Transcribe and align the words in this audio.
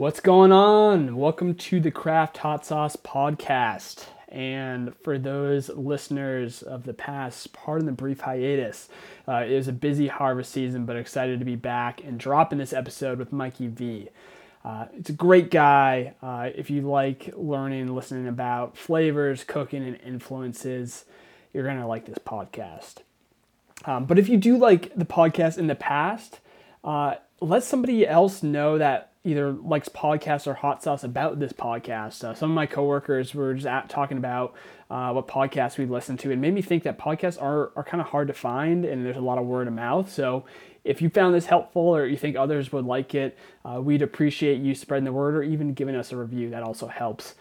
What's 0.00 0.20
going 0.20 0.50
on? 0.50 1.14
Welcome 1.14 1.54
to 1.56 1.78
the 1.78 1.90
Craft 1.90 2.38
Hot 2.38 2.64
Sauce 2.64 2.96
Podcast. 2.96 4.06
And 4.30 4.96
for 4.96 5.18
those 5.18 5.68
listeners 5.68 6.62
of 6.62 6.84
the 6.84 6.94
past, 6.94 7.52
pardon 7.52 7.84
the 7.84 7.92
brief 7.92 8.20
hiatus. 8.20 8.88
Uh, 9.28 9.44
it 9.46 9.54
was 9.54 9.68
a 9.68 9.74
busy 9.74 10.08
harvest 10.08 10.52
season, 10.52 10.86
but 10.86 10.96
excited 10.96 11.38
to 11.38 11.44
be 11.44 11.54
back 11.54 12.02
and 12.02 12.18
dropping 12.18 12.56
this 12.56 12.72
episode 12.72 13.18
with 13.18 13.30
Mikey 13.30 13.66
V. 13.66 14.08
Uh, 14.64 14.86
it's 14.96 15.10
a 15.10 15.12
great 15.12 15.50
guy. 15.50 16.14
Uh, 16.22 16.48
if 16.54 16.70
you 16.70 16.80
like 16.80 17.34
learning 17.36 17.94
listening 17.94 18.26
about 18.26 18.78
flavors, 18.78 19.44
cooking, 19.44 19.84
and 19.84 20.00
influences, 20.00 21.04
you're 21.52 21.64
going 21.64 21.78
to 21.78 21.86
like 21.86 22.06
this 22.06 22.16
podcast. 22.16 23.02
Um, 23.84 24.06
but 24.06 24.18
if 24.18 24.30
you 24.30 24.38
do 24.38 24.56
like 24.56 24.94
the 24.94 25.04
podcast 25.04 25.58
in 25.58 25.66
the 25.66 25.74
past, 25.74 26.40
uh, 26.84 27.16
let 27.42 27.64
somebody 27.64 28.06
else 28.06 28.42
know 28.42 28.78
that 28.78 29.09
either 29.22 29.52
likes 29.52 29.88
podcasts 29.88 30.46
or 30.46 30.54
hot 30.54 30.82
sauce 30.82 31.04
about 31.04 31.38
this 31.38 31.52
podcast. 31.52 32.24
Uh, 32.24 32.32
some 32.32 32.50
of 32.50 32.54
my 32.54 32.66
coworkers 32.66 33.34
were 33.34 33.54
just 33.54 33.66
at, 33.66 33.88
talking 33.90 34.16
about 34.16 34.54
uh, 34.90 35.10
what 35.12 35.28
podcasts 35.28 35.76
we 35.76 35.84
listen 35.84 36.16
to 36.16 36.32
and 36.32 36.40
made 36.40 36.54
me 36.54 36.62
think 36.62 36.82
that 36.84 36.98
podcasts 36.98 37.40
are, 37.40 37.70
are 37.76 37.84
kind 37.84 38.00
of 38.00 38.08
hard 38.08 38.28
to 38.28 38.34
find 38.34 38.84
and 38.84 39.04
there's 39.04 39.16
a 39.16 39.20
lot 39.20 39.38
of 39.38 39.44
word 39.44 39.66
of 39.66 39.74
mouth. 39.74 40.10
So 40.10 40.44
if 40.84 41.02
you 41.02 41.10
found 41.10 41.34
this 41.34 41.46
helpful 41.46 41.82
or 41.82 42.06
you 42.06 42.16
think 42.16 42.36
others 42.36 42.72
would 42.72 42.86
like 42.86 43.14
it, 43.14 43.38
uh, 43.64 43.80
we'd 43.82 44.02
appreciate 44.02 44.60
you 44.60 44.74
spreading 44.74 45.04
the 45.04 45.12
word 45.12 45.34
or 45.34 45.42
even 45.42 45.74
giving 45.74 45.94
us 45.94 46.12
a 46.12 46.16
review. 46.16 46.50
That 46.50 46.62
also 46.62 46.86
helps. 46.86 47.34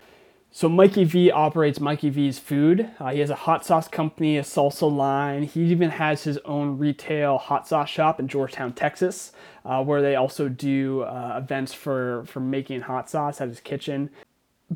So 0.52 0.68
Mikey 0.68 1.04
V 1.04 1.32
operates 1.32 1.80
Mikey 1.80 2.10
V's 2.10 2.40
Food. 2.40 2.90
Uh, 3.00 3.12
he 3.12 3.20
has 3.20 3.30
a 3.30 3.36
hot 3.36 3.66
sauce 3.66 3.88
company, 3.88 4.38
a 4.38 4.42
salsa 4.42 4.92
line. 4.92 5.44
He 5.44 5.64
even 5.66 5.92
has 5.92 6.24
his 6.24 6.40
own 6.40 6.80
retail 6.80 7.38
hot 7.38 7.68
sauce 7.68 7.90
shop 7.90 8.20
in 8.20 8.28
Georgetown, 8.28 8.74
Texas, 8.74 9.32
uh, 9.64 9.84
where 9.84 10.02
they 10.02 10.16
also 10.16 10.50
do 10.50 11.02
uh, 11.02 11.40
events 11.42 11.74
for 11.74 12.24
for 12.26 12.40
making 12.40 12.82
hot 12.82 13.10
sauce 13.10 13.40
at 13.42 13.50
his 13.50 13.60
kitchen. 13.60 14.10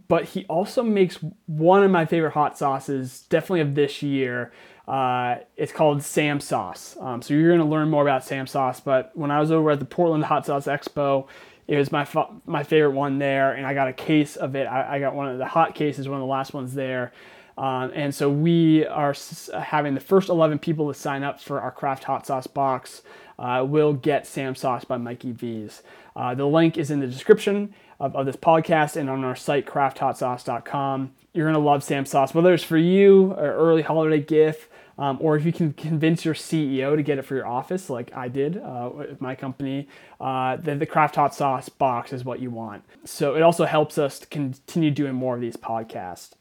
But 0.08 0.26
he 0.26 0.46
also 0.46 0.84
makes 0.84 1.20
one 1.46 1.84
of 1.84 1.92
my 1.92 2.06
favorite 2.06 2.34
hot 2.34 2.58
sauces, 2.58 3.22
definitely 3.30 3.62
of 3.62 3.76
this 3.76 4.02
year. 4.04 4.52
Uh, 4.88 5.38
it's 5.56 5.72
called 5.72 6.04
Sam 6.04 6.40
Sauce. 6.40 6.98
Um, 7.00 7.22
so 7.22 7.34
you're 7.34 7.56
going 7.56 7.66
to 7.66 7.72
learn 7.72 7.90
more 7.90 8.02
about 8.02 8.24
Sam 8.24 8.48
Sauce. 8.48 8.80
But 8.80 9.12
when 9.16 9.32
I 9.32 9.40
was 9.40 9.52
over 9.52 9.72
at 9.72 9.80
the 9.80 9.86
Portland 9.86 10.26
Hot 10.26 10.46
Sauce 10.46 10.66
Expo, 10.66 11.28
it 11.68 11.78
was 11.78 11.92
my 11.92 12.08
my 12.46 12.64
favorite 12.64 12.92
one 12.92 13.20
there, 13.20 13.54
and 13.54 13.66
I 13.66 13.74
got 13.74 13.88
a 13.88 13.94
case 13.94 14.36
of 14.36 14.56
it. 14.56 14.66
I, 14.66 14.96
I 14.96 15.00
got 15.00 15.16
one 15.16 15.30
of 15.30 15.38
the 15.38 15.46
hot 15.46 15.76
cases, 15.76 16.08
one 16.08 16.18
of 16.18 16.22
the 16.22 16.32
last 16.32 16.54
ones 16.54 16.74
there. 16.74 17.14
Um, 17.58 17.92
and 17.94 18.14
so 18.14 18.30
we 18.30 18.86
are 18.88 19.16
having 19.54 19.94
the 19.94 20.00
first 20.00 20.30
11 20.30 20.60
people 20.60 20.92
to 20.92 21.00
sign 21.00 21.24
up 21.24 21.40
for 21.40 21.62
our 21.62 21.72
craft 21.72 22.06
hot 22.06 22.26
sauce 22.26 22.48
box 22.48 23.04
uh, 23.38 23.64
will 23.68 23.94
get 23.94 24.26
Sam 24.26 24.56
Sauce 24.56 24.86
by 24.86 24.98
Mikey 24.98 25.32
V's. 25.32 25.84
Uh, 26.16 26.36
the 26.36 26.46
link 26.46 26.78
is 26.78 26.92
in 26.92 27.00
the 27.00 27.08
description 27.08 27.74
of, 28.00 28.16
of 28.16 28.26
this 28.26 28.36
podcast 28.36 28.96
and 28.96 29.10
on 29.10 29.24
our 29.24 29.36
site, 29.36 29.66
crafthotsauce.com. 29.66 31.12
You're 31.34 31.46
going 31.46 31.54
to 31.54 31.60
love 31.60 31.84
Sam 31.84 32.06
Sauce, 32.06 32.34
whether 32.34 32.54
it's 32.54 32.64
for 32.64 32.78
you, 32.78 33.32
or 33.34 33.54
early 33.54 33.82
holiday 33.82 34.20
gift, 34.20 34.70
um, 34.98 35.18
or 35.20 35.36
if 35.36 35.46
you 35.46 35.52
can 35.52 35.74
convince 35.74 36.24
your 36.24 36.34
CEO 36.34 36.96
to 36.96 37.02
get 37.02 37.18
it 37.18 37.24
for 37.24 37.36
your 37.36 37.48
office, 37.48 37.90
like 37.90 38.16
I 38.16 38.28
did 38.28 38.58
uh, 38.58 38.90
with 38.94 39.22
my 39.22 39.36
company, 39.36 39.88
uh, 40.20 40.58
then 40.58 40.80
the 40.80 40.86
Craft 40.86 41.16
Hot 41.16 41.34
Sauce 41.34 41.70
box 41.70 42.14
is 42.14 42.24
what 42.24 42.40
you 42.40 42.52
want. 42.52 42.84
So 43.06 43.36
it 43.36 43.42
also 43.42 43.66
helps 43.66 43.98
us 43.98 44.20
to 44.20 44.28
continue 44.28 44.92
doing 44.92 45.14
more 45.16 45.36
of 45.36 45.42
these 45.42 45.58
podcasts. 45.58 46.34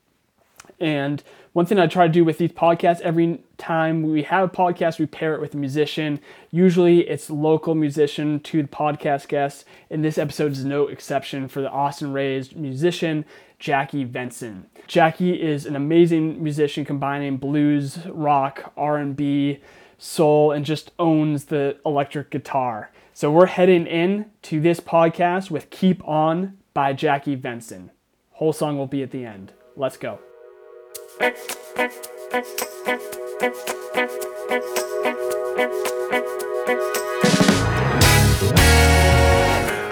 And 0.81 1.23
one 1.53 1.67
thing 1.67 1.79
I 1.79 1.87
try 1.87 2.07
to 2.07 2.13
do 2.13 2.25
with 2.25 2.39
these 2.39 2.53
podcasts, 2.53 3.01
every 3.01 3.41
time 3.59 4.03
we 4.03 4.23
have 4.25 4.49
a 4.49 4.53
podcast, 4.53 4.99
we 4.99 5.07
pair 5.07 5.35
it 5.35 5.41
with 5.41 5.55
a 5.55 5.57
musician. 5.57 6.21
Usually 6.51 7.01
it's 7.09 7.31
local 7.31 7.75
musician 7.75 8.41
to 8.41 8.63
the 8.63 8.69
podcast 8.69 9.29
guest. 9.29 9.65
And 9.91 10.05
this 10.05 10.19
episode 10.19 10.53
is 10.53 10.65
no 10.65 10.89
exception 10.89 11.49
for 11.49 11.61
the 11.61 11.71
Austin 11.71 12.13
raised 12.13 12.57
musician, 12.57 13.25
Jackie 13.63 14.05
Venson. 14.05 14.65
Jackie 14.89 15.41
is 15.41 15.67
an 15.67 15.77
amazing 15.77 16.43
musician 16.43 16.85
combining 16.85 17.37
blues, 17.37 18.05
rock, 18.09 18.73
R&B, 18.77 19.61
soul, 19.99 20.51
and 20.51 20.65
just 20.65 20.91
owns 20.99 21.45
the 21.45 21.77
electric 21.87 22.31
guitar. 22.31 22.91
So 23.15 23.31
we're 23.31 23.47
heading 23.47 23.87
in 23.87 24.33
to 24.43 24.61
this 24.61 24.81
podcast 24.81 25.53
with 25.53 25.71
Keep 25.71 26.03
On 26.09 26.59
by 26.75 26.93
Jackie 26.93 27.37
Venson. 27.37 27.91
Whole 28.33 28.53
song 28.53 28.77
will 28.77 28.89
be 28.89 29.01
at 29.05 29.13
the 29.13 29.25
end. 29.25 29.53
Let's 29.77 29.97
go. 29.97 30.19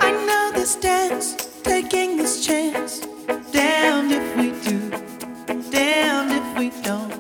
I 0.09 0.11
know 0.27 0.51
this 0.59 0.75
dance, 0.75 1.37
taking 1.63 2.17
this 2.17 2.45
chance. 2.45 3.07
Damned 3.53 4.13
if 4.13 4.37
we 4.37 4.51
do, 4.69 4.91
damned 5.71 6.33
if 6.33 6.59
we 6.59 6.71
don't. 6.83 7.11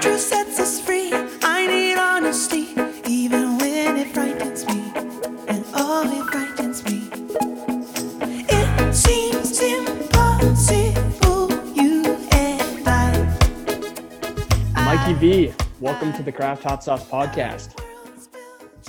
Truth 0.00 0.20
sets 0.20 0.58
us 0.58 0.80
free. 0.80 1.12
I 1.42 1.66
need 1.66 1.98
honesty, 1.98 2.68
even 3.06 3.58
when 3.58 3.96
it 3.98 4.12
frightens 4.14 4.66
me. 4.66 4.92
And 5.48 5.64
oh, 5.74 6.04
it 6.10 6.24
frightens 6.30 6.84
me. 6.84 7.10
It 8.48 8.94
seems 8.94 9.60
impossible, 9.60 11.50
you 11.74 12.04
and 12.32 12.88
I. 12.88 14.84
Mikey 14.84 15.14
V, 15.14 15.52
welcome 15.80 16.12
to 16.14 16.22
the 16.22 16.32
Craft 16.32 16.62
Hot 16.64 16.82
Sauce 16.82 17.06
Podcast. 17.08 17.78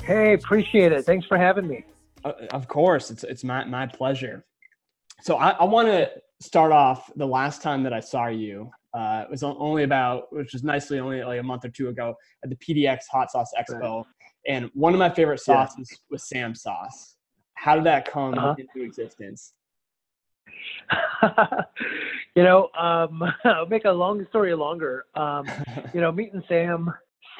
Hey, 0.03 0.33
appreciate 0.33 0.91
it. 0.91 1.05
Thanks 1.05 1.25
for 1.27 1.37
having 1.37 1.67
me. 1.67 1.83
Uh, 2.23 2.33
of 2.51 2.67
course, 2.67 3.11
it's 3.11 3.23
it's 3.23 3.43
my 3.43 3.65
my 3.65 3.87
pleasure. 3.87 4.45
So 5.21 5.35
I, 5.37 5.49
I 5.51 5.63
want 5.65 5.87
to 5.87 6.09
start 6.39 6.71
off 6.71 7.11
the 7.15 7.25
last 7.25 7.61
time 7.61 7.83
that 7.83 7.93
I 7.93 7.99
saw 7.99 8.27
you. 8.27 8.71
Uh, 8.93 9.23
it 9.25 9.31
was 9.31 9.43
only 9.43 9.83
about, 9.83 10.33
which 10.33 10.51
was 10.53 10.63
nicely 10.63 10.99
only 10.99 11.23
like 11.23 11.39
a 11.39 11.43
month 11.43 11.63
or 11.63 11.69
two 11.69 11.89
ago 11.89 12.15
at 12.43 12.49
the 12.49 12.55
PDX 12.57 12.99
Hot 13.11 13.31
Sauce 13.31 13.51
Expo, 13.57 14.03
and 14.47 14.69
one 14.73 14.93
of 14.93 14.99
my 14.99 15.09
favorite 15.09 15.41
Yeah. 15.47 15.65
sauces 15.65 15.99
was 16.09 16.27
Sam 16.27 16.53
sauce. 16.55 17.15
How 17.53 17.75
did 17.75 17.85
that 17.85 18.09
come 18.11 18.37
Uh-huh. 18.37 18.55
into 18.57 18.83
existence? 18.85 19.53
you 22.35 22.43
know, 22.43 22.69
um, 22.77 23.23
I'll 23.45 23.67
make 23.67 23.85
a 23.85 23.91
long 23.91 24.25
story 24.29 24.53
longer. 24.55 25.05
Um, 25.15 25.47
you 25.93 26.01
know, 26.01 26.11
meeting 26.11 26.43
Sam, 26.49 26.91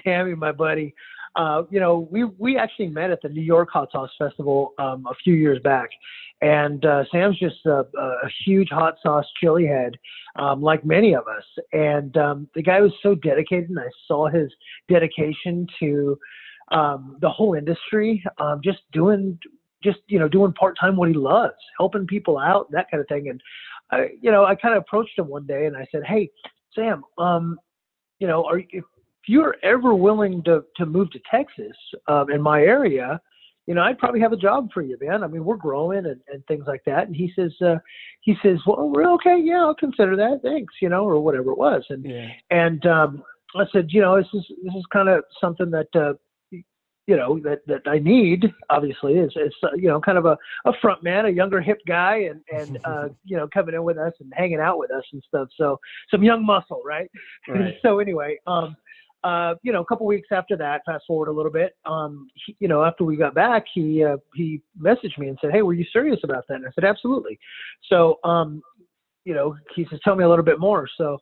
Sammy, 0.03 0.35
my 0.35 0.51
buddy. 0.51 0.93
Uh, 1.35 1.63
you 1.69 1.79
know, 1.79 2.07
we 2.11 2.25
we 2.25 2.57
actually 2.57 2.87
met 2.87 3.09
at 3.09 3.21
the 3.21 3.29
New 3.29 3.41
York 3.41 3.69
Hot 3.71 3.89
Sauce 3.91 4.11
Festival 4.17 4.73
um, 4.77 5.05
a 5.09 5.15
few 5.23 5.33
years 5.33 5.59
back, 5.63 5.89
and 6.41 6.83
uh, 6.85 7.03
Sam's 7.11 7.37
just 7.37 7.65
a, 7.65 7.85
a 7.97 8.29
huge 8.45 8.69
hot 8.69 8.95
sauce 9.03 9.25
chili 9.39 9.67
head, 9.67 9.97
um, 10.37 10.61
like 10.61 10.83
many 10.83 11.13
of 11.13 11.27
us. 11.27 11.43
And 11.71 12.17
um, 12.17 12.47
the 12.55 12.63
guy 12.63 12.81
was 12.81 12.91
so 13.03 13.13
dedicated, 13.15 13.69
and 13.69 13.79
I 13.79 13.89
saw 14.07 14.27
his 14.27 14.51
dedication 14.89 15.67
to 15.79 16.17
um, 16.71 17.17
the 17.21 17.29
whole 17.29 17.53
industry, 17.53 18.23
um, 18.39 18.61
just 18.63 18.79
doing 18.91 19.37
just 19.83 19.99
you 20.07 20.19
know 20.19 20.27
doing 20.27 20.53
part 20.53 20.77
time 20.79 20.95
what 20.95 21.09
he 21.09 21.15
loves, 21.15 21.53
helping 21.77 22.07
people 22.07 22.37
out, 22.37 22.71
that 22.71 22.89
kind 22.89 23.01
of 23.01 23.07
thing. 23.07 23.29
And 23.29 23.41
I, 23.91 24.09
you 24.19 24.31
know, 24.31 24.45
I 24.45 24.55
kind 24.55 24.75
of 24.75 24.81
approached 24.81 25.17
him 25.17 25.27
one 25.27 25.45
day 25.45 25.65
and 25.67 25.77
I 25.77 25.85
said, 25.91 26.03
"Hey, 26.05 26.29
Sam, 26.73 27.03
um, 27.19 27.59
you 28.19 28.27
know, 28.27 28.45
are 28.45 28.59
if 28.59 28.83
you're 29.27 29.57
ever 29.61 29.93
willing 29.93 30.43
to 30.43 30.63
to 30.77 30.87
move 30.87 31.11
to 31.11 31.19
Texas 31.29 31.75
um, 32.07 32.31
in 32.31 32.41
my 32.41 32.61
area, 32.61 33.21
you 33.67 33.75
know, 33.75 33.81
I'd 33.81 33.99
probably 33.99 34.19
have 34.21 34.33
a 34.33 34.37
job 34.37 34.69
for 34.73 34.81
you, 34.81 34.97
man. 34.99 35.23
I 35.23 35.27
mean, 35.27 35.45
we're 35.45 35.55
growing 35.55 36.05
and, 36.05 36.19
and 36.31 36.45
things 36.47 36.65
like 36.67 36.83
that." 36.85 37.07
And 37.07 37.15
he 37.15 37.31
says, 37.35 37.53
uh, 37.61 37.77
"He 38.21 38.35
says, 38.41 38.57
well, 38.65 38.89
we're 38.89 39.11
okay, 39.13 39.37
yeah, 39.39 39.61
I'll 39.61 39.75
consider 39.75 40.15
that, 40.15 40.41
thanks, 40.43 40.73
you 40.81 40.89
know, 40.89 41.03
or 41.03 41.19
whatever 41.19 41.51
it 41.51 41.57
was." 41.57 41.83
And 41.89 42.05
Yeah. 42.05 42.27
and 42.49 42.85
um, 42.85 43.23
I 43.55 43.65
said, 43.71 43.87
you 43.89 44.01
know, 44.01 44.17
this 44.17 44.27
is 44.33 44.45
this 44.63 44.75
is 44.75 44.85
kind 44.91 45.09
of 45.09 45.23
something 45.39 45.71
that 45.71 45.87
uh, 45.95 46.13
you 47.07 47.17
know 47.17 47.39
that 47.39 47.59
that 47.67 47.81
I 47.87 47.99
need. 47.99 48.53
Obviously, 48.69 49.13
is 49.13 49.31
is 49.35 49.53
uh, 49.63 49.75
you 49.75 49.87
know 49.89 49.99
kind 49.99 50.17
of 50.17 50.25
a 50.25 50.37
a 50.65 50.71
front 50.81 51.03
man, 51.03 51.25
a 51.25 51.29
younger 51.29 51.59
hip 51.61 51.79
guy, 51.87 52.29
and 52.29 52.41
and 52.49 52.79
uh, 52.85 53.09
you 53.25 53.37
know 53.37 53.47
coming 53.53 53.75
in 53.75 53.83
with 53.83 53.97
us 53.97 54.13
and 54.19 54.31
hanging 54.35 54.59
out 54.59 54.77
with 54.77 54.91
us 54.91 55.03
and 55.11 55.23
stuff. 55.27 55.49
So 55.57 55.79
some 56.09 56.23
young 56.23 56.45
muscle, 56.45 56.81
right? 56.85 57.09
Right. 57.47 57.75
so 57.81 57.99
anyway, 57.99 58.39
um, 58.47 58.75
uh, 59.23 59.55
you 59.61 59.71
know, 59.71 59.81
a 59.81 59.85
couple 59.85 60.05
weeks 60.05 60.29
after 60.31 60.57
that, 60.57 60.81
fast 60.85 61.03
forward 61.05 61.27
a 61.27 61.31
little 61.31 61.51
bit, 61.51 61.75
um, 61.85 62.27
he, 62.45 62.55
you 62.59 62.67
know, 62.67 62.83
after 62.83 63.03
we 63.03 63.15
got 63.15 63.35
back, 63.35 63.65
he 63.73 64.03
uh, 64.03 64.17
he 64.35 64.61
messaged 64.79 65.17
me 65.17 65.27
and 65.27 65.37
said, 65.41 65.51
"Hey, 65.51 65.61
were 65.61 65.73
you 65.73 65.85
serious 65.93 66.19
about 66.23 66.47
that?" 66.47 66.55
And 66.55 66.65
I 66.65 66.71
said, 66.73 66.85
"Absolutely." 66.85 67.39
So, 67.89 68.19
um, 68.23 68.61
you 69.23 69.33
know, 69.33 69.55
he 69.75 69.85
says, 69.89 69.99
"Tell 70.03 70.15
me 70.15 70.23
a 70.23 70.29
little 70.29 70.45
bit 70.45 70.59
more." 70.59 70.87
So, 70.97 71.19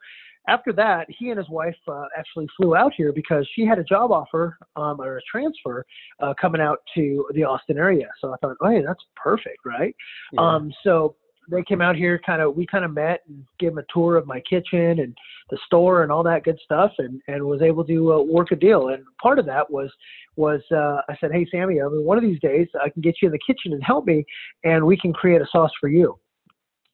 after 0.48 0.72
that, 0.74 1.07
he 1.10 1.30
and 1.30 1.38
his 1.38 1.50
wife 1.50 1.75
uh, 1.88 2.06
actually 2.18 2.48
flew 2.57 2.75
out 2.75 2.94
here 2.96 3.12
because 3.12 3.48
she 3.54 3.66
had 3.66 3.80
a 3.80 3.84
job 3.84 4.12
offer 4.12 4.57
um, 4.75 5.00
or 5.02 5.18
a 5.18 5.22
transfer 5.30 5.86
uh, 6.22 6.34
coming 6.40 6.62
out 6.62 6.80
to 6.95 7.28
the 7.34 7.44
Austin 7.44 7.78
area. 7.78 8.07
So 8.19 8.34
I 8.34 8.38
thought, 8.38 8.57
oh, 8.62 8.69
hey, 8.69 8.81
that's 8.81 9.04
perfect, 9.16 9.60
right? 9.66 9.95
Yeah. 10.34 10.42
Um, 10.42 10.74
so 10.84 11.16
they 11.50 11.63
came 11.63 11.81
out 11.81 11.96
here, 11.96 12.19
kind 12.25 12.42
of 12.42 12.56
we 12.56 12.66
kind 12.66 12.86
of 12.86 12.94
met 12.94 13.22
and 13.28 13.44
gave 13.60 13.72
them 13.72 13.80
a 13.80 13.94
tour 13.94 14.16
of 14.18 14.28
my 14.28 14.40
kitchen 14.42 15.00
and 15.00 15.18
the 15.50 15.57
store 15.66 16.04
and 16.04 16.12
all 16.12 16.24
that 16.24 16.44
good 16.44 16.60
stuff, 16.63 16.92
and 16.98 17.22
and 17.28 17.44
was 17.44 17.62
able 17.62 17.84
to 17.86 18.13
uh, 18.13 18.22
work 18.22 18.51
a 18.51 18.56
deal. 18.56 18.90
And 18.90 19.04
part 19.22 19.40
of 19.40 19.46
that 19.46 19.69
was 19.69 19.92
was 20.36 20.62
uh, 20.72 21.01
I 21.10 21.18
said, 21.19 21.31
hey 21.31 21.46
Sammy, 21.51 21.81
I 21.81 21.88
mean 21.88 22.04
one 22.04 22.18
of 22.18 22.24
these 22.24 22.40
days 22.40 22.68
I 22.81 22.90
can 22.90 23.01
get 23.01 23.16
you 23.22 23.28
in 23.28 23.31
the 23.31 23.40
kitchen 23.46 23.74
and 23.74 23.84
help 23.84 24.06
me, 24.06 24.25
and 24.63 24.86
we 24.86 24.98
can 24.98 25.13
create 25.13 25.42
a 25.42 25.48
sauce 25.51 25.72
for 25.80 25.90
you. 25.90 26.18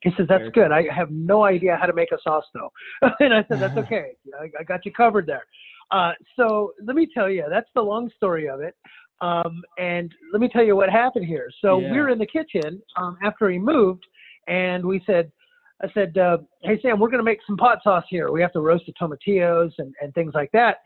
He 0.06 0.12
says, 0.18 0.28
That's 0.30 0.48
good. 0.54 0.72
I 0.72 0.84
have 0.96 1.10
no 1.10 1.44
idea 1.44 1.76
how 1.80 1.88
to 1.88 1.94
make 1.94 2.12
a 2.12 2.18
sauce 2.24 2.46
though. 2.54 2.72
and 3.20 3.34
I 3.34 3.44
said, 3.48 3.60
That's 3.60 3.76
okay. 3.78 4.12
I, 4.40 4.50
I 4.60 4.64
got 4.64 4.86
you 4.86 4.94
covered 4.94 5.26
there. 5.26 5.46
Uh, 5.92 6.12
so 6.36 6.74
let 6.84 6.96
me 6.96 7.08
tell 7.12 7.30
you, 7.30 7.46
that's 7.50 7.70
the 7.76 7.82
long 7.82 8.10
story 8.16 8.48
of 8.48 8.62
it. 8.62 8.76
Um, 9.22 9.64
and 9.78 10.14
let 10.32 10.42
me 10.42 10.50
tell 10.50 10.64
you 10.64 10.76
what 10.76 10.90
happened 10.90 11.26
here. 11.26 11.50
So 11.62 11.80
Yeah. 11.80 11.92
we 11.92 12.00
were 12.00 12.10
in 12.10 12.20
the 12.20 12.26
kitchen 12.26 12.82
um, 12.98 13.18
after 13.24 13.50
he 13.50 13.58
moved, 13.58 14.06
and 14.48 14.86
we 14.86 15.02
said, 15.06 15.32
I 15.84 15.88
said, 15.94 16.18
uh, 16.18 16.38
hey, 16.64 16.80
Sam, 16.82 17.00
we're 17.00 17.10
going 17.10 17.20
to 17.20 17.24
make 17.24 17.40
some 17.46 17.58
pot 17.58 17.80
sauce 17.84 18.06
here. 18.10 18.32
We 18.32 18.42
have 18.42 18.54
to 18.54 18.62
roast 18.62 18.86
the 18.86 18.94
tomatillos 18.94 19.74
and, 19.78 19.94
and 20.02 20.14
things 20.14 20.34
like 20.34 20.52
that. 20.54 20.78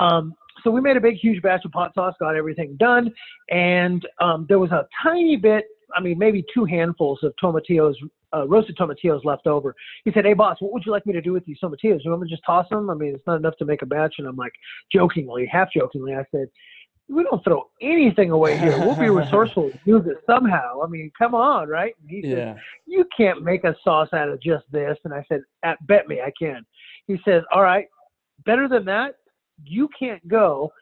Um, 0.00 0.34
so 0.62 0.70
we 0.70 0.80
made 0.80 0.96
a 0.96 1.00
big, 1.00 1.16
huge 1.16 1.42
batch 1.42 1.64
of 1.64 1.72
pot 1.72 1.92
sauce, 1.94 2.14
got 2.20 2.36
everything 2.36 2.76
done. 2.78 3.12
And 3.50 4.06
um, 4.20 4.44
there 4.48 4.58
was 4.58 4.70
a 4.70 4.86
tiny 5.02 5.36
bit, 5.36 5.64
I 5.96 6.00
mean, 6.00 6.18
maybe 6.18 6.44
two 6.52 6.66
handfuls 6.66 7.20
of 7.22 7.32
tomatillos, 7.42 7.94
uh, 8.34 8.46
roasted 8.46 8.76
tomatillos 8.76 9.24
left 9.24 9.46
over. 9.46 9.74
He 10.04 10.12
said, 10.12 10.26
hey, 10.26 10.34
boss, 10.34 10.58
what 10.60 10.72
would 10.72 10.84
you 10.84 10.92
like 10.92 11.06
me 11.06 11.14
to 11.14 11.22
do 11.22 11.32
with 11.32 11.44
these 11.46 11.58
tomatillos? 11.62 12.00
You 12.04 12.10
want 12.10 12.22
me 12.22 12.28
to 12.28 12.34
just 12.34 12.44
toss 12.44 12.68
them? 12.68 12.90
I 12.90 12.94
mean, 12.94 13.14
it's 13.14 13.26
not 13.26 13.36
enough 13.36 13.56
to 13.58 13.64
make 13.64 13.80
a 13.80 13.86
batch. 13.86 14.16
And 14.18 14.26
I'm 14.26 14.36
like, 14.36 14.52
jokingly, 14.92 15.46
half 15.50 15.68
jokingly, 15.72 16.14
I 16.14 16.24
said, 16.30 16.48
we 17.08 17.22
don't 17.22 17.42
throw 17.44 17.68
anything 17.80 18.30
away 18.30 18.58
here. 18.58 18.78
We'll 18.78 18.96
be 18.96 19.10
resourceful, 19.10 19.70
to 19.70 19.78
use 19.84 20.06
it 20.06 20.18
somehow. 20.26 20.82
I 20.82 20.86
mean, 20.86 21.10
come 21.18 21.34
on, 21.34 21.68
right? 21.68 21.94
And 22.00 22.10
he 22.10 22.22
said, 22.22 22.38
Yeah. 22.38 22.56
you 22.86 23.04
can't 23.16 23.42
make 23.42 23.64
a 23.64 23.76
sauce 23.84 24.08
out 24.12 24.28
of 24.28 24.40
just 24.40 24.64
this. 24.72 24.96
And 25.04 25.12
I 25.12 25.24
said, 25.28 25.42
"Uh, 25.64 25.74
bet 25.82 26.08
me 26.08 26.20
I 26.20 26.32
can. 26.38 26.64
He 27.06 27.18
says, 27.24 27.42
all 27.52 27.62
right, 27.62 27.86
better 28.46 28.68
than 28.68 28.84
that, 28.86 29.16
you 29.64 29.88
can't 29.98 30.26
go 30.28 30.72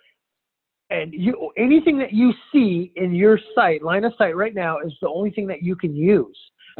and 0.90 1.12
you 1.12 1.50
anything 1.56 1.98
that 1.98 2.12
you 2.12 2.32
see 2.52 2.92
in 2.96 3.14
your 3.14 3.38
sight, 3.54 3.82
line 3.82 4.04
of 4.04 4.12
sight 4.18 4.36
right 4.36 4.54
now 4.54 4.78
is 4.78 4.92
the 5.00 5.08
only 5.08 5.30
thing 5.30 5.46
that 5.46 5.62
you 5.62 5.74
can 5.74 5.96
use 5.96 6.38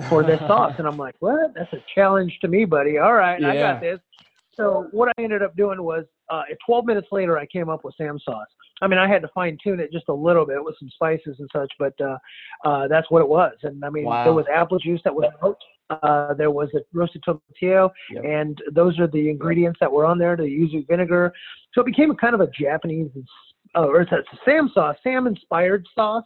for 0.09 0.23
this 0.23 0.39
sauce. 0.47 0.75
And 0.79 0.87
I'm 0.87 0.99
like, 0.99 1.15
what? 1.21 1.53
That's 1.55 1.73
a 1.73 1.83
challenge 1.95 2.37
to 2.43 2.49
me, 2.49 2.65
buddy. 2.65 2.99
All 2.99 3.15
right, 3.15 3.43
I 3.43 3.55
got 3.57 3.81
this. 3.81 3.99
So 4.55 4.89
what 4.93 5.09
I 5.17 5.23
ended 5.23 5.43
up 5.43 5.57
doing 5.57 5.83
was, 5.83 6.05
uh, 6.29 6.43
12 6.67 6.85
minutes 6.87 7.09
later, 7.11 7.39
I 7.39 7.47
came 7.47 7.69
up 7.69 7.85
with 7.85 7.95
Sam 7.97 8.19
sauce. 8.19 8.47
I 8.83 8.87
mean, 8.89 8.99
I 8.99 9.09
had 9.09 9.23
to 9.23 9.29
fine 9.29 9.57
tune 9.63 9.81
it 9.81 9.93
just 9.93 10.09
a 10.09 10.13
little 10.13 10.45
bit 10.45 10.63
with 10.63 10.75
some 10.79 10.91
spices 10.91 11.37
and 11.39 11.49
such, 11.53 11.73
but 11.79 11.95
uh, 12.01 12.19
uh, 12.65 12.89
that's 12.89 13.11
what 13.11 13.23
it 13.23 13.29
was. 13.29 13.55
And 13.63 13.85
I 13.85 13.91
mean, 13.91 14.05
Wow. 14.05 14.25
there 14.25 14.33
was 14.33 14.45
apple 14.53 14.79
juice 14.79 15.01
that 15.05 15.15
was 15.15 15.31
out. 15.43 15.57
Uh, 16.03 16.33
there 16.35 16.51
was 16.51 16.69
a 16.75 16.81
roasted 16.93 17.23
tomatillo, 17.23 17.91
Yep. 18.11 18.25
and 18.25 18.63
those 18.73 18.99
are 18.99 19.07
the 19.07 19.29
ingredients 19.29 19.79
that 19.81 19.93
were 19.93 20.05
on 20.07 20.19
there. 20.19 20.37
The 20.37 20.45
yuzu 20.45 20.87
vinegar. 20.89 21.33
So 21.75 21.83
it 21.83 21.87
became 21.87 22.11
a 22.11 22.15
kind 22.17 22.35
of 22.35 22.41
a 22.41 22.47
Japanese, 22.49 23.11
uh, 23.77 23.85
or 23.85 24.01
it's 24.01 24.13
a 24.13 24.23
Sam 24.45 24.71
sauce, 24.75 24.97
Sam 25.03 25.27
inspired 25.27 25.87
sauce. 25.95 26.25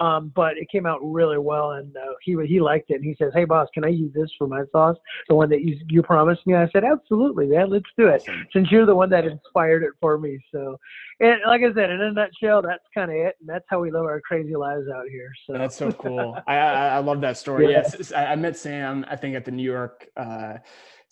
Um, 0.00 0.32
but 0.34 0.56
it 0.56 0.68
came 0.70 0.86
out 0.86 0.98
really 1.02 1.38
well, 1.38 1.72
and 1.72 1.96
uh, 1.96 2.14
he 2.22 2.36
he 2.46 2.60
liked 2.60 2.90
it. 2.90 2.94
And 2.94 3.04
he 3.04 3.14
says, 3.18 3.30
"Hey, 3.34 3.44
boss, 3.44 3.68
can 3.72 3.84
I 3.84 3.88
use 3.88 4.12
this 4.14 4.30
for 4.36 4.46
my 4.46 4.62
sauce? 4.72 4.96
The 5.28 5.34
one 5.34 5.48
that 5.50 5.62
you 5.62 5.78
you 5.88 6.02
promised 6.02 6.46
me." 6.46 6.54
I 6.54 6.68
said, 6.72 6.82
"Absolutely, 6.84 7.46
man. 7.46 7.70
Let's 7.70 7.84
do 7.96 8.08
it." 8.08 8.22
Awesome. 8.22 8.46
Since 8.52 8.70
you're 8.70 8.86
the 8.86 8.94
one 8.94 9.10
that 9.10 9.24
inspired 9.24 9.82
it 9.82 9.92
for 10.00 10.18
me, 10.18 10.38
so 10.50 10.78
and 11.20 11.40
like 11.46 11.60
I 11.62 11.72
said, 11.72 11.90
in 11.90 12.00
a 12.00 12.12
nutshell, 12.12 12.62
that's 12.62 12.84
kind 12.92 13.10
of 13.10 13.16
it, 13.16 13.36
and 13.40 13.48
that's 13.48 13.64
how 13.68 13.80
we 13.80 13.92
live 13.92 14.02
our 14.02 14.20
crazy 14.20 14.56
lives 14.56 14.88
out 14.92 15.04
here. 15.08 15.30
So 15.46 15.52
That's 15.52 15.76
so 15.76 15.92
cool. 15.92 16.36
I, 16.48 16.56
I 16.56 16.88
I 16.88 16.98
love 16.98 17.20
that 17.20 17.36
story. 17.36 17.70
Yeah. 17.70 17.82
Yes, 17.84 18.12
I, 18.12 18.26
I 18.26 18.36
met 18.36 18.56
Sam. 18.56 19.06
I 19.08 19.14
think 19.14 19.36
at 19.36 19.44
the 19.44 19.52
New 19.52 19.62
York 19.62 20.08
uh, 20.16 20.54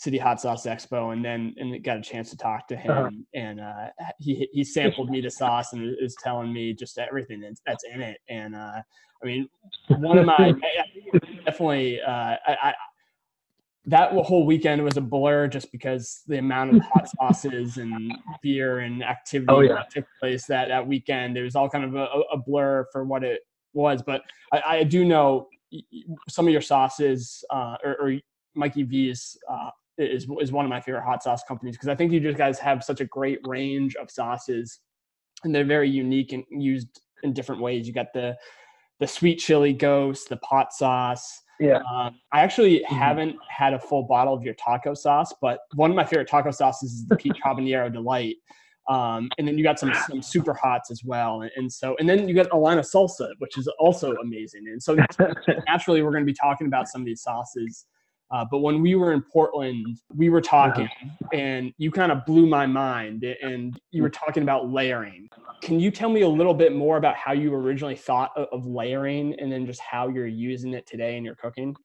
City 0.01 0.17
Hot 0.17 0.41
Sauce 0.41 0.65
Expo, 0.65 1.13
and 1.13 1.23
then 1.23 1.55
and 1.59 1.85
got 1.85 1.99
a 1.99 2.01
chance 2.01 2.31
to 2.31 2.37
talk 2.37 2.67
to 2.69 2.75
him. 2.77 2.91
Uh-huh. 2.91 3.11
And 3.35 3.61
uh, 3.61 3.89
he 4.19 4.49
he 4.51 4.65
sampled 4.65 5.11
me 5.11 5.21
the 5.21 5.31
sauce 5.31 5.75
and 5.75 5.95
is 6.01 6.17
telling 6.25 6.51
me 6.51 6.73
just 6.73 6.97
everything 6.97 7.41
that's, 7.41 7.61
that's 7.67 7.85
in 7.85 8.01
it. 8.01 8.17
And 8.31 8.57
uh, 8.57 8.81
I 9.23 9.27
mean, 9.27 9.47
one 9.89 10.17
of 10.17 10.25
my 10.25 10.35
I, 10.39 10.49
I 10.49 10.55
think 10.95 11.07
it's 11.13 11.45
definitely 11.45 12.01
uh, 12.01 12.37
I, 12.47 12.57
I 12.63 12.75
that 13.85 14.13
whole 14.13 14.47
weekend 14.47 14.83
was 14.83 14.97
a 14.97 15.03
blur 15.03 15.49
just 15.49 15.71
because 15.71 16.23
the 16.27 16.39
amount 16.39 16.77
of 16.77 16.83
hot 16.83 17.07
sauces 17.21 17.77
and 17.77 18.11
beer 18.43 18.79
and 18.79 19.05
activity 19.05 19.53
Oh, 19.53 19.61
yeah. 19.61 19.75
that 19.75 19.91
took 19.91 20.07
place 20.19 20.47
that 20.47 20.69
that 20.69 20.87
weekend. 20.87 21.37
It 21.37 21.43
was 21.43 21.55
all 21.55 21.69
kind 21.69 21.85
of 21.85 21.95
a, 21.95 22.07
a 22.33 22.39
blur 22.39 22.87
for 22.91 23.05
what 23.05 23.23
it 23.23 23.43
was, 23.75 24.01
but 24.01 24.23
I, 24.51 24.63
I 24.67 24.85
do 24.85 25.05
know 25.05 25.49
some 26.27 26.47
of 26.47 26.53
your 26.53 26.63
sauces 26.63 27.45
uh, 27.51 27.77
or, 27.85 27.97
or 28.01 28.19
Mikey 28.55 28.85
V's 28.85 29.37
uh, 29.49 29.71
is 30.01 30.27
is 30.41 30.53
one 30.53 30.65
of 30.65 30.69
my 30.69 30.81
favorite 30.81 31.03
hot 31.05 31.23
sauce 31.23 31.43
companies 31.47 31.77
because 31.77 31.89
I 31.89 31.95
think 31.95 32.13
you 32.13 32.21
just 32.21 32.39
guys 32.39 32.59
have 32.59 32.83
such 32.83 33.01
a 33.01 33.05
great 33.05 33.39
range 33.47 33.97
of 33.97 34.11
sauces, 34.11 34.81
and 35.45 35.55
they're 35.55 35.65
very 35.65 35.89
unique 35.91 36.33
and 36.33 36.45
used 36.51 37.01
in 37.23 37.33
different 37.33 37.61
ways. 37.61 37.87
You 37.87 37.93
got 37.93 38.13
the 38.13 38.37
the 39.01 39.07
sweet 39.07 39.37
chili 39.39 39.73
ghost, 39.73 40.29
the 40.29 40.37
pot 40.39 40.73
sauce. 40.73 41.43
yeah, 41.59 41.79
Um, 41.91 42.19
I 42.33 42.41
actually 42.43 42.83
Mm-hmm. 42.85 42.95
haven't 42.95 43.37
had 43.49 43.73
a 43.75 43.79
full 43.79 44.03
bottle 44.03 44.35
of 44.35 44.43
your 44.43 44.55
taco 44.55 44.95
sauce, 44.95 45.33
but 45.41 45.61
one 45.75 45.91
of 45.91 45.97
my 45.97 46.05
favorite 46.05 46.29
taco 46.29 46.51
sauces 46.51 46.93
is 46.93 47.07
the 47.07 47.15
peach 47.17 47.39
habanero 47.45 47.93
delight. 47.93 48.37
Um, 48.89 49.31
and 49.39 49.47
then 49.47 49.57
you 49.57 49.63
got 49.63 49.79
some 49.79 49.93
some 49.95 50.23
super 50.23 50.53
hots 50.55 50.91
as 50.91 51.05
well, 51.05 51.43
and, 51.43 51.51
and 51.57 51.73
so 51.73 51.97
and 51.99 52.09
then 52.09 52.29
you 52.29 52.35
got 52.35 52.53
a 52.53 52.57
line 52.57 52.79
of 52.79 52.85
salsa, 52.85 53.29
which 53.39 53.57
is 53.57 53.69
also 53.79 54.17
amazing. 54.17 54.67
And 54.67 54.83
so 54.83 54.97
naturally, 55.69 56.03
we're 56.03 56.11
going 56.11 56.25
to 56.25 56.27
be 56.27 56.35
talking 56.35 56.67
about 56.67 56.89
some 56.89 57.03
of 57.03 57.07
these 57.07 57.23
sauces. 57.23 57.87
Uh, 58.31 58.45
but 58.49 58.59
when 58.59 58.81
we 58.81 58.95
were 58.95 59.13
in 59.13 59.23
Portland, 59.23 59.99
we 60.15 60.29
were 60.29 60.41
talking, 60.41 60.89
and 61.33 61.73
you 61.79 61.91
kind 61.91 62.13
of 62.13 62.25
blew 62.25 62.47
my 62.47 62.65
mind. 62.67 63.25
And 63.43 63.79
you 63.91 64.03
were 64.03 64.11
talking 64.11 64.43
about 64.43 64.71
layering. 64.71 65.29
Can 65.63 65.81
you 65.81 65.91
tell 65.91 66.09
me 66.09 66.23
a 66.23 66.29
little 66.29 66.55
bit 66.55 66.75
more 66.75 66.97
about 66.97 67.17
how 67.17 67.33
you 67.33 67.53
originally 67.55 67.97
thought 67.97 68.31
of, 68.37 68.67
layering, 68.67 69.35
and 69.41 69.51
then 69.51 69.67
just 69.67 69.81
how 69.81 70.09
you're 70.09 70.27
using 70.27 70.75
it 70.75 70.87
today 70.87 71.17
in 71.17 71.25
your 71.25 71.35
cooking? 71.35 71.77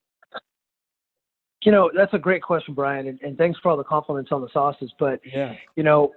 you 1.61 1.71
know 1.71 1.89
that's 1.95 2.13
a 2.13 2.19
great 2.19 2.43
question, 2.43 2.75
Brian, 2.75 3.07
and, 3.07 3.19
and 3.23 3.37
thanks 3.39 3.59
for 3.59 3.71
all 3.71 3.77
the 3.77 3.83
compliments 3.83 4.31
on 4.31 4.41
the 4.41 4.49
sauces. 4.53 4.93
But 4.99 5.19
Yeah. 5.25 5.55
you 5.75 5.81
know, 5.81 6.13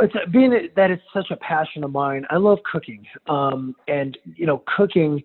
it's 0.00 0.14
being 0.32 0.50
that 0.74 0.90
it's 0.90 1.02
such 1.12 1.30
a 1.30 1.36
passion 1.36 1.84
of 1.84 1.92
mine. 1.92 2.26
I 2.28 2.36
love 2.36 2.58
cooking, 2.70 3.06
um, 3.28 3.76
and 3.86 4.18
you 4.34 4.46
know, 4.46 4.64
cooking. 4.76 5.22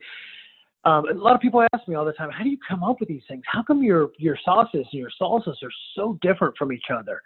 Um, 0.85 1.09
a 1.09 1.13
lot 1.13 1.33
of 1.33 1.41
people 1.41 1.65
ask 1.73 1.87
me 1.87 1.95
all 1.95 2.05
the 2.05 2.13
time, 2.13 2.29
"How 2.29 2.43
do 2.43 2.49
you 2.49 2.57
come 2.67 2.83
up 2.83 2.99
with 2.99 3.09
these 3.09 3.23
things? 3.27 3.43
How 3.45 3.63
come 3.63 3.83
your 3.83 4.09
your 4.17 4.37
sauces 4.45 4.85
and 4.91 4.99
your 4.99 5.09
salsas 5.19 5.61
are 5.63 5.71
so 5.95 6.17
different 6.21 6.55
from 6.57 6.71
each 6.71 6.89
other?" 6.93 7.21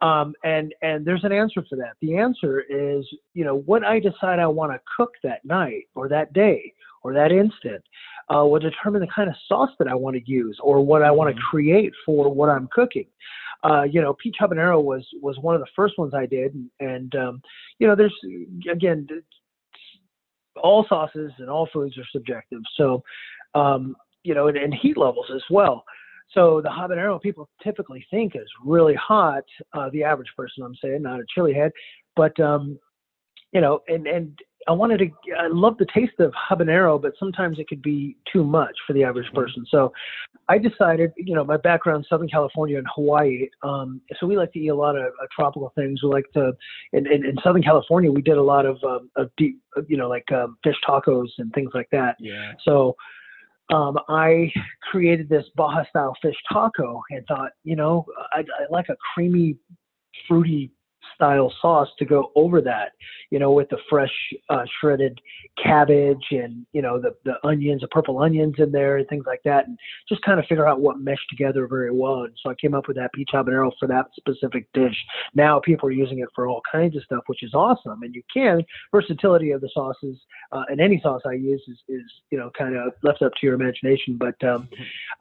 Um, 0.00 0.34
and 0.44 0.74
and 0.82 1.04
there's 1.04 1.24
an 1.24 1.32
answer 1.32 1.64
for 1.68 1.76
that. 1.76 1.94
The 2.00 2.16
answer 2.16 2.60
is, 2.60 3.06
you 3.34 3.44
know, 3.44 3.58
what 3.66 3.84
I 3.84 3.98
decide 3.98 4.38
I 4.38 4.46
want 4.46 4.72
to 4.72 4.80
cook 4.96 5.12
that 5.22 5.44
night 5.44 5.84
or 5.94 6.08
that 6.08 6.32
day 6.32 6.72
or 7.02 7.12
that 7.14 7.32
instant 7.32 7.82
uh, 8.34 8.44
will 8.44 8.60
determine 8.60 9.00
the 9.00 9.08
kind 9.14 9.28
of 9.28 9.34
sauce 9.48 9.70
that 9.78 9.88
I 9.88 9.94
want 9.94 10.16
to 10.16 10.30
use 10.30 10.58
or 10.62 10.84
what 10.84 11.02
I 11.02 11.10
want 11.10 11.34
to 11.34 11.42
create 11.50 11.92
for 12.06 12.32
what 12.32 12.48
I'm 12.48 12.68
cooking. 12.72 13.06
Uh, 13.62 13.82
you 13.82 14.00
know, 14.00 14.14
peach 14.14 14.36
habanero 14.40 14.82
was 14.82 15.06
was 15.20 15.36
one 15.40 15.54
of 15.54 15.60
the 15.60 15.66
first 15.76 15.98
ones 15.98 16.14
I 16.14 16.24
did, 16.26 16.54
and, 16.54 16.70
and 16.80 17.14
um, 17.16 17.42
you 17.78 17.86
know, 17.86 17.94
there's 17.94 18.14
again, 18.70 19.06
all 20.56 20.84
sauces 20.88 21.32
and 21.38 21.48
all 21.48 21.68
foods 21.72 21.96
are 21.98 22.06
subjective. 22.12 22.60
So, 22.76 23.02
um, 23.54 23.96
you 24.22 24.34
know, 24.34 24.48
and, 24.48 24.56
and 24.56 24.74
heat 24.74 24.96
levels 24.96 25.26
as 25.34 25.42
well. 25.50 25.84
So 26.32 26.60
the 26.60 26.68
habanero 26.68 27.20
people 27.20 27.48
typically 27.62 28.06
think 28.10 28.36
is 28.36 28.48
really 28.64 28.94
hot. 28.94 29.44
Uh, 29.72 29.90
the 29.92 30.04
average 30.04 30.30
person, 30.36 30.62
I'm 30.62 30.76
saying, 30.82 31.02
not 31.02 31.20
a 31.20 31.24
chili 31.34 31.52
head, 31.52 31.72
but 32.14 32.38
um, 32.38 32.78
you 33.52 33.60
know, 33.60 33.80
and 33.88 34.06
and 34.06 34.38
I 34.68 34.72
wanted 34.72 34.98
to. 34.98 35.10
I 35.38 35.48
love 35.48 35.76
the 35.78 35.86
taste 35.92 36.20
of 36.20 36.32
habanero, 36.32 37.00
but 37.00 37.12
sometimes 37.18 37.58
it 37.58 37.66
could 37.66 37.82
be 37.82 38.16
too 38.32 38.44
much 38.44 38.76
for 38.86 38.92
the 38.92 39.02
average 39.02 39.32
person. 39.32 39.64
So 39.68 39.92
I 40.50 40.58
decided, 40.58 41.12
you 41.16 41.34
know, 41.36 41.44
my 41.44 41.56
background, 41.56 42.06
Southern 42.10 42.28
California 42.28 42.76
and 42.76 42.86
Hawaii. 42.96 43.48
Um, 43.62 44.00
so 44.18 44.26
we 44.26 44.36
like 44.36 44.52
to 44.54 44.58
eat 44.58 44.68
a 44.68 44.74
lot 44.74 44.96
of 44.96 45.04
uh, 45.04 45.26
tropical 45.34 45.72
things. 45.76 46.02
We 46.02 46.08
like 46.08 46.24
to, 46.34 46.52
in, 46.92 47.06
in, 47.06 47.24
in 47.24 47.36
Southern 47.44 47.62
California, 47.62 48.10
we 48.10 48.20
did 48.20 48.36
a 48.36 48.42
lot 48.42 48.66
of 48.66 48.76
um, 48.82 49.10
of 49.16 49.30
deep, 49.36 49.60
you 49.86 49.96
know, 49.96 50.08
like 50.08 50.30
um, 50.32 50.58
fish 50.64 50.74
tacos 50.86 51.28
and 51.38 51.52
things 51.52 51.70
like 51.72 51.88
that. 51.92 52.16
Yeah. 52.18 52.52
So 52.64 52.96
um, 53.72 53.96
I 54.08 54.52
created 54.90 55.28
this 55.28 55.44
Baja 55.54 55.84
style 55.88 56.16
fish 56.20 56.34
taco 56.52 57.00
and 57.10 57.24
thought, 57.28 57.52
you 57.62 57.76
know, 57.76 58.04
I, 58.32 58.40
I 58.40 58.66
like 58.70 58.88
a 58.88 58.96
creamy, 59.14 59.56
fruity 60.26 60.72
style 61.14 61.52
sauce 61.60 61.88
to 61.98 62.04
go 62.04 62.30
over 62.34 62.60
that, 62.60 62.92
you 63.30 63.38
know, 63.38 63.52
with 63.52 63.68
the 63.68 63.78
fresh 63.88 64.12
uh, 64.48 64.64
shredded 64.80 65.20
cabbage 65.62 66.24
and 66.30 66.64
you 66.72 66.82
know 66.82 67.00
the 67.00 67.14
the 67.24 67.34
onions, 67.44 67.82
the 67.82 67.88
purple 67.88 68.18
onions 68.20 68.54
in 68.58 68.72
there 68.72 68.96
and 68.96 69.08
things 69.08 69.24
like 69.26 69.42
that, 69.44 69.66
and 69.66 69.78
just 70.08 70.22
kind 70.22 70.38
of 70.38 70.46
figure 70.46 70.66
out 70.66 70.80
what 70.80 71.00
meshed 71.00 71.28
together 71.28 71.66
very 71.66 71.92
well. 71.92 72.22
And 72.22 72.32
so 72.42 72.50
I 72.50 72.54
came 72.54 72.74
up 72.74 72.88
with 72.88 72.96
that 72.96 73.12
peach 73.12 73.30
habanero 73.32 73.70
for 73.78 73.86
that 73.88 74.06
specific 74.16 74.66
dish. 74.72 74.96
Now 75.34 75.60
people 75.60 75.88
are 75.88 75.92
using 75.92 76.20
it 76.20 76.28
for 76.34 76.48
all 76.48 76.62
kinds 76.70 76.96
of 76.96 77.02
stuff, 77.04 77.24
which 77.26 77.42
is 77.42 77.54
awesome. 77.54 78.02
And 78.02 78.14
you 78.14 78.22
can 78.32 78.64
versatility 78.92 79.50
of 79.52 79.60
the 79.60 79.70
sauces 79.72 80.16
uh, 80.52 80.64
and 80.68 80.80
any 80.80 81.00
sauce 81.00 81.22
I 81.26 81.32
use 81.32 81.62
is 81.68 81.78
is 81.88 82.10
you 82.30 82.38
know 82.38 82.50
kind 82.58 82.76
of 82.76 82.92
left 83.02 83.22
up 83.22 83.32
to 83.34 83.46
your 83.46 83.54
imagination, 83.54 84.16
but 84.18 84.42
um, 84.44 84.68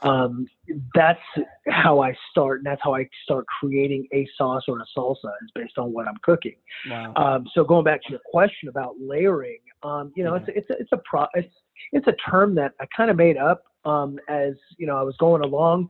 um, 0.02 0.48
that's 0.96 1.20
how 1.68 2.02
I 2.02 2.16
start, 2.32 2.60
and 2.60 2.66
that's 2.66 2.82
how 2.84 2.96
I 2.96 3.08
start 3.24 3.46
creating 3.60 4.08
a 4.14 4.28
sauce 4.38 4.64
or 4.68 4.80
a 4.80 4.86
salsa 4.98 5.32
is 5.44 5.69
on 5.78 5.94
what 5.94 6.08
I'm 6.08 6.18
cooking. 6.24 6.56
Wow. 6.90 7.14
Um, 7.16 7.48
so 7.54 7.64
going 7.64 7.84
back 7.84 8.02
to 8.04 8.12
your 8.12 8.22
question 8.32 8.70
about 8.70 8.96
layering, 9.00 9.60
um, 9.84 10.12
you 10.16 10.24
know, 10.24 10.36
Yeah. 10.36 10.42
it's 10.48 10.58
it's 10.58 10.70
a, 10.70 10.74
it's 10.82 10.92
a 10.92 11.02
pro 11.10 11.26
it's 11.34 11.54
it's 11.92 12.08
a 12.08 12.16
term 12.30 12.56
that 12.56 12.74
I 12.80 12.86
kind 12.96 13.10
of 13.10 13.18
made 13.18 13.38
up 13.38 13.64
um, 13.86 14.20
as 14.28 14.54
you 14.78 14.88
know 14.88 14.98
I 14.98 15.04
was 15.04 15.16
going 15.18 15.44
along. 15.44 15.88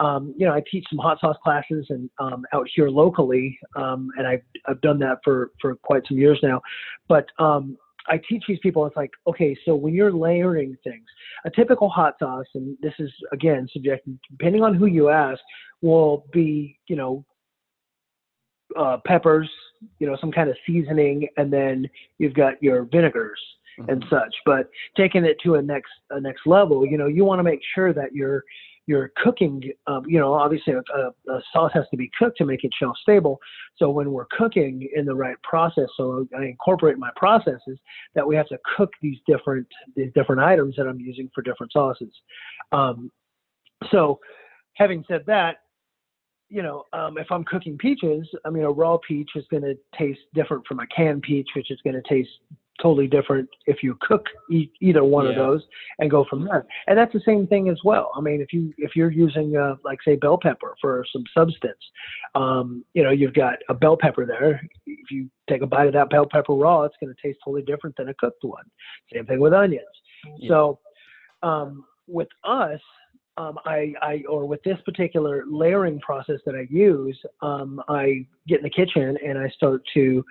Um, 0.00 0.34
you 0.36 0.46
know, 0.46 0.54
I 0.54 0.62
teach 0.70 0.84
some 0.90 0.98
hot 0.98 1.20
sauce 1.20 1.36
classes 1.44 1.86
and 1.90 2.08
um, 2.18 2.44
out 2.52 2.66
here 2.74 2.88
locally, 2.88 3.58
um, 3.76 4.08
and 4.16 4.26
I've 4.26 4.42
I've 4.66 4.80
done 4.80 4.98
that 5.00 5.18
for 5.22 5.50
for 5.60 5.74
quite 5.76 6.02
some 6.08 6.18
years 6.18 6.38
now. 6.42 6.60
But 7.08 7.26
um, 7.38 7.76
I 8.08 8.20
teach 8.28 8.42
these 8.48 8.58
people. 8.62 8.86
It's 8.86 8.96
like, 8.96 9.10
okay, 9.26 9.56
so 9.64 9.74
when 9.76 9.94
you're 9.94 10.12
layering 10.12 10.76
things, 10.82 11.04
a 11.44 11.50
typical 11.50 11.88
hot 11.88 12.14
sauce, 12.18 12.46
and 12.54 12.76
this 12.82 12.94
is 12.98 13.10
again 13.32 13.68
subjective, 13.72 14.14
depending 14.30 14.62
on 14.62 14.74
who 14.74 14.86
you 14.86 15.08
ask, 15.10 15.40
will 15.82 16.24
be 16.32 16.78
you 16.88 16.96
know 16.96 17.24
uh, 18.78 18.98
peppers, 19.06 19.50
you 19.98 20.06
know, 20.06 20.16
some 20.20 20.32
kind 20.32 20.48
of 20.48 20.56
seasoning, 20.66 21.28
and 21.36 21.52
then 21.52 21.88
you've 22.18 22.34
got 22.34 22.62
your 22.62 22.84
vinegars 22.84 23.40
and 23.88 24.04
such. 24.10 24.34
But 24.44 24.68
taking 24.96 25.24
it 25.24 25.36
to 25.44 25.56
a 25.56 25.62
next 25.62 25.92
a 26.10 26.20
next 26.20 26.46
level, 26.46 26.86
you 26.86 26.98
know, 26.98 27.06
you 27.06 27.24
want 27.24 27.38
to 27.38 27.42
make 27.42 27.60
sure 27.74 27.92
that 27.92 28.12
you're 28.12 28.44
you're 28.86 29.12
cooking. 29.22 29.62
Um, 29.86 30.02
you 30.06 30.18
know, 30.18 30.34
obviously 30.34 30.74
a, 30.74 30.78
a, 30.78 31.34
a 31.34 31.42
sauce 31.52 31.70
has 31.74 31.84
to 31.90 31.96
be 31.96 32.10
cooked 32.18 32.38
to 32.38 32.44
make 32.44 32.64
it 32.64 32.70
shelf 32.78 32.96
stable. 33.00 33.38
So 33.76 33.90
when 33.90 34.12
we're 34.12 34.26
cooking 34.36 34.88
in 34.94 35.04
the 35.04 35.14
right 35.14 35.36
process, 35.42 35.86
so 35.96 36.26
I 36.38 36.44
incorporate 36.44 36.98
my 36.98 37.10
processes 37.16 37.78
that 38.14 38.26
we 38.26 38.36
have 38.36 38.48
to 38.48 38.58
cook 38.76 38.90
these 39.00 39.18
different 39.26 39.66
these 39.96 40.12
different 40.14 40.42
items 40.42 40.76
that 40.76 40.86
I'm 40.86 41.00
using 41.00 41.30
for 41.34 41.42
different 41.42 41.72
sauces. 41.72 42.12
Um, 42.72 43.10
so 43.90 44.20
having 44.74 45.04
said 45.08 45.22
that, 45.26 45.61
you 46.52 46.62
know, 46.62 46.84
um, 46.92 47.16
if 47.16 47.28
I'm 47.30 47.44
cooking 47.44 47.78
peaches, 47.78 48.28
I 48.44 48.50
mean, 48.50 48.64
a 48.64 48.70
raw 48.70 48.98
peach 48.98 49.30
is 49.36 49.44
going 49.50 49.62
to 49.62 49.74
taste 49.98 50.20
different 50.34 50.66
from 50.66 50.80
a 50.80 50.86
canned 50.94 51.22
peach, 51.22 51.48
which 51.56 51.70
is 51.70 51.80
going 51.82 51.96
to 51.96 52.02
taste 52.06 52.28
totally 52.80 53.06
different 53.06 53.48
if 53.66 53.82
you 53.82 53.96
cook 54.02 54.26
e- 54.50 54.70
either 54.82 55.02
one 55.02 55.26
of 55.26 55.34
those 55.34 55.62
and 55.98 56.10
go 56.10 56.26
from 56.28 56.44
there. 56.44 56.66
And 56.88 56.98
that's 56.98 57.12
the 57.12 57.22
same 57.24 57.46
thing 57.46 57.70
as 57.70 57.78
well. 57.84 58.12
I 58.14 58.20
mean, 58.20 58.42
if 58.42 58.52
you 58.52 58.74
if 58.76 58.94
you're 58.94 59.10
using 59.10 59.56
uh, 59.56 59.76
like 59.82 60.00
say 60.04 60.16
bell 60.16 60.38
pepper 60.40 60.74
for 60.78 61.06
some 61.10 61.24
substance, 61.32 61.78
um, 62.34 62.84
you 62.92 63.02
know, 63.02 63.10
you've 63.10 63.34
got 63.34 63.54
a 63.70 63.74
bell 63.74 63.96
pepper 63.98 64.26
there. 64.26 64.60
If 64.86 65.10
you 65.10 65.30
take 65.48 65.62
a 65.62 65.66
bite 65.66 65.86
of 65.86 65.94
that 65.94 66.10
bell 66.10 66.26
pepper 66.30 66.52
raw, 66.52 66.82
it's 66.82 66.96
going 67.00 67.14
to 67.14 67.22
taste 67.26 67.38
totally 67.42 67.62
different 67.62 67.96
than 67.96 68.10
a 68.10 68.14
cooked 68.14 68.44
one. 68.44 68.64
Same 69.10 69.24
thing 69.24 69.40
with 69.40 69.54
onions. 69.54 69.86
Yeah. 70.36 70.48
So 70.48 70.78
um, 71.42 71.84
with 72.06 72.28
us, 72.44 72.80
um, 73.36 73.58
I, 73.64 73.94
I, 74.02 74.22
or 74.28 74.46
with 74.46 74.62
this 74.62 74.78
particular 74.84 75.44
layering 75.48 76.00
process 76.00 76.38
that 76.44 76.54
I 76.54 76.66
use, 76.70 77.18
um, 77.40 77.80
I 77.88 78.26
get 78.46 78.58
in 78.58 78.64
the 78.64 78.70
kitchen 78.70 79.16
and 79.24 79.38
I 79.38 79.48
start 79.48 79.82
to 79.94 80.24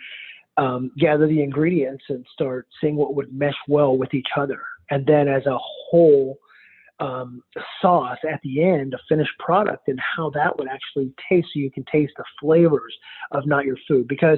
um, 0.58 0.92
gather 0.98 1.28
the 1.28 1.42
ingredients 1.42 2.04
and 2.10 2.26
start 2.34 2.68
seeing 2.80 2.96
what 2.96 3.16
would 3.16 3.34
mesh 3.34 3.56
well 3.68 3.98
with 3.98 4.14
each 4.14 4.28
other. 4.38 4.62
And 4.92 5.06
then 5.06 5.28
as 5.28 5.46
a 5.46 5.58
whole 5.58 6.38
um, 7.00 7.42
sauce 7.82 8.20
at 8.32 8.40
the 8.44 8.64
end, 8.64 8.94
a 8.94 9.00
finished 9.10 9.32
product, 9.40 9.88
and 9.88 10.00
how 10.00 10.30
that 10.32 10.58
would 10.60 10.68
actually 10.68 11.12
taste 11.28 11.48
so 11.54 11.60
you 11.60 11.72
can 11.72 11.86
taste 11.92 12.14
the 12.18 12.24
flavors 12.40 12.96
of 13.32 13.48
not 13.48 13.66
your 13.66 13.78
food. 13.88 14.08
Because, 14.08 14.38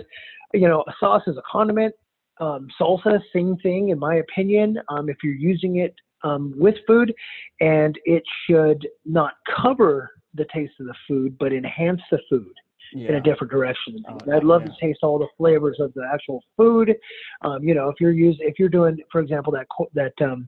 you 0.54 0.68
know, 0.68 0.84
a 0.88 0.94
sauce 1.00 1.24
is 1.28 1.36
a 1.36 1.44
condiment. 1.52 1.94
Um, 2.40 2.68
salsa, 2.80 3.20
same 3.34 3.58
thing, 3.58 3.90
in 3.90 4.00
my 4.00 4.16
opinion. 4.16 4.78
Um, 4.90 5.10
if 5.10 5.18
you're 5.24 5.34
using 5.34 5.78
it 5.78 5.94
um, 6.24 6.54
with 6.56 6.76
food, 6.88 7.14
and 7.62 7.98
it 8.06 8.24
should 8.46 8.88
not 9.06 9.34
cover 9.62 10.12
the 10.34 10.46
taste 10.54 10.74
of 10.80 10.88
the 10.88 10.96
food, 11.08 11.38
but 11.38 11.54
enhance 11.54 12.02
the 12.12 12.20
food 12.30 12.54
in 12.96 13.16
a 13.16 13.22
different 13.22 13.52
direction. 13.52 14.04
Oh, 14.08 14.18
I'd 14.36 14.44
love 14.44 14.62
yeah. 14.62 14.68
to 14.68 14.74
taste 14.80 15.00
all 15.04 15.18
the 15.18 15.28
flavors 15.38 15.78
of 15.80 15.94
the 15.96 16.08
actual 16.14 16.44
food. 16.56 16.94
Um, 17.42 17.64
you 17.64 17.74
know, 17.74 17.90
if 17.90 17.96
you're 18.00 18.12
using, 18.12 18.46
if 18.48 18.60
you're 18.60 18.70
doing, 18.70 18.98
for 19.12 19.22
example, 19.22 19.52
that 19.54 19.68
that 19.94 20.26
um, 20.26 20.48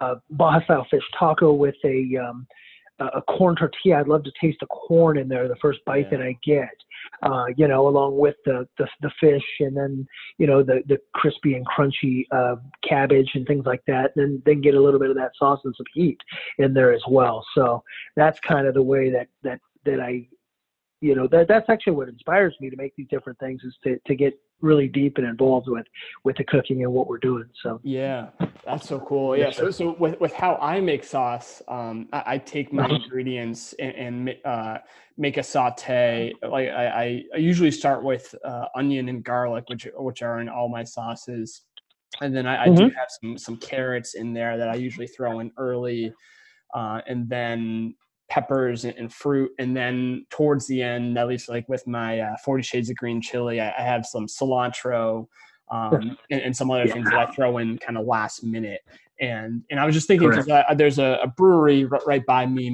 uh, 0.00 0.16
Baja 0.30 0.62
style 0.64 0.86
fish 0.90 1.02
taco 1.18 1.52
with 1.52 1.74
a 1.84 2.16
um, 2.16 2.46
a 3.00 3.22
corn 3.22 3.56
tortilla, 3.56 3.98
I'd 4.00 4.08
love 4.08 4.24
to 4.24 4.32
taste 4.40 4.58
the 4.60 4.66
corn 4.66 5.18
in 5.18 5.28
there 5.28 5.48
the 5.48 5.56
first 5.56 5.80
bite 5.84 6.06
Yeah. 6.10 6.18
that 6.18 6.22
I 6.22 6.38
get. 6.44 6.68
Uh, 7.22 7.46
you 7.56 7.68
know, 7.68 7.86
along 7.86 8.16
with 8.16 8.36
the, 8.44 8.66
the 8.78 8.88
the 9.02 9.10
fish, 9.20 9.44
and 9.60 9.76
then 9.76 10.06
you 10.38 10.46
know 10.46 10.62
the 10.62 10.82
the 10.86 10.98
crispy 11.14 11.54
and 11.54 11.66
crunchy 11.66 12.24
uh, 12.30 12.56
cabbage 12.88 13.30
and 13.34 13.46
things 13.46 13.66
like 13.66 13.82
that. 13.86 14.12
And 14.16 14.24
then 14.24 14.42
then 14.46 14.60
get 14.60 14.74
a 14.74 14.80
little 14.80 15.00
bit 15.00 15.10
of 15.10 15.16
that 15.16 15.32
sauce 15.38 15.60
and 15.64 15.74
some 15.76 15.86
heat 15.92 16.18
in 16.58 16.72
there 16.72 16.92
as 16.92 17.02
well. 17.08 17.44
So 17.54 17.82
that's 18.16 18.40
kind 18.40 18.66
of 18.66 18.74
the 18.74 18.82
way 18.82 19.10
that 19.10 19.28
that 19.42 19.60
that 19.84 20.00
I 20.00 20.28
you 21.00 21.14
know 21.14 21.26
that 21.28 21.48
that's 21.48 21.68
actually 21.68 21.92
what 21.94 22.08
inspires 22.08 22.54
me 22.60 22.70
to 22.70 22.76
make 22.76 22.94
these 22.96 23.08
different 23.08 23.38
things 23.38 23.62
is 23.64 23.76
to, 23.84 23.98
to 24.06 24.14
get 24.14 24.38
really 24.60 24.88
deep 24.88 25.18
and 25.18 25.26
involved 25.26 25.68
with 25.68 25.86
with 26.24 26.36
the 26.36 26.44
cooking 26.44 26.82
and 26.84 26.92
what 26.92 27.06
we're 27.08 27.18
doing 27.18 27.44
so 27.62 27.80
Yeah, 27.82 28.30
that's 28.64 28.88
so 28.88 28.98
cool. 29.00 29.36
Yeah. 29.36 29.50
So, 29.50 29.70
so 29.70 29.94
with, 29.98 30.18
with 30.20 30.32
how 30.32 30.54
I 30.56 30.80
make 30.80 31.04
sauce, 31.04 31.60
um, 31.68 32.08
I, 32.14 32.22
I 32.34 32.38
take 32.38 32.72
my 32.72 32.86
Mhm. 32.88 33.04
ingredients 33.04 33.74
and, 33.74 33.94
and 33.94 34.36
uh, 34.46 34.78
make 35.18 35.36
a 35.36 35.42
saute. 35.42 36.32
Like 36.42 36.70
I, 36.70 37.24
I- 37.34 37.36
usually 37.36 37.70
start 37.70 38.02
with 38.02 38.34
uh, 38.44 38.66
onion 38.74 39.08
and 39.10 39.22
garlic, 39.22 39.64
which 39.68 39.86
which 39.96 40.22
are 40.22 40.40
in 40.40 40.48
all 40.48 40.68
my 40.68 40.84
sauces, 40.84 41.62
and 42.22 42.34
then 42.34 42.46
I, 42.46 42.64
I 42.64 42.68
do 42.68 42.84
have 42.98 43.08
some 43.20 43.36
some 43.36 43.56
carrots 43.58 44.14
in 44.14 44.32
there 44.32 44.56
that 44.56 44.68
I 44.70 44.76
usually 44.76 45.08
throw 45.08 45.40
in 45.40 45.50
early, 45.58 46.14
uh, 46.74 47.00
and 47.06 47.28
then 47.28 47.94
peppers 48.28 48.84
and, 48.84 48.94
and 48.96 49.12
fruit, 49.12 49.50
and 49.58 49.76
then 49.76 50.26
towards 50.30 50.66
the 50.66 50.82
end, 50.82 51.18
at 51.18 51.28
least 51.28 51.48
like 51.48 51.68
with 51.68 51.86
my 51.86 52.20
uh, 52.20 52.36
Forty 52.44 52.62
Shades 52.62 52.90
of 52.90 52.96
Green 52.96 53.20
chili, 53.20 53.60
I, 53.60 53.74
I 53.78 53.82
have 53.82 54.06
some 54.06 54.26
cilantro 54.26 55.26
um, 55.70 56.16
and, 56.30 56.40
and 56.40 56.56
some 56.56 56.70
other 56.70 56.86
Yeah. 56.86 56.94
things 56.94 57.10
that 57.10 57.28
I 57.28 57.32
throw 57.32 57.58
in 57.58 57.78
kind 57.78 57.96
of 57.98 58.06
last 58.06 58.44
minute. 58.44 58.80
And 59.20 59.62
and 59.70 59.78
I 59.78 59.86
was 59.86 59.94
just 59.94 60.08
thinking 60.08 60.28
because 60.28 60.48
uh, 60.48 60.74
there's 60.74 60.98
a, 60.98 61.18
a 61.22 61.28
brewery 61.28 61.84
right, 61.84 62.24
by 62.26 62.46
me, 62.46 62.70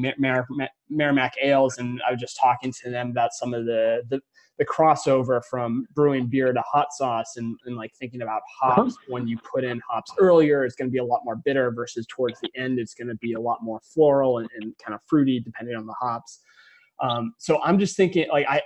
Merrimack 0.89 1.35
Ales, 1.43 1.79
and 1.79 2.01
I 2.07 2.13
was 2.13 2.21
just 2.21 2.39
talking 2.41 2.73
to 2.83 2.91
them 2.91 3.11
about 3.11 3.33
some 3.33 3.53
of 3.53 3.67
the 3.67 4.03
the, 4.09 4.21
the 4.61 4.67
crossover 4.67 5.43
from 5.51 5.87
brewing 5.95 6.27
beer 6.27 6.53
to 6.53 6.61
hot 6.61 6.93
sauce, 6.93 7.39
and, 7.39 7.59
and 7.65 7.77
like 7.77 7.93
thinking 7.95 8.21
about 8.21 8.43
Uh-huh. 8.63 8.83
hops. 8.83 8.95
When 9.09 9.27
you 9.27 9.39
put 9.39 9.65
in 9.65 9.81
hops 9.89 10.13
earlier, 10.19 10.67
it's 10.67 10.77
going 10.77 10.89
to 10.89 10.93
be 10.93 10.99
a 10.99 11.05
lot 11.05 11.23
more 11.25 11.35
bitter 11.35 11.73
versus 11.73 12.07
towards 12.09 12.39
the 12.43 12.51
end, 12.55 12.79
it's 12.79 12.93
going 12.95 13.09
to 13.09 13.15
be 13.17 13.33
a 13.33 13.41
lot 13.41 13.59
more 13.63 13.81
floral 13.83 14.39
and, 14.39 14.49
and 14.57 14.77
kind 14.77 14.95
of 14.95 15.01
fruity 15.07 15.41
depending 15.41 15.77
on 15.77 15.87
the 15.87 15.95
hops. 15.99 16.41
Um, 17.01 17.33
so 17.39 17.63
I'm 17.63 17.79
just 17.79 17.97
thinking 17.97 18.29
like 18.31 18.47
I 18.49 18.61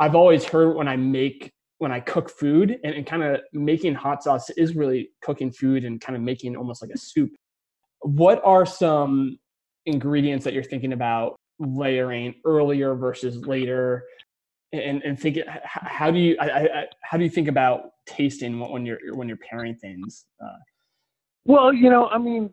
I've 0.00 0.14
always 0.14 0.44
heard 0.44 0.74
when 0.74 0.88
I 0.88 0.96
make 0.96 1.52
when 1.78 1.92
I 1.92 2.00
cook 2.00 2.30
food 2.30 2.78
and, 2.82 2.94
and 2.94 3.06
kind 3.06 3.22
of 3.22 3.40
making 3.52 3.94
hot 3.94 4.22
sauce 4.22 4.48
is 4.50 4.74
really 4.74 5.10
cooking 5.20 5.52
food 5.52 5.84
and 5.84 6.00
kind 6.00 6.16
of 6.16 6.22
making 6.22 6.56
almost 6.56 6.80
like 6.80 6.90
a 6.94 6.98
soup. 6.98 7.30
What 8.00 8.40
are 8.42 8.64
some 8.64 9.38
ingredients 9.84 10.44
that 10.46 10.54
you're 10.54 10.64
thinking 10.64 10.94
about 10.94 11.36
layering 11.58 12.36
earlier 12.46 12.94
versus 12.94 13.36
later? 13.46 14.04
And 14.72 15.02
and 15.02 15.18
think 15.18 15.38
how 15.64 16.10
do 16.10 16.18
you 16.18 16.36
I, 16.40 16.46
I, 16.46 16.84
how 17.02 17.16
do 17.16 17.24
you 17.24 17.30
think 17.30 17.48
about 17.48 17.92
tasting 18.04 18.58
when 18.58 18.84
you're 18.84 18.98
when 19.14 19.28
you're 19.28 19.38
pairing 19.38 19.76
things? 19.76 20.26
Uh, 20.42 20.58
well 21.46 21.72
you 21.72 21.88
know 21.88 22.08
i 22.08 22.18
mean 22.18 22.50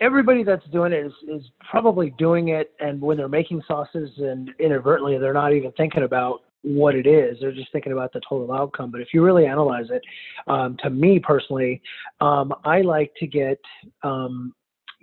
everybody 0.00 0.42
that's 0.42 0.66
doing 0.66 0.92
it 0.92 1.06
is, 1.06 1.12
is 1.28 1.42
probably 1.70 2.12
doing 2.18 2.48
it 2.48 2.72
and 2.80 3.00
when 3.00 3.16
they're 3.16 3.28
making 3.28 3.62
sauces 3.66 4.10
and 4.18 4.50
inadvertently 4.58 5.18
they're 5.18 5.32
not 5.32 5.52
even 5.52 5.72
thinking 5.72 6.02
about 6.02 6.40
what 6.62 6.94
it 6.94 7.06
is 7.06 7.36
they're 7.40 7.52
just 7.52 7.72
thinking 7.72 7.92
about 7.92 8.12
the 8.12 8.20
total 8.28 8.52
outcome 8.52 8.90
but 8.90 9.00
if 9.00 9.08
you 9.14 9.22
really 9.22 9.46
analyze 9.46 9.86
it 9.90 10.02
um, 10.48 10.76
to 10.82 10.90
me 10.90 11.18
personally 11.18 11.80
um, 12.20 12.52
i 12.64 12.80
like 12.80 13.12
to 13.16 13.26
get 13.26 13.58
um, 14.02 14.52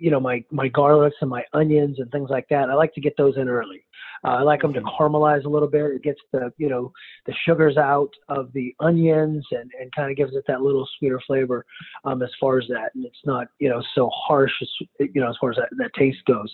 you 0.00 0.10
know 0.10 0.18
my 0.18 0.42
my 0.50 0.68
garlics 0.68 1.20
and 1.20 1.30
my 1.30 1.44
onions 1.52 1.98
and 2.00 2.10
things 2.10 2.30
like 2.30 2.48
that. 2.50 2.70
I 2.70 2.74
like 2.74 2.94
to 2.94 3.00
get 3.00 3.16
those 3.16 3.36
in 3.36 3.48
early. 3.48 3.84
Uh, 4.24 4.28
i 4.28 4.42
like 4.42 4.60
them 4.60 4.72
to 4.72 4.80
caramelize 4.80 5.44
a 5.44 5.48
little 5.48 5.68
bit. 5.68 5.82
It 5.92 6.02
gets 6.02 6.20
the 6.32 6.52
you 6.56 6.68
know 6.68 6.92
the 7.26 7.34
sugars 7.46 7.76
out 7.76 8.10
of 8.28 8.52
the 8.52 8.74
onions 8.80 9.46
and, 9.52 9.70
and 9.80 9.94
kind 9.94 10.10
of 10.10 10.16
gives 10.16 10.34
it 10.34 10.44
that 10.48 10.62
little 10.62 10.88
sweeter 10.98 11.20
flavor 11.26 11.64
um, 12.04 12.22
as 12.22 12.30
far 12.40 12.58
as 12.58 12.66
that, 12.68 12.94
and 12.94 13.04
it's 13.04 13.20
not 13.24 13.48
you 13.58 13.68
know 13.68 13.82
so 13.94 14.10
harsh 14.12 14.52
as 14.62 14.68
you 14.98 15.20
know 15.20 15.28
as 15.28 15.36
far 15.40 15.50
as 15.50 15.56
that, 15.56 15.68
that 15.78 15.92
taste 15.94 16.24
goes. 16.26 16.52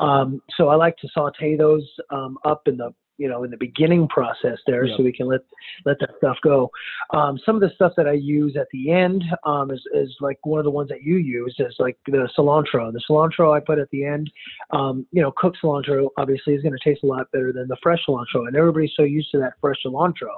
Um, 0.00 0.40
so 0.56 0.68
I 0.68 0.76
like 0.76 0.96
to 0.98 1.08
saute 1.12 1.56
those 1.56 1.86
um, 2.10 2.38
up 2.44 2.62
in 2.66 2.76
the 2.78 2.92
you 3.18 3.28
know 3.28 3.44
in 3.44 3.50
the 3.50 3.56
beginning 3.56 4.08
process 4.08 4.58
there, 4.66 4.86
so 4.96 5.02
we 5.02 5.12
can 5.12 5.26
let 5.26 5.40
let 5.84 5.98
that 6.00 6.10
stuff 6.18 6.36
go. 6.42 6.70
Um, 7.12 7.38
some 7.44 7.54
of 7.54 7.60
the 7.60 7.70
stuff 7.74 7.92
that 7.96 8.06
I 8.06 8.12
use 8.12 8.56
at 8.56 8.68
the 8.72 8.90
end 8.90 9.24
um, 9.44 9.70
is 9.70 9.82
is 9.94 10.14
like 10.20 10.38
one 10.44 10.58
of 10.58 10.64
the 10.64 10.70
ones 10.70 10.88
that 10.88 11.02
you 11.02 11.16
use 11.16 11.54
is 11.58 11.74
like 11.78 11.96
the 12.06 12.28
cilantro. 12.38 12.92
The 12.92 13.02
cilantro 13.08 13.56
I 13.56 13.60
put 13.60 13.78
at 13.78 13.90
the 13.90 14.04
end, 14.04 14.30
um, 14.70 15.06
you 15.12 15.22
know, 15.22 15.32
cooked 15.36 15.58
cilantro 15.62 16.08
obviously 16.16 16.54
is 16.54 16.62
going 16.62 16.76
to 16.76 16.88
taste 16.88 17.02
a 17.04 17.06
lot 17.06 17.30
better 17.32 17.52
than 17.52 17.68
the 17.68 17.76
fresh 17.82 18.00
cilantro, 18.08 18.46
and 18.46 18.56
everybody's 18.56 18.92
so 18.96 19.02
used 19.02 19.30
to 19.32 19.38
that 19.38 19.54
fresh 19.60 19.76
cilantro. 19.84 20.34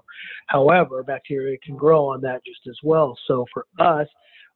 However, 0.47 1.03
bacteria 1.03 1.59
can 1.65 1.77
grow 1.77 2.07
on 2.07 2.21
that 2.23 2.45
just 2.45 2.67
as 2.69 2.79
well. 2.83 3.17
So 3.27 3.47
for 3.53 3.67
us, 3.79 4.09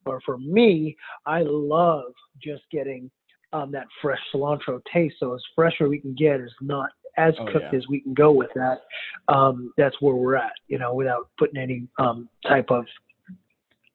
or 0.04 0.20
for 0.24 0.38
me, 0.38 0.96
I 1.26 1.42
love 1.44 2.12
just 2.42 2.62
getting 2.70 3.10
um, 3.52 3.70
that 3.72 3.86
fresh 4.00 4.18
cilantro 4.34 4.80
taste. 4.92 5.16
So 5.20 5.34
as 5.34 5.42
fresher 5.54 5.88
we 5.88 6.00
can 6.00 6.14
get 6.14 6.40
is 6.40 6.52
not 6.60 6.90
as 7.16 7.34
Oh, 7.38 7.44
cooked 7.46 7.66
yeah. 7.72 7.78
as 7.78 7.86
we 7.88 8.00
can 8.00 8.14
go 8.14 8.32
with 8.32 8.50
that. 8.54 8.82
Um, 9.28 9.72
that's 9.76 9.96
where 10.00 10.14
we're 10.14 10.36
at, 10.36 10.52
you 10.68 10.78
know, 10.78 10.94
without 10.94 11.28
putting 11.38 11.60
any 11.60 11.86
um, 11.98 12.28
type 12.46 12.70
of 12.70 12.84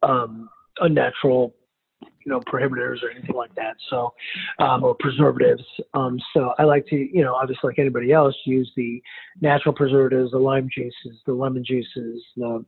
um, 0.04 0.50
unnatural, 0.80 1.56
you 2.02 2.32
know, 2.32 2.40
prohibitors 2.42 3.02
or 3.04 3.10
anything 3.10 3.36
like 3.36 3.54
that. 3.56 3.76
So, 3.90 4.14
um, 4.60 4.84
or 4.84 4.96
preservatives. 5.00 5.64
Um, 5.94 6.20
so 6.34 6.54
I 6.60 6.64
like 6.64 6.86
to, 6.88 6.96
you 6.96 7.24
know, 7.24 7.34
obviously 7.34 7.70
like 7.70 7.80
anybody 7.80 8.12
else, 8.12 8.36
use 8.46 8.72
the 8.76 9.02
natural 9.42 9.74
preservatives, 9.74 10.32
the 10.32 10.38
lime 10.38 10.70
juices, 10.74 11.20
the 11.26 11.34
lemon 11.34 11.64
juices, 11.66 12.24
the, 12.36 12.64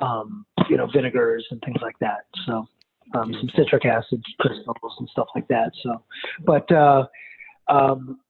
um, 0.00 0.44
you 0.68 0.76
know, 0.76 0.88
vinegars 0.92 1.46
and 1.50 1.60
things 1.64 1.78
like 1.80 1.98
that. 2.00 2.26
So, 2.46 2.66
um, 3.14 3.32
some 3.32 3.48
citric 3.56 3.86
acid 3.86 4.22
crystals 4.40 4.76
and 4.98 5.08
stuff 5.08 5.28
like 5.34 5.48
that. 5.48 5.70
So, 5.82 6.02
but, 6.44 6.70
uh, 6.70 7.06
um, 7.68 8.20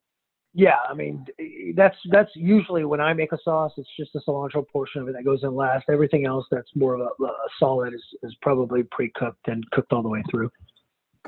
yeah, 0.59 0.79
I 0.89 0.95
mean 0.95 1.27
that's 1.75 1.99
that's 2.11 2.31
usually 2.35 2.87
when 2.87 2.99
I 2.99 3.13
make 3.13 3.33
a 3.33 3.39
sauce. 3.45 3.73
It's 3.77 3.89
just 3.95 4.15
the 4.15 4.23
cilantro 4.27 4.67
portion 4.67 5.03
of 5.03 5.09
it 5.09 5.13
that 5.13 5.23
goes 5.23 5.41
in 5.43 5.55
last. 5.55 5.85
Everything 5.91 6.25
else 6.25 6.47
that's 6.51 6.71
more 6.75 6.95
of 6.95 7.01
a, 7.01 7.25
a 7.25 7.49
solid 7.59 7.93
is, 7.93 8.03
is 8.23 8.35
probably 8.41 8.83
pre-cooked 8.85 9.49
and 9.49 9.71
cooked 9.73 9.93
all 9.93 10.03
the 10.03 10.09
way 10.09 10.23
through. 10.31 10.51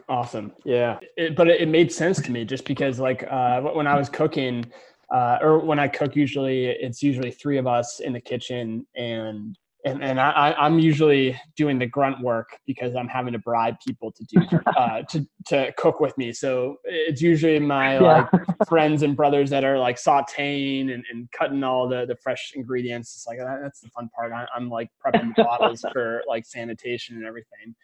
Awesome. 0.09 0.53
Yeah. 0.65 0.99
It, 1.19 1.37
but 1.37 1.47
it, 1.47 1.61
it 1.61 1.69
made 1.69 1.93
sense 1.93 2.23
to 2.23 2.31
me 2.31 2.47
just 2.47 2.65
because 2.65 2.99
like 2.99 3.23
uh, 3.31 3.61
when 3.61 3.87
I 3.87 3.99
was 3.99 4.09
cooking 4.09 4.65
uh, 5.13 5.37
or 5.43 5.59
when 5.59 5.79
I 5.79 5.89
cook, 5.89 6.17
usually 6.17 6.65
it's 6.69 7.03
usually 7.03 7.31
three 7.31 7.59
of 7.59 7.67
us 7.67 8.01
in 8.01 8.15
the 8.15 8.21
kitchen 8.23 8.87
and 8.97 9.59
and, 9.85 10.03
and 10.03 10.21
I, 10.21 10.55
I'm 10.59 10.79
usually 10.79 11.41
doing 11.57 11.79
the 11.79 11.87
grunt 11.87 12.21
work 12.21 12.49
because 12.67 12.97
I'm 12.97 13.09
having 13.09 13.33
to 13.33 13.39
bribe 13.39 13.77
people 13.87 14.11
to 14.13 14.25
do 14.25 14.39
uh, 14.77 15.03
to 15.11 15.27
to 15.47 15.73
cook 15.77 16.01
with 16.01 16.17
me. 16.19 16.33
So 16.33 16.77
it's 16.85 17.23
usually 17.23 17.59
my 17.59 17.95
Yeah. 17.95 18.01
like 18.01 18.27
friends 18.69 19.03
and 19.03 19.17
brothers 19.17 19.51
that 19.51 19.65
are 19.65 19.79
like 19.79 19.97
sautéing 19.97 20.93
and, 20.93 21.05
and 21.11 21.31
cutting 21.31 21.63
all 21.63 21.89
the 21.89 22.07
the 22.07 22.17
fresh 22.17 22.53
ingredients. 22.55 23.15
It's 23.15 23.27
like 23.27 23.39
that, 23.39 23.61
that's 23.63 23.81
the 23.81 23.89
fun 23.89 24.11
part. 24.15 24.33
I, 24.33 24.47
I'm 24.55 24.69
like 24.69 24.91
prepping 25.05 25.35
bottles 25.37 25.85
for 25.93 26.23
like 26.27 26.45
sanitation 26.45 27.17
and 27.17 27.25
everything. 27.25 27.75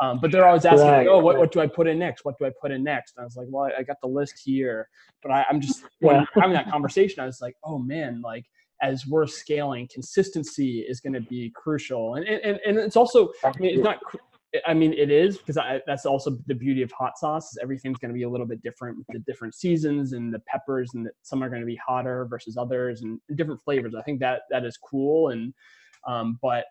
Um, 0.00 0.18
but 0.20 0.32
they're 0.32 0.46
always 0.46 0.64
asking, 0.64 0.88
Right, 0.88 1.06
"Oh, 1.06 1.20
what, 1.20 1.38
what 1.38 1.52
do 1.52 1.60
I 1.60 1.68
put 1.68 1.86
in 1.86 2.00
next? 2.00 2.24
What 2.24 2.36
do 2.36 2.46
I 2.46 2.50
put 2.60 2.72
in 2.72 2.82
next?" 2.82 3.14
And 3.16 3.22
I 3.22 3.24
was 3.24 3.36
like, 3.36 3.46
"Well, 3.48 3.70
I, 3.72 3.80
I 3.80 3.82
got 3.84 4.00
the 4.02 4.08
list 4.08 4.40
here." 4.44 4.88
But 5.22 5.30
I, 5.30 5.46
I'm 5.48 5.60
just 5.60 5.84
when 6.00 6.16
Yeah. 6.16 6.24
having 6.34 6.54
that 6.54 6.68
conversation. 6.68 7.22
I 7.22 7.26
was 7.26 7.40
like, 7.40 7.56
"Oh 7.62 7.78
man, 7.78 8.20
like 8.20 8.44
as 8.84 9.06
we're 9.06 9.26
scaling, 9.26 9.88
consistency 9.92 10.84
is 10.88 11.00
going 11.00 11.14
to 11.14 11.20
be 11.20 11.50
crucial." 11.54 12.14
And 12.14 12.26
and 12.26 12.60
and 12.64 12.78
it's 12.78 12.96
also, 12.96 13.30
I 13.42 13.52
mean, 13.58 13.74
it's 13.74 13.84
not. 13.84 13.98
I 14.66 14.72
mean, 14.72 14.92
it 14.92 15.10
is 15.10 15.36
because 15.38 15.56
I, 15.56 15.80
that's 15.84 16.06
also 16.06 16.38
the 16.46 16.54
beauty 16.54 16.82
of 16.82 16.92
hot 16.92 17.18
sauce. 17.18 17.50
Is 17.50 17.58
everything's 17.60 17.98
going 17.98 18.10
to 18.10 18.14
be 18.14 18.22
a 18.22 18.28
little 18.28 18.46
bit 18.46 18.62
different 18.62 18.96
with 18.98 19.08
the 19.08 19.18
different 19.20 19.54
seasons 19.54 20.12
and 20.12 20.32
the 20.32 20.38
peppers, 20.46 20.92
and 20.94 21.04
that 21.06 21.14
some 21.22 21.42
are 21.42 21.48
going 21.48 21.62
to 21.62 21.66
be 21.66 21.78
hotter 21.84 22.26
versus 22.30 22.56
others, 22.56 23.02
and, 23.02 23.18
different 23.34 23.60
flavors. 23.64 23.94
I 23.98 24.02
think 24.02 24.20
that 24.20 24.42
that 24.50 24.64
is 24.64 24.76
cool. 24.76 25.30
And 25.30 25.52
um, 26.06 26.38
but 26.40 26.66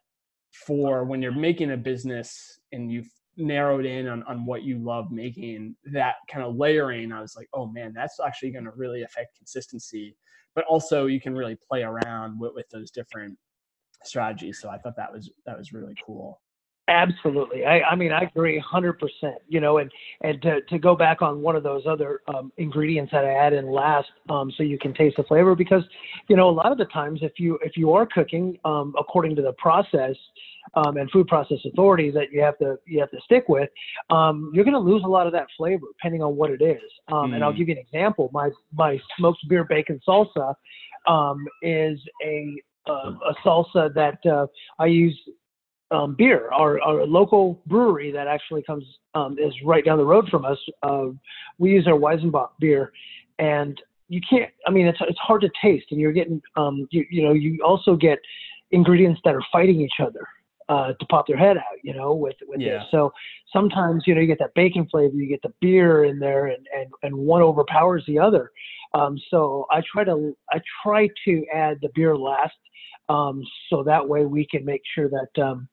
for 0.54 1.04
when 1.04 1.22
you're 1.22 1.32
making 1.34 1.72
a 1.72 1.78
business 1.78 2.60
and 2.72 2.92
you've 2.92 3.10
narrowed 3.38 3.86
in 3.86 4.08
on, 4.08 4.24
on 4.24 4.46
what 4.46 4.64
you 4.64 4.78
love 4.78 5.12
making 5.12 5.76
that 5.86 6.16
kind 6.30 6.46
of 6.46 6.56
layering 6.56 7.12
i 7.12 7.20
was 7.20 7.36
like 7.36 7.50
oh 7.54 7.66
man 7.66 7.92
that's 7.94 8.20
actually 8.20 8.52
going 8.52 8.66
to 8.66 8.72
really 8.72 9.04
affect 9.04 9.38
consistency. 9.38 10.16
But 10.56 10.66
also 10.66 11.08
you 11.08 11.20
can 11.20 11.34
really 11.34 11.56
play 11.56 11.82
around 11.82 12.40
with, 12.40 12.54
with 12.54 12.70
those 12.70 12.92
different 12.92 13.38
strategies 14.04 14.60
so 14.62 14.70
i 14.70 14.78
thought 14.78 14.96
that 14.98 15.12
was 15.12 15.32
that 15.46 15.58
was 15.58 15.74
really 15.74 15.96
cool 16.06 16.42
Absolutely. 16.90 17.66
I, 17.66 17.80
I 17.82 17.96
mean, 17.96 18.12
I 18.12 18.24
agree 18.24 18.62
100%. 18.62 18.96
You 19.48 19.62
know, 19.62 19.78
and 19.78 19.90
and 20.22 20.42
to, 20.42 20.62
to 20.62 20.78
go 20.78 20.96
back 20.96 21.22
on 21.22 21.42
one 21.42 21.56
of 21.56 21.64
those 21.64 21.84
other 21.88 22.22
um, 22.28 22.52
ingredients 22.58 23.12
that 23.14 23.24
I 23.24 23.32
add 23.32 23.54
in 23.54 23.72
last, 23.72 24.10
um, 24.30 24.52
so 24.58 24.64
you 24.64 24.78
can 24.78 24.94
taste 24.94 25.16
the 25.16 25.24
flavor, 25.24 25.56
because 25.56 25.84
you 26.28 26.36
know 26.36 26.50
a 26.50 26.52
lot 26.52 26.74
of 26.74 26.78
the 26.78 26.86
times 26.86 27.20
if 27.22 27.40
you 27.40 27.58
if 27.64 27.78
you 27.78 27.94
are 27.94 28.06
cooking 28.06 28.58
um, 28.66 28.94
according 29.00 29.34
to 29.38 29.42
the 29.42 29.54
process 29.54 30.16
um, 30.74 30.98
and 30.98 31.10
food 31.12 31.28
process 31.28 31.60
authority 31.66 32.12
that 32.12 32.34
you 32.34 32.42
have 32.42 32.58
to 32.58 32.78
you 32.86 33.00
have 33.00 33.12
to 33.12 33.22
stick 33.24 33.48
with, 33.48 33.70
um, 34.10 34.52
you're 34.54 34.66
going 34.66 34.74
to 34.74 34.80
lose 34.80 35.04
a 35.06 35.10
lot 35.10 35.26
of 35.26 35.32
that 35.32 35.48
flavor 35.56 35.86
depending 35.98 36.22
on 36.22 36.36
what 36.36 36.52
it 36.52 36.62
is. 36.62 36.82
Um, 37.14 37.34
And 37.34 37.44
I'll 37.46 37.54
Mm. 37.54 37.58
give 37.58 37.70
you 37.70 37.76
an 37.76 37.80
example. 37.82 38.30
My 38.34 38.50
my 38.74 39.00
smoked 39.18 39.48
beer 39.48 39.64
bacon 39.64 40.02
salsa 40.06 40.54
um, 41.08 41.48
is 41.62 41.98
a 42.22 42.62
uh, 42.90 43.14
a 43.30 43.34
salsa 43.46 43.94
that 43.94 44.20
uh, 44.26 44.48
I 44.80 44.88
use 44.88 45.18
um, 45.94 46.16
beer. 46.16 46.50
Our, 46.52 46.82
our 46.82 47.06
local 47.06 47.62
brewery 47.68 48.12
that 48.12 48.28
actually 48.28 48.64
comes 48.64 48.84
um, 49.14 49.38
is 49.40 49.54
right 49.64 49.86
down 49.86 49.98
the 49.98 50.06
road 50.06 50.28
from 50.30 50.44
us. 50.44 50.58
Uh, 50.82 51.08
we 51.60 51.72
use 51.72 51.88
our 51.88 51.94
Weizenbock 51.94 52.50
beer, 52.60 52.92
and 53.40 53.80
you 54.10 54.20
can't. 54.28 54.52
I 54.68 54.72
mean, 54.72 54.88
it's 54.88 54.98
it's 55.02 55.20
hard 55.20 55.42
to 55.42 55.50
taste, 55.62 55.86
and 55.92 56.00
you're 56.00 56.12
getting 56.12 56.42
um, 56.56 56.88
you, 56.92 57.06
you 57.10 57.24
know 57.24 57.34
you 57.34 57.60
also 57.64 57.96
get 57.96 58.20
ingredients 58.72 59.22
that 59.24 59.36
are 59.36 59.44
fighting 59.52 59.80
each 59.82 60.00
other 60.02 60.28
uh, 60.68 60.94
to 61.00 61.06
pop 61.06 61.28
their 61.28 61.38
head 61.38 61.58
out. 61.58 61.78
You 61.84 61.94
know, 61.94 62.14
with 62.14 62.36
with 62.48 62.60
Yeah. 62.60 62.80
this. 62.80 62.84
So 62.92 63.14
sometimes 63.52 64.04
you 64.08 64.16
know 64.16 64.22
you 64.22 64.28
get 64.28 64.40
that 64.40 64.54
bacon 64.56 64.88
flavor, 64.90 65.16
you 65.16 65.28
get 65.30 65.42
the 65.44 65.54
beer 65.62 66.06
in 66.06 66.20
there, 66.20 66.48
and 66.48 66.66
and 66.76 66.90
and 67.04 67.16
one 67.16 67.42
overpowers 67.42 68.04
the 68.08 68.20
other. 68.20 68.52
Um, 68.96 69.18
so 69.30 69.68
I 69.72 69.82
try 69.92 70.04
to 70.04 70.36
I 70.52 70.60
try 70.84 71.08
to 71.26 71.46
add 71.54 71.80
the 71.82 71.90
beer 71.96 72.18
last, 72.18 72.54
um, 73.10 73.44
so 73.70 73.84
that 73.84 74.08
way 74.08 74.26
we 74.26 74.46
can 74.46 74.66
make 74.66 74.82
sure 74.96 75.10
that 75.10 75.44
um, 75.44 75.68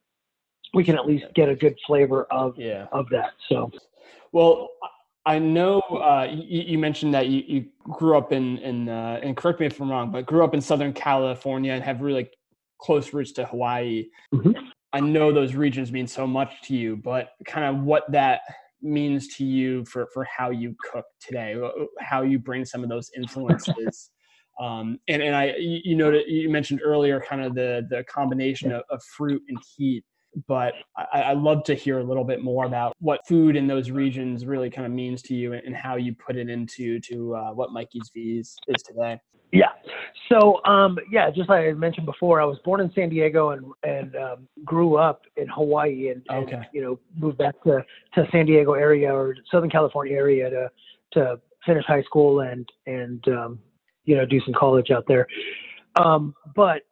we 0.75 0.85
can 0.85 0.97
at 0.97 1.07
least 1.07 1.27
get 1.35 1.49
a 1.49 1.55
good 1.55 1.77
flavor 1.87 2.25
of 2.31 2.59
yeah 2.59 2.87
of 2.93 3.09
that. 3.11 3.33
So 3.49 3.71
Well, 4.33 4.71
I 5.27 5.39
know 5.39 5.81
uh, 5.81 6.29
you, 6.31 6.63
you 6.63 6.79
mentioned 6.79 7.13
that 7.15 7.29
you, 7.29 7.43
you 7.47 7.67
grew 7.83 8.17
up 8.17 8.33
in 8.33 8.59
in 8.59 8.89
uh, 8.89 9.21
and 9.23 9.37
correct 9.37 9.61
me 9.61 9.67
if 9.67 9.81
I'm 9.81 9.91
wrong, 9.91 10.11
but 10.11 10.27
grew 10.27 10.45
up 10.45 10.55
in 10.55 10.61
Southern 10.61 10.93
California 10.93 11.73
and 11.73 11.83
have 11.83 12.01
really 12.01 12.31
close 12.79 13.13
roots 13.13 13.33
to 13.33 13.45
Hawaii. 13.47 14.07
Mhm. 14.33 14.55
I 14.93 15.01
know 15.01 15.33
those 15.33 15.55
regions 15.55 15.93
mean 15.93 16.09
so 16.09 16.27
much 16.27 16.63
to 16.63 16.75
you, 16.75 16.97
but 16.97 17.31
kind 17.47 17.65
of 17.65 17.85
what 17.85 18.11
that 18.11 18.41
means 18.83 19.29
to 19.37 19.45
you 19.45 19.85
for 19.85 20.09
for 20.13 20.25
how 20.25 20.51
you 20.51 20.75
cook 20.91 21.05
today, 21.21 21.61
how 22.01 22.23
you 22.23 22.39
bring 22.39 22.65
some 22.65 22.83
of 22.83 22.89
those 22.89 23.11
influences. 23.17 24.11
Um, 24.59 25.01
and 25.09 25.23
and 25.23 25.35
I 25.35 25.55
you 25.57 25.81
you 25.85 25.97
noted 25.97 26.29
you 26.29 26.51
mentioned 26.51 26.83
earlier 26.85 27.19
kind 27.19 27.43
of 27.43 27.55
the 27.55 27.87
the 27.89 28.05
combination 28.05 28.71
of, 28.73 28.83
of 28.91 29.03
fruit 29.05 29.43
and 29.49 29.57
heat 29.75 30.05
but 30.47 30.75
I, 30.97 31.23
I 31.23 31.33
love 31.33 31.65
to 31.65 31.75
hear 31.75 31.99
a 31.99 32.05
little 32.05 32.25
bit 32.25 32.43
more 32.43 32.65
about 32.67 32.97
what 33.01 33.21
food 33.27 33.57
in 33.57 33.67
those 33.67 33.91
regions 33.91 34.47
really 34.47 34.71
kind 34.71 34.87
of 34.87 34.93
means 34.93 35.23
to 35.23 35.35
you 35.35 35.53
and, 35.55 35.63
and 35.67 35.75
how 35.75 35.97
you 35.97 36.15
put 36.15 36.37
it 36.37 36.49
into 36.49 37.01
to 37.01 37.35
uh, 37.35 37.53
what 37.53 37.73
Mikey's 37.73 38.11
V's 38.15 38.57
is 38.69 38.83
today. 38.83 39.21
yeah, 39.53 39.71
so 40.29 40.65
um, 40.65 40.99
yeah, 41.11 41.29
just 41.31 41.49
like 41.49 41.67
I 41.67 41.73
mentioned 41.73 42.07
before, 42.07 42.41
I 42.41 42.45
was 42.45 42.59
born 42.65 42.81
in 42.81 42.93
San 42.95 43.09
Diego 43.09 43.51
and 43.51 43.67
and 43.83 44.15
um, 44.17 44.49
grew 44.65 44.97
up 44.97 45.23
in 45.37 45.49
Hawaii 45.49 46.11
and, 46.11 46.23
and, 46.29 46.47
Okay. 46.47 46.63
you 46.73 46.83
know 46.83 46.99
moved 47.17 47.39
back 47.39 47.61
to 47.65 47.85
to 48.15 48.29
San 48.31 48.47
Diego 48.47 48.75
area 48.75 49.13
or 49.13 49.35
Southern 49.51 49.71
California 49.71 50.15
area 50.15 50.49
to 50.51 50.71
to 51.15 51.41
finish 51.67 51.85
high 51.87 52.03
school 52.03 52.41
and 52.41 52.69
and 52.87 53.27
um, 53.29 53.59
you 54.05 54.17
know 54.17 54.25
do 54.25 54.41
some 54.43 54.55
college 54.55 54.91
out 54.93 55.05
there. 55.09 55.27
Um, 55.97 56.35
but 56.55 56.83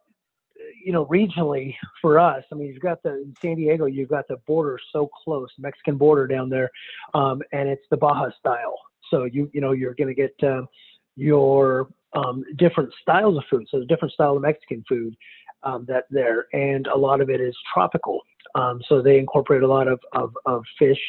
you 0.83 0.91
know, 0.91 1.05
regionally 1.05 1.75
for 2.01 2.19
us, 2.19 2.43
I 2.51 2.55
mean, 2.55 2.67
you've 2.67 2.81
got 2.81 3.03
the 3.03 3.21
in 3.21 3.33
San 3.41 3.55
Diego, 3.55 3.85
you've 3.85 4.09
got 4.09 4.27
the 4.27 4.37
border 4.47 4.79
so 4.91 5.09
close, 5.23 5.49
Mexican 5.57 5.97
border 5.97 6.27
down 6.27 6.49
there, 6.49 6.69
um, 7.13 7.41
and 7.51 7.69
it's 7.69 7.85
the 7.89 7.97
Baja 7.97 8.29
style. 8.39 8.75
So 9.09 9.25
you 9.25 9.49
you 9.53 9.61
know 9.61 9.71
you're 9.71 9.95
going 9.95 10.13
to 10.13 10.13
get 10.13 10.35
um, 10.47 10.67
your 11.15 11.89
um, 12.15 12.43
different 12.57 12.93
styles 13.01 13.37
of 13.37 13.43
food. 13.49 13.65
So 13.69 13.83
different 13.85 14.13
style 14.13 14.35
of 14.35 14.41
Mexican 14.41 14.83
food 14.87 15.15
um, 15.63 15.85
that 15.87 16.05
there, 16.09 16.47
and 16.53 16.87
a 16.87 16.97
lot 16.97 17.21
of 17.21 17.29
it 17.29 17.41
is 17.41 17.55
tropical. 17.73 18.21
Um, 18.55 18.81
so 18.87 19.01
they 19.01 19.19
incorporate 19.19 19.63
a 19.63 19.67
lot 19.67 19.87
of 19.87 19.99
of, 20.13 20.35
of 20.45 20.63
fish 20.77 20.99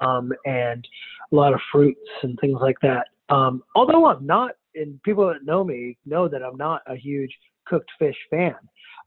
um, 0.00 0.32
and 0.44 0.86
a 1.32 1.34
lot 1.34 1.52
of 1.52 1.60
fruits 1.72 2.00
and 2.22 2.38
things 2.40 2.58
like 2.60 2.76
that. 2.82 3.08
Um, 3.28 3.62
although 3.74 4.06
I'm 4.06 4.24
not, 4.24 4.52
and 4.76 5.02
people 5.02 5.26
that 5.28 5.44
know 5.44 5.64
me 5.64 5.96
know 6.06 6.28
that 6.28 6.42
I'm 6.42 6.56
not 6.56 6.82
a 6.86 6.96
huge 6.96 7.34
cooked 7.66 7.90
fish 7.98 8.16
fan. 8.30 8.54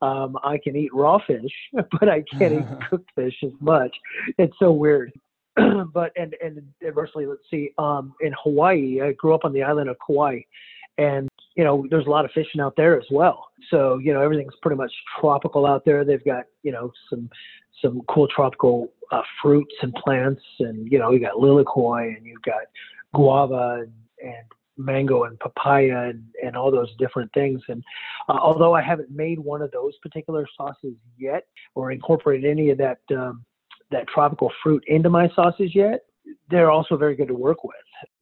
Um, 0.01 0.37
I 0.43 0.57
can 0.63 0.75
eat 0.75 0.93
raw 0.93 1.19
fish, 1.25 1.51
but 1.73 2.09
I 2.09 2.23
can't 2.37 2.53
eat 2.53 2.79
cooked 2.89 3.09
fish 3.15 3.35
as 3.43 3.51
much. 3.59 3.95
It's 4.37 4.55
so 4.59 4.71
weird. 4.71 5.11
but 5.93 6.11
and 6.15 6.35
and 6.43 6.61
inversely, 6.81 7.25
let's 7.25 7.41
see. 7.49 7.71
Um, 7.77 8.13
in 8.21 8.33
Hawaii, 8.43 9.01
I 9.01 9.13
grew 9.13 9.33
up 9.33 9.45
on 9.45 9.53
the 9.53 9.63
island 9.63 9.89
of 9.89 9.97
Kauai, 10.05 10.39
and 10.97 11.27
you 11.55 11.63
know 11.63 11.85
there's 11.89 12.05
a 12.05 12.09
lot 12.09 12.25
of 12.25 12.31
fishing 12.31 12.61
out 12.61 12.75
there 12.77 12.97
as 12.97 13.05
well. 13.11 13.49
So 13.69 13.97
you 13.97 14.13
know 14.13 14.21
everything's 14.21 14.53
pretty 14.61 14.77
much 14.77 14.91
tropical 15.19 15.65
out 15.65 15.83
there. 15.85 16.05
They've 16.05 16.23
got 16.23 16.45
you 16.63 16.71
know 16.71 16.91
some 17.09 17.29
some 17.81 18.01
cool 18.09 18.27
tropical 18.33 18.91
uh, 19.11 19.21
fruits 19.41 19.73
and 19.81 19.93
plants, 19.95 20.43
and 20.59 20.89
you 20.89 20.99
know 20.99 21.11
you 21.11 21.19
got 21.19 21.33
lilikoi 21.33 22.15
and 22.15 22.25
you've 22.25 22.41
got 22.43 22.61
guava 23.13 23.81
and, 23.81 23.93
and 24.21 24.45
mango 24.79 25.25
and 25.25 25.37
papaya 25.39 26.09
and, 26.09 26.23
and 26.43 26.55
all 26.55 26.71
those 26.71 26.95
different 26.97 27.31
things. 27.33 27.61
And 27.67 27.83
uh, 28.29 28.37
although 28.41 28.73
I 28.73 28.81
haven't 28.81 29.11
made 29.11 29.37
one 29.37 29.61
of 29.61 29.71
those 29.71 29.93
particular 30.01 30.47
sauces 30.57 30.95
yet 31.17 31.43
or 31.75 31.91
incorporated 31.91 32.49
any 32.49 32.69
of 32.71 32.77
that 32.79 32.99
um, 33.11 33.45
that 33.91 34.07
tropical 34.07 34.51
fruit 34.63 34.83
into 34.87 35.09
my 35.09 35.29
sauces 35.35 35.73
yet, 35.73 36.01
they're 36.49 36.71
also 36.71 36.95
very 36.95 37.15
good 37.15 37.27
to 37.27 37.33
work 37.33 37.63
with. 37.63 37.75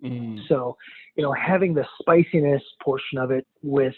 Mm. 0.04 0.39
So, 0.48 0.78
you 1.15 1.24
know, 1.24 1.34
having 1.34 1.74
the 1.74 1.86
spiciness 2.00 2.62
portion 2.82 3.17
of 3.17 3.32
it 3.32 3.46
with, 3.62 3.96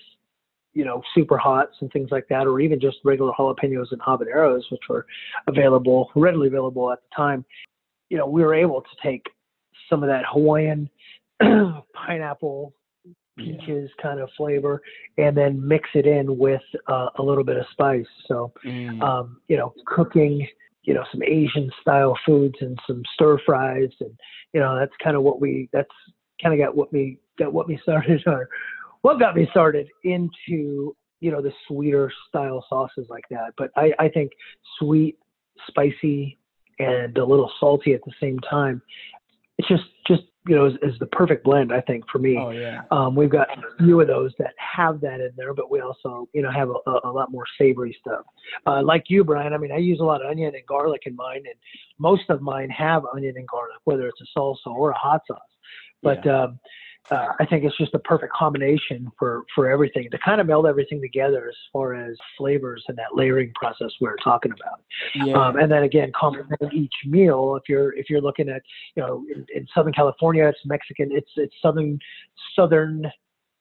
you 0.74 0.84
know, 0.84 1.02
super 1.14 1.38
hots 1.38 1.76
and 1.82 1.92
things 1.92 2.10
like 2.12 2.28
that, 2.30 2.48
or 2.48 2.60
even 2.60 2.80
just 2.80 2.98
regular 3.04 3.34
jalapenos 3.38 3.92
and 3.92 4.02
habaneros, 4.02 4.62
which 4.72 4.82
were 4.90 5.06
available, 5.48 6.10
readily 6.16 6.48
available 6.48 6.92
at 6.92 7.00
the 7.02 7.16
time, 7.16 7.46
you 8.10 8.18
know, 8.18 8.26
we 8.26 8.42
were 8.42 8.56
able 8.56 8.82
to 8.82 8.90
take 9.04 9.26
some 9.90 10.04
of 10.04 10.10
that 10.10 10.24
Hawaiian 10.32 10.90
pineapple 11.94 12.74
peaches 13.38 13.90
kind 14.02 14.20
of 14.20 14.30
flavor 14.36 14.82
and 15.18 15.36
then 15.36 15.66
mix 15.66 15.90
it 15.94 16.06
in 16.06 16.38
with 16.38 16.62
uh, 16.88 17.08
a 17.18 17.24
little 17.24 17.44
bit 17.44 17.58
of 17.58 17.66
spice. 17.72 18.06
So, 18.28 18.52
Mm. 18.66 19.02
um, 19.02 19.42
you 19.48 19.58
know, 19.58 19.74
cooking, 19.86 20.46
you 20.84 20.94
know, 20.94 21.06
some 21.12 21.24
Asian 21.24 21.72
style 21.82 22.18
foods 22.26 22.56
and 22.62 22.78
some 22.86 23.04
stir 23.14 23.38
fries, 23.46 23.92
and 24.02 24.18
you 24.54 24.60
know, 24.60 24.78
that's 24.78 24.92
kind 25.04 25.16
of 25.16 25.24
what 25.24 25.40
we. 25.40 25.70
That's 25.72 25.90
kind 26.42 26.54
of 26.54 26.66
got 26.66 26.76
what 26.76 26.92
me 26.92 27.18
got 27.38 27.54
what 27.54 27.68
me 27.68 27.80
started, 27.84 28.22
or 28.26 28.50
what 29.02 29.20
got 29.20 29.36
me 29.36 29.48
started 29.52 29.88
into 30.04 30.96
you 31.22 31.32
know 31.32 31.42
the 31.42 31.54
sweeter 31.68 32.12
style 32.28 32.66
sauces 32.70 33.08
like 33.10 33.26
that. 33.30 33.54
But 33.58 33.72
I, 33.76 33.94
I 34.00 34.10
think 34.10 34.32
sweet, 34.80 35.18
spicy, 35.68 36.38
and 36.80 37.18
a 37.18 37.26
little 37.26 37.52
salty 37.60 37.94
at 37.94 38.02
the 38.06 38.14
same 38.20 38.40
time. 38.40 38.82
It's 39.58 39.68
just 39.68 39.84
just 40.08 40.24
you 40.48 40.56
know 40.56 40.66
is, 40.66 40.74
is 40.82 40.98
the 41.00 41.06
perfect 41.08 41.44
blend 41.44 41.74
I 41.74 41.82
think 41.82 42.06
for 42.12 42.20
me. 42.20 42.38
oh 42.38 42.52
yeah. 42.52 42.82
Um, 42.92 43.16
we've 43.16 43.30
got 43.30 43.50
a 43.50 43.84
few 43.84 44.00
of 44.02 44.08
those 44.08 44.32
that 44.40 44.54
have 44.58 45.02
that 45.02 45.20
in 45.20 45.32
there, 45.36 45.54
but 45.54 45.70
we 45.70 45.82
also, 45.82 46.28
you 46.34 46.42
know, 46.42 46.52
have 46.52 46.70
a, 46.70 46.90
a, 46.90 47.10
a 47.10 47.12
lot 47.12 47.32
more 47.32 47.44
savory 47.58 47.96
stuff. 48.00 48.26
Uh, 48.66 48.82
like 48.82 49.04
you, 49.10 49.24
Brian, 49.24 49.54
I 49.54 49.58
mean, 49.58 49.72
I 49.72 49.78
use 49.78 50.00
a 50.00 50.04
lot 50.04 50.24
of 50.24 50.30
onion 50.30 50.54
and 50.56 50.66
garlic 50.66 51.04
in 51.06 51.16
mine, 51.16 51.44
and 51.46 51.56
most 51.98 52.30
of 52.30 52.42
mine 52.42 52.70
have 52.70 53.04
onion 53.14 53.36
and 53.38 53.48
garlic, 53.48 53.80
whether 53.84 54.08
it's 54.08 54.22
a 54.22 54.40
salsa 54.40 54.68
or 54.68 54.92
a 54.92 54.98
hot 54.98 55.22
sauce. 55.28 55.40
But 56.02 56.26
um, 56.28 56.60
uh, 57.12 57.30
I 57.40 57.46
think 57.46 57.64
it's 57.64 57.78
just 57.78 57.94
a 57.94 58.00
perfect 58.00 58.34
combination 58.34 59.12
for 59.18 59.44
for 59.56 59.70
everything 59.70 60.10
to 60.12 60.18
kind 60.20 60.40
of 60.40 60.48
meld 60.48 60.68
everything 60.68 61.02
together 61.02 61.48
as 61.50 61.56
far 61.74 61.96
as 61.96 62.16
flavors 62.38 62.84
and 62.88 62.98
that 62.98 63.16
layering 63.16 63.52
process 63.56 63.90
we 64.00 64.08
are 64.08 64.18
talking 64.24 64.52
about. 64.52 64.82
Yeah. 65.16 65.34
Um, 65.34 65.58
and 65.58 65.72
then 65.72 65.84
again, 65.84 66.12
complementing 66.20 66.72
each 66.72 66.94
meal. 67.06 67.56
If 67.56 67.68
you're 67.68 67.94
if 67.94 68.10
you're 68.10 68.22
looking 68.22 68.50
at 68.50 68.62
you 68.96 69.02
know 69.02 69.26
in, 69.34 69.46
in 69.54 69.68
Southern 69.74 69.94
California, 69.94 70.46
it's 70.46 70.60
Mexican. 70.66 71.10
It's 71.12 71.32
it's 71.36 71.56
southern 71.62 71.98
southern 72.56 73.12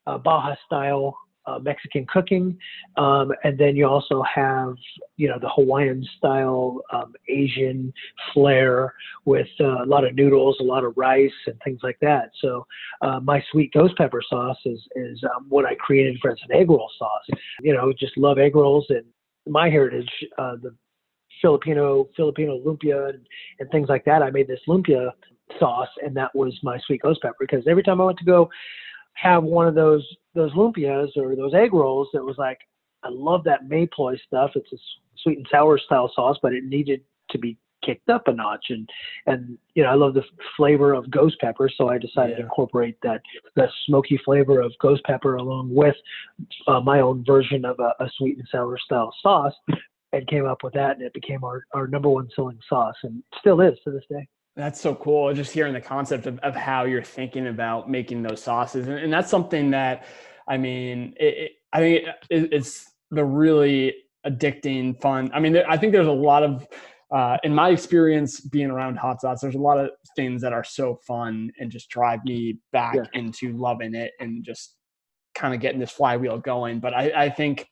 uh, 0.07 0.19
Baja 0.19 0.55
style 0.67 1.17
uh, 1.49 1.59
Mexican 1.59 2.07
cooking, 2.07 2.57
um, 2.97 3.33
and 3.45 3.59
then 3.59 3.77
you 3.77 3.87
also 3.87 4.23
have 4.23 4.75
you 5.17 5.29
know 5.29 5.39
the 5.41 5.49
Hawaiian 5.49 6.07
style 6.17 6.81
um, 6.93 7.15
Asian 7.29 7.93
flair 8.33 8.95
with 9.25 9.49
uh, 9.61 9.85
a 9.85 9.87
lot 9.87 10.05
of 10.05 10.15
noodles, 10.15 10.57
a 10.61 10.65
lot 10.65 10.85
of 10.85 10.93
rice, 10.97 11.31
and 11.47 11.57
things 11.65 11.81
like 11.83 11.99
that. 12.01 12.31
So 12.41 12.67
uh, 13.03 13.21
my 13.21 13.43
sweet 13.51 13.73
ghost 13.73 13.97
pepper 13.97 14.23
sauce 14.29 14.59
is 14.65 14.81
is 14.97 15.23
um, 15.35 15.47
what 15.49 15.65
I 15.65 15.75
created 15.77 16.19
for 16.21 16.31
as 16.31 16.39
an 16.49 16.57
egg 16.57 16.71
roll 16.71 16.91
sauce. 16.99 17.39
You 17.63 17.75
know, 17.75 17.93
just 17.93 18.17
love 18.17 18.39
egg 18.39 18.55
rolls 18.55 18.87
and 18.91 19.05
my 19.47 19.71
heritage, 19.71 20.11
uh, 20.39 20.57
the 20.63 20.75
Filipino 21.41 22.09
Filipino 22.17 22.59
lumpia 22.59 23.11
and, 23.11 23.27
and 23.61 23.71
things 23.71 23.89
like 23.89 24.05
that. 24.05 24.23
I 24.23 24.31
made 24.31 24.49
this 24.49 24.61
lumpia 24.69 25.11
sauce, 25.59 25.89
and 26.05 26.17
that 26.17 26.35
was 26.35 26.59
my 26.63 26.79
sweet 26.87 27.03
ghost 27.03 27.23
pepper. 27.23 27.37
Because 27.41 27.65
every 27.69 27.83
time 27.83 28.01
I 28.01 28.05
went 28.05 28.19
to 28.19 28.25
go 28.25 28.51
have 29.21 29.45
one 29.45 29.67
of 29.67 29.75
those 29.75 30.07
those 30.35 30.53
lumpias 30.53 31.09
or 31.17 31.35
those 31.35 31.55
egg 31.55 31.73
rolls, 31.73 32.09
it 32.15 32.25
was 32.25 32.37
like 32.39 32.59
I 33.03 33.09
love 33.11 33.45
that 33.45 33.69
Mae 33.69 33.87
Ploy 33.87 34.17
stuff. 34.27 34.53
It's 34.55 34.73
a 34.73 34.77
sweet 35.23 35.39
and 35.39 35.47
sour 35.51 35.79
style 35.79 36.11
sauce, 36.15 36.37
but 36.43 36.53
it 36.53 36.65
needed 36.65 37.03
to 37.31 37.39
be 37.39 37.57
kicked 37.85 38.09
up 38.09 38.29
a 38.29 38.33
notch. 38.33 38.67
And 38.71 38.89
and 39.27 39.59
you 39.75 39.83
know 39.83 39.91
I 39.91 39.95
love 39.95 40.15
the 40.15 40.25
flavor 40.57 40.93
of 40.95 41.11
ghost 41.11 41.37
pepper, 41.41 41.69
so 41.75 41.89
I 41.89 41.99
decided 41.99 42.37
to 42.37 42.43
incorporate 42.43 42.97
that 43.03 43.21
that 43.57 43.71
smoky 43.87 44.21
flavor 44.25 44.61
of 44.61 44.73
ghost 44.81 45.03
pepper 45.05 45.37
along 45.37 45.75
with 45.75 45.97
uh, 46.67 46.81
my 46.81 47.01
own 47.01 47.25
version 47.25 47.65
of 47.65 47.79
a, 47.81 47.95
a 48.03 48.11
sweet 48.17 48.39
and 48.39 48.49
sour 48.51 48.79
style 48.79 49.13
sauce 49.23 49.55
and 50.13 50.27
came 50.29 50.47
up 50.47 50.63
with 50.63 50.73
that 50.75 50.97
and 50.97 51.03
it 51.03 51.13
became 51.13 51.45
our, 51.45 51.65
our 51.75 51.87
number 51.87 52.09
one 52.09 52.29
selling 52.35 52.59
sauce 52.69 52.95
and 53.03 53.23
still 53.39 53.61
is 53.61 53.79
to 53.85 53.91
this 53.91 54.05
day 54.11 54.27
That's 54.59 54.81
so 54.81 54.97
cool. 54.97 55.33
Just 55.33 55.53
hearing 55.53 55.73
the 55.73 55.81
concept 55.81 56.27
of, 56.27 56.41
of 56.41 56.57
how 56.57 56.85
you're 56.85 57.01
thinking 57.01 57.47
about 57.47 57.89
making 57.89 58.23
those 58.23 58.43
sauces. 58.43 58.89
And, 58.89 58.99
and 58.99 59.13
that's 59.13 59.31
something 59.31 59.71
that, 59.71 60.05
I 60.49 60.57
mean, 60.57 61.15
it, 61.19 61.35
it, 61.39 61.53
I 61.73 61.79
think 61.79 62.09
it, 62.29 62.53
it's 62.53 62.91
the 63.13 63.25
really 63.25 63.95
addicting, 64.27 65.01
fun. 65.01 65.31
I 65.33 65.39
mean, 65.39 65.53
there, 65.53 65.71
I 65.71 65.77
think 65.77 65.93
there's 65.93 66.09
a 66.09 66.13
lot 66.13 66.43
of, 66.43 66.67
uh, 67.15 67.37
in 67.45 67.55
my 67.55 67.71
experience 67.71 68.41
being 68.41 68.69
around 68.69 68.97
hot 68.99 69.21
sauce, 69.21 69.41
there's 69.41 69.55
a 69.55 69.61
lot 69.61 69.79
of 69.79 69.91
things 70.17 70.43
that 70.43 70.53
are 70.53 70.65
so 70.65 70.99
fun 71.07 71.53
and 71.61 71.71
just 71.71 71.89
drive 71.89 72.25
me 72.25 72.59
back 72.73 72.97
Yeah. 72.97 73.05
into 73.15 73.57
loving 73.57 73.95
it 73.95 74.11
and 74.19 74.45
just 74.45 74.75
kind 75.37 75.55
of 75.55 75.61
getting 75.61 75.79
this 75.79 75.93
flywheel 75.93 76.39
going. 76.39 76.81
But 76.81 76.95
I, 76.95 77.13
I 77.27 77.31
think 77.31 77.69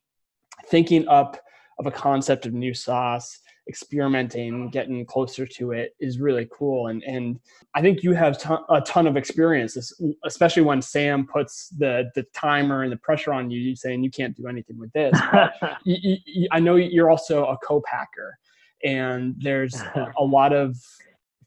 thinking 0.69 1.09
up 1.09 1.37
of 1.81 1.87
a 1.87 1.91
concept 1.91 2.47
of 2.47 2.55
new 2.55 2.75
sauce 2.75 3.41
experimenting 3.69 4.71
getting 4.71 5.05
closer 5.05 5.47
to 5.47 5.73
it 5.73 5.95
is 6.01 6.19
really 6.21 6.49
cool. 6.53 6.89
And 6.89 7.03
and 7.05 7.39
i 7.75 7.81
think 7.83 8.03
you 8.03 8.13
have 8.13 8.39
ton, 8.39 8.61
a 8.71 8.81
ton 8.83 9.07
of 9.07 9.17
experience 9.17 9.77
especially 10.25 10.63
when 10.63 10.81
sam 10.81 11.27
puts 11.27 11.69
the 11.71 12.11
the 12.15 12.23
timer 12.35 12.83
and 12.83 12.93
the 12.93 12.97
pressure 12.97 13.33
on 13.33 13.51
you 13.51 13.75
saying 13.77 14.03
you 14.03 14.11
can't 14.11 14.37
do 14.37 14.47
anything 14.49 14.79
with 14.79 14.93
this. 14.93 15.19
But 15.33 15.55
you, 15.85 15.97
you- 16.03 16.17
you- 16.27 16.49
i 16.53 16.61
know 16.61 16.77
you're 16.77 17.11
also 17.11 17.47
a 17.47 17.57
co-packer 17.59 18.39
and 18.85 19.35
there's 19.39 19.75
a, 19.75 20.13
a 20.19 20.25
lot 20.25 20.53
of 20.53 20.77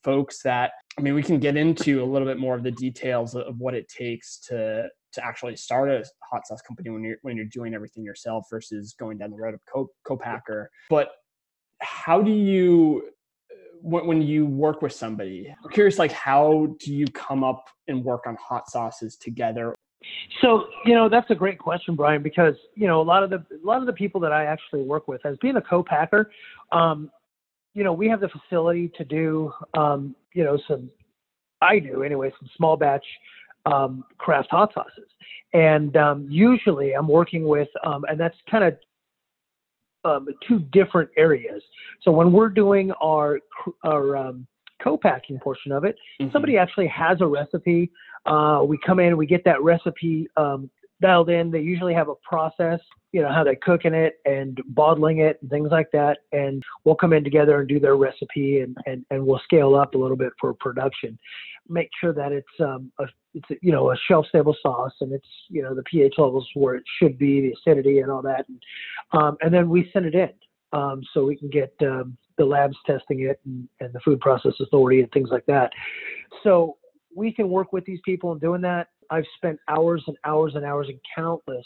folks 0.04 0.42
that 0.44 0.72
i 0.98 1.02
mean 1.02 1.14
we 1.14 1.24
can 1.24 1.40
get 1.40 1.56
into 1.58 2.04
a 2.04 2.08
little 2.14 2.28
bit 2.28 2.38
more 2.40 2.56
of 2.56 2.64
the 2.64 2.72
details 2.72 3.36
of 3.36 3.58
what 3.60 3.74
it 3.74 3.88
takes 3.88 4.38
to 4.40 4.88
to 5.12 5.26
actually 5.26 5.56
start 5.56 5.90
a 5.90 6.04
hot 6.32 6.46
sauce 6.46 6.62
company 6.62 6.90
when 6.90 7.04
you're 7.04 7.18
when 7.24 7.36
you're 7.36 7.46
doing 7.48 7.74
everything 7.74 8.04
yourself 8.04 8.46
versus 8.50 8.94
going 9.00 9.18
down 9.18 9.32
the 9.32 9.38
road 9.38 9.56
of 9.56 9.62
co- 9.72 9.90
co-packer. 10.04 10.70
But 10.90 11.10
how 11.82 12.22
do 12.22 12.32
you 12.32 13.10
when, 13.82 14.06
when 14.06 14.22
you 14.22 14.46
work 14.46 14.82
with 14.82 14.94
somebody 14.94 15.54
i'm 15.64 15.72
curious 15.72 15.98
like 15.98 16.12
how 16.12 16.76
do 16.80 16.94
you 16.94 17.06
come 17.08 17.44
up 17.44 17.70
and 17.90 18.04
work 18.06 18.26
on 18.26 18.38
hot 18.40 18.70
sauces 18.70 19.18
together? 19.18 19.76
So 20.42 20.68
you 20.86 20.96
know 20.96 21.10
that's 21.10 21.30
a 21.30 21.36
great 21.36 21.60
question 21.60 21.94
brian 21.96 22.24
because 22.24 22.56
you 22.74 22.88
know 22.88 23.02
a 23.02 23.04
lot 23.04 23.22
of 23.22 23.30
the 23.30 23.38
a 23.38 23.66
lot 23.66 23.82
of 23.82 23.86
the 23.86 23.92
people 23.92 24.22
that 24.22 24.32
i 24.32 24.46
actually 24.46 24.84
work 24.84 25.10
with 25.10 25.26
as 25.26 25.36
being 25.42 25.58
a 25.58 25.62
co-packer 25.62 26.32
um, 26.72 27.12
you 27.74 27.84
know 27.84 27.92
we 27.92 28.08
have 28.08 28.22
the 28.22 28.30
facility 28.30 28.90
to 28.98 29.04
do 29.04 29.52
um, 29.74 30.16
you 30.34 30.46
know 30.46 30.58
some 30.70 30.90
i 31.62 31.80
do 31.80 32.04
anyway 32.04 32.32
some 32.40 32.50
small 32.56 32.78
batch 32.78 33.06
um, 33.66 34.06
craft 34.18 34.48
hot 34.52 34.72
sauces. 34.74 35.10
And 35.54 35.98
um, 35.98 36.28
usually 36.30 36.94
i'm 36.94 37.10
working 37.10 37.46
with 37.46 37.68
um, 37.84 38.06
and 38.08 38.18
that's 38.18 38.38
kind 38.50 38.64
of 38.64 38.78
um, 40.06 40.28
two 40.48 40.60
different 40.72 41.10
areas 41.18 41.62
so 42.02 42.12
when 42.12 42.32
we're 42.32 42.50
doing 42.50 42.92
our 43.02 43.40
our 43.84 44.16
um, 44.16 44.48
co-packing 44.82 45.40
portion 45.40 45.72
of 45.72 45.84
it 45.84 45.96
Mhm. 46.22 46.32
somebody 46.32 46.58
actually 46.58 46.88
has 46.88 47.20
a 47.22 47.28
recipe. 47.28 47.92
Uh, 48.26 48.64
we 48.66 48.78
come 48.86 49.00
in, 49.00 49.18
we 49.18 49.26
get 49.26 49.44
that 49.46 49.62
recipe 49.64 50.28
um, 50.38 50.70
dialed 51.02 51.30
in. 51.30 51.52
They 51.52 51.62
usually 51.62 51.94
have 51.94 52.10
a 52.10 52.16
process, 52.16 52.80
you 53.12 53.22
know, 53.22 53.30
how 53.30 53.44
they're 53.44 53.56
cooking 53.56 53.94
it 53.94 54.20
and 54.26 54.60
bottling 54.68 55.20
it 55.20 55.40
and 55.42 55.50
things 55.50 55.70
like 55.72 55.90
that. 55.94 56.20
And 56.32 56.64
we'll 56.84 56.96
come 56.96 57.14
in 57.14 57.24
together 57.24 57.60
and 57.60 57.68
do 57.68 57.80
their 57.80 57.96
recipe 57.96 58.62
and, 58.62 58.76
and, 58.86 59.06
and 59.10 59.26
we'll 59.26 59.42
scale 59.44 59.76
up 59.76 59.96
a 59.96 59.98
little 59.98 60.18
bit 60.18 60.34
for 60.40 60.54
production. 60.54 61.18
Make 61.68 61.90
sure 62.02 62.14
that 62.14 62.32
it's 62.32 62.48
um, 62.60 62.92
a, 63.00 63.06
it's 63.36 63.50
a, 63.52 63.56
you 63.62 63.72
know 63.72 63.92
a 63.92 63.96
shelf 64.08 64.26
stable 64.30 64.56
sauce 64.60 64.94
and 65.02 65.14
it's 65.14 65.28
you 65.50 65.62
know 65.62 65.76
the 65.76 65.84
pH 65.84 66.16
levels 66.18 66.48
where 66.56 66.76
it 66.76 66.84
should 66.98 67.18
be, 67.20 67.42
the 67.42 67.54
acidity 67.54 68.00
and 68.00 68.12
all 68.12 68.24
that. 68.24 68.46
And, 68.50 68.62
um, 69.14 69.38
and 69.42 69.54
then 69.54 69.70
we 69.70 69.90
send 69.94 70.08
it 70.08 70.16
in 70.16 70.32
um, 70.74 71.04
so 71.14 71.26
we 71.26 71.36
can 71.36 71.50
get 71.50 71.74
um, 71.82 72.18
the 72.38 72.46
labs 72.46 72.78
testing 72.88 73.22
it 73.22 73.40
and, 73.46 73.68
and 73.80 73.94
the 73.94 74.00
Food 74.00 74.20
Process 74.20 74.54
Authority 74.60 75.02
and 75.02 75.12
things 75.12 75.30
like 75.32 75.46
that. 75.46 75.72
So 76.44 76.78
we 77.16 77.32
can 77.32 77.50
work 77.50 77.74
with 77.74 77.86
these 77.86 78.00
people 78.06 78.32
in 78.32 78.40
doing 78.40 78.62
that. 78.62 78.88
I've 79.10 79.26
spent 79.38 79.60
hours 79.68 80.04
and 80.08 80.18
hours 80.26 80.54
and 80.56 80.64
hours 80.64 80.88
and 80.88 81.00
countless 81.16 81.66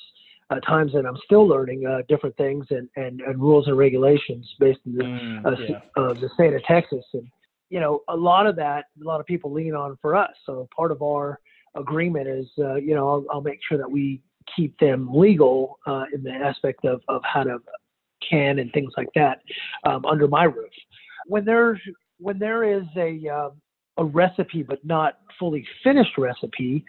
uh, 0.50 0.60
times, 0.62 0.94
and 0.94 1.06
I'm 1.08 1.18
still 1.26 1.48
learning 1.48 1.86
uh, 1.86 2.04
different 2.08 2.36
things 2.38 2.66
and, 2.70 2.88
and, 2.96 3.22
and 3.22 3.40
rules 3.40 3.68
and 3.68 3.78
regulations 3.78 4.50
based 4.60 4.80
in 4.86 4.96
the, 4.96 5.04
Mm, 5.04 5.46
uh, 5.46 5.52
yeah. 5.68 5.80
uh, 5.98 6.14
the 6.14 6.30
state 6.36 6.54
of 6.54 6.64
Texas. 6.64 7.06
And, 7.14 7.28
you 7.70 7.80
know, 7.80 8.02
a 8.08 8.16
lot 8.16 8.46
of 8.46 8.56
that, 8.58 8.86
a 9.02 9.04
lot 9.04 9.20
of 9.20 9.26
people 9.26 9.52
lean 9.52 9.74
on 9.74 9.98
for 10.02 10.16
us. 10.16 10.32
So 10.46 10.68
part 10.76 10.92
of 10.92 11.02
our 11.02 11.40
agreement 11.76 12.28
is, 12.28 12.48
uh, 12.60 12.76
you 12.76 12.96
know, 12.96 13.10
I'll, 13.10 13.26
I'll 13.32 13.42
make 13.42 13.60
sure 13.68 13.78
that 13.78 13.90
we 13.90 14.22
keep 14.56 14.78
them 14.80 15.10
legal 15.14 15.80
uh, 15.88 16.06
in 16.14 16.24
the 16.24 16.32
aspect 16.32 16.86
of, 16.86 17.02
of 17.08 17.22
how 17.24 17.44
to 17.44 17.58
can 18.30 18.60
and 18.60 18.72
things 18.72 18.94
like 18.96 19.10
that 19.16 19.42
um, 19.86 20.06
under 20.06 20.28
my 20.28 20.44
roof. 20.44 20.72
When 21.28 21.46
there's 21.46 21.80
when 22.20 22.40
there 22.40 22.64
is 22.64 22.84
a 22.96 23.28
uh, 23.28 23.50
a 23.98 24.04
recipe 24.04 24.64
but 24.64 24.84
not 24.86 25.20
fully 25.40 25.66
finished 25.84 26.18
recipe, 26.18 26.86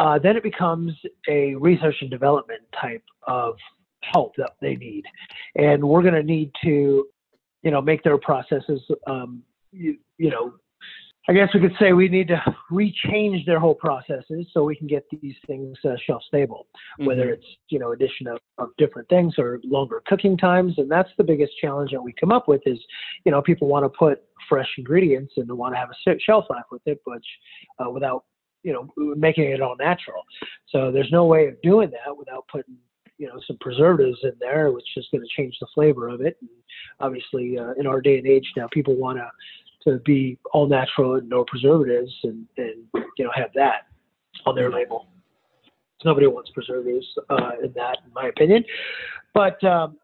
uh, 0.00 0.18
then 0.18 0.36
it 0.36 0.42
becomes 0.42 0.92
a 1.28 1.54
research 1.54 1.96
and 2.00 2.10
development 2.10 2.60
type 2.80 3.02
of 3.26 3.56
help 4.12 4.34
that 4.36 4.52
they 4.60 4.76
need, 4.76 5.04
and 5.56 5.82
we're 5.82 6.02
going 6.02 6.14
to 6.14 6.22
need 6.22 6.50
to, 6.62 7.06
you 7.62 7.70
know, 7.70 7.80
make 7.80 8.02
their 8.02 8.18
processes, 8.18 8.80
um, 9.06 9.42
you, 9.72 9.96
you 10.18 10.30
know, 10.30 10.52
I 11.26 11.32
guess 11.32 11.48
we 11.54 11.60
could 11.60 11.74
say 11.80 11.92
we 11.92 12.08
need 12.08 12.28
to 12.28 12.42
rechange 12.70 13.46
their 13.46 13.58
whole 13.58 13.74
processes 13.74 14.46
so 14.52 14.62
we 14.62 14.76
can 14.76 14.86
get 14.86 15.04
these 15.10 15.36
things 15.46 15.76
uh, 15.84 15.94
shelf 16.06 16.22
stable, 16.26 16.66
mm-hmm. 16.74 17.06
whether 17.06 17.30
it's 17.30 17.46
you 17.68 17.78
know 17.78 17.92
addition 17.92 18.26
of, 18.26 18.38
of 18.58 18.68
different 18.76 19.08
things 19.08 19.34
or 19.38 19.60
longer 19.64 20.02
cooking 20.06 20.36
times, 20.36 20.74
and 20.76 20.90
that's 20.90 21.08
the 21.16 21.24
biggest 21.24 21.52
challenge 21.60 21.92
that 21.92 22.02
we 22.02 22.12
come 22.12 22.30
up 22.30 22.46
with 22.46 22.60
is, 22.66 22.78
you 23.24 23.32
know, 23.32 23.40
people 23.40 23.68
want 23.68 23.84
to 23.84 23.88
put 23.88 24.22
fresh 24.48 24.68
ingredients 24.76 25.32
and 25.36 25.48
they 25.48 25.54
want 25.54 25.74
to 25.74 25.78
have 25.78 25.90
a 25.90 26.18
shelf 26.20 26.44
life 26.50 26.64
with 26.70 26.82
it, 26.86 27.00
but 27.06 27.22
uh, 27.84 27.90
without 27.90 28.24
you 28.62 28.72
know 28.72 29.14
making 29.14 29.44
it 29.44 29.62
all 29.62 29.76
natural. 29.76 30.24
So 30.68 30.92
there's 30.92 31.10
no 31.10 31.24
way 31.24 31.46
of 31.46 31.60
doing 31.62 31.90
that 31.90 32.16
without 32.16 32.46
putting 32.50 32.76
you 33.16 33.28
know 33.28 33.40
some 33.46 33.56
preservatives 33.60 34.18
in 34.24 34.32
there, 34.40 34.72
which 34.72 34.88
is 34.96 35.06
going 35.10 35.22
to 35.22 35.42
change 35.42 35.56
the 35.60 35.68
flavor 35.74 36.08
of 36.08 36.20
it. 36.20 36.36
And 36.40 36.50
obviously, 37.00 37.58
uh, 37.58 37.72
in 37.78 37.86
our 37.86 38.00
day 38.00 38.18
and 38.18 38.26
age 38.26 38.50
now, 38.56 38.68
people 38.72 38.94
want 38.94 39.18
to 39.18 39.30
to 39.84 39.98
be 40.04 40.38
all 40.52 40.66
natural 40.66 41.14
and 41.14 41.28
no 41.28 41.44
preservatives 41.44 42.12
and, 42.24 42.46
and 42.56 42.84
you 43.16 43.24
know 43.24 43.30
have 43.34 43.50
that 43.54 43.86
on 44.46 44.54
their 44.54 44.70
label. 44.70 45.06
Nobody 46.04 46.26
wants 46.26 46.50
preservatives 46.50 47.06
uh, 47.30 47.52
in 47.62 47.72
that, 47.74 47.98
in 48.04 48.12
my 48.12 48.26
opinion. 48.28 48.64
But 49.32 49.62
um, 49.64 49.96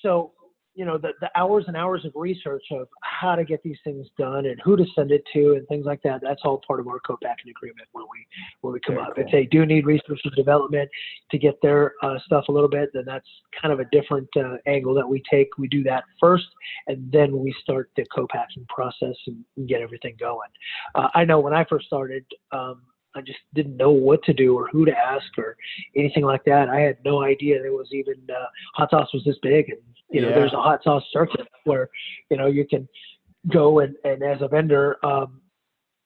so 0.00 0.32
you 0.74 0.84
know 0.84 0.98
the, 0.98 1.10
the 1.20 1.30
hours 1.36 1.64
and 1.68 1.76
hours 1.76 2.04
of 2.04 2.12
research 2.14 2.64
of 2.72 2.88
how 3.02 3.34
to 3.34 3.44
get 3.44 3.62
these 3.62 3.76
things 3.84 4.06
done 4.18 4.46
and 4.46 4.60
who 4.64 4.76
to 4.76 4.84
send 4.94 5.10
it 5.10 5.22
to 5.32 5.52
and 5.52 5.66
things 5.68 5.86
like 5.86 6.02
that 6.02 6.20
that's 6.22 6.42
all 6.44 6.60
part 6.66 6.80
of 6.80 6.88
our 6.88 6.98
co-packing 7.00 7.50
agreement 7.50 7.88
when 7.92 8.04
we 8.10 8.26
when 8.60 8.72
we 8.72 8.80
come 8.80 8.96
Very 8.96 9.06
up. 9.06 9.14
cool. 9.14 9.24
if 9.24 9.32
they 9.32 9.44
do 9.46 9.64
need 9.64 9.86
research 9.86 10.20
and 10.24 10.34
development 10.34 10.88
to 11.30 11.38
get 11.38 11.54
their 11.62 11.94
uh, 12.02 12.18
stuff 12.26 12.44
a 12.48 12.52
little 12.52 12.68
bit 12.68 12.90
then 12.92 13.04
that's 13.06 13.28
kind 13.60 13.72
of 13.72 13.80
a 13.80 13.84
different 13.92 14.28
uh, 14.36 14.56
angle 14.66 14.94
that 14.94 15.08
we 15.08 15.22
take. 15.30 15.48
We 15.58 15.68
do 15.68 15.82
that 15.84 16.04
first 16.20 16.46
and 16.88 17.10
then 17.12 17.38
we 17.38 17.54
start 17.62 17.90
the 17.96 18.04
co-packing 18.14 18.66
process 18.68 19.16
and, 19.26 19.44
and 19.56 19.68
get 19.68 19.80
everything 19.80 20.16
going. 20.18 20.50
Uh, 20.94 21.08
i 21.14 21.24
know 21.24 21.40
when 21.40 21.54
i 21.54 21.64
first 21.64 21.86
started 21.86 22.24
um, 22.52 22.82
I 23.14 23.20
just 23.20 23.38
didn't 23.54 23.76
know 23.76 23.90
what 23.90 24.22
to 24.24 24.32
do 24.32 24.56
or 24.56 24.68
who 24.68 24.84
to 24.84 24.92
ask 24.92 25.26
or 25.38 25.56
anything 25.96 26.24
like 26.24 26.44
that. 26.44 26.68
I 26.68 26.80
had 26.80 26.98
no 27.04 27.22
idea 27.22 27.60
there 27.60 27.72
was 27.72 27.88
even 27.92 28.14
uh, 28.30 28.46
hot 28.74 28.90
sauce 28.90 29.12
was 29.12 29.24
this 29.24 29.38
big 29.42 29.70
and 29.70 29.78
you 30.10 30.20
know, 30.20 30.28
yeah. 30.28 30.34
there's 30.34 30.52
a 30.52 30.62
hot 30.62 30.80
sauce 30.84 31.02
circuit 31.12 31.48
where, 31.64 31.88
you 32.30 32.36
know, 32.36 32.46
you 32.46 32.66
can 32.66 32.88
go 33.52 33.80
and, 33.80 33.96
and 34.04 34.22
as 34.22 34.38
a 34.42 34.48
vendor, 34.48 35.04
um, 35.04 35.40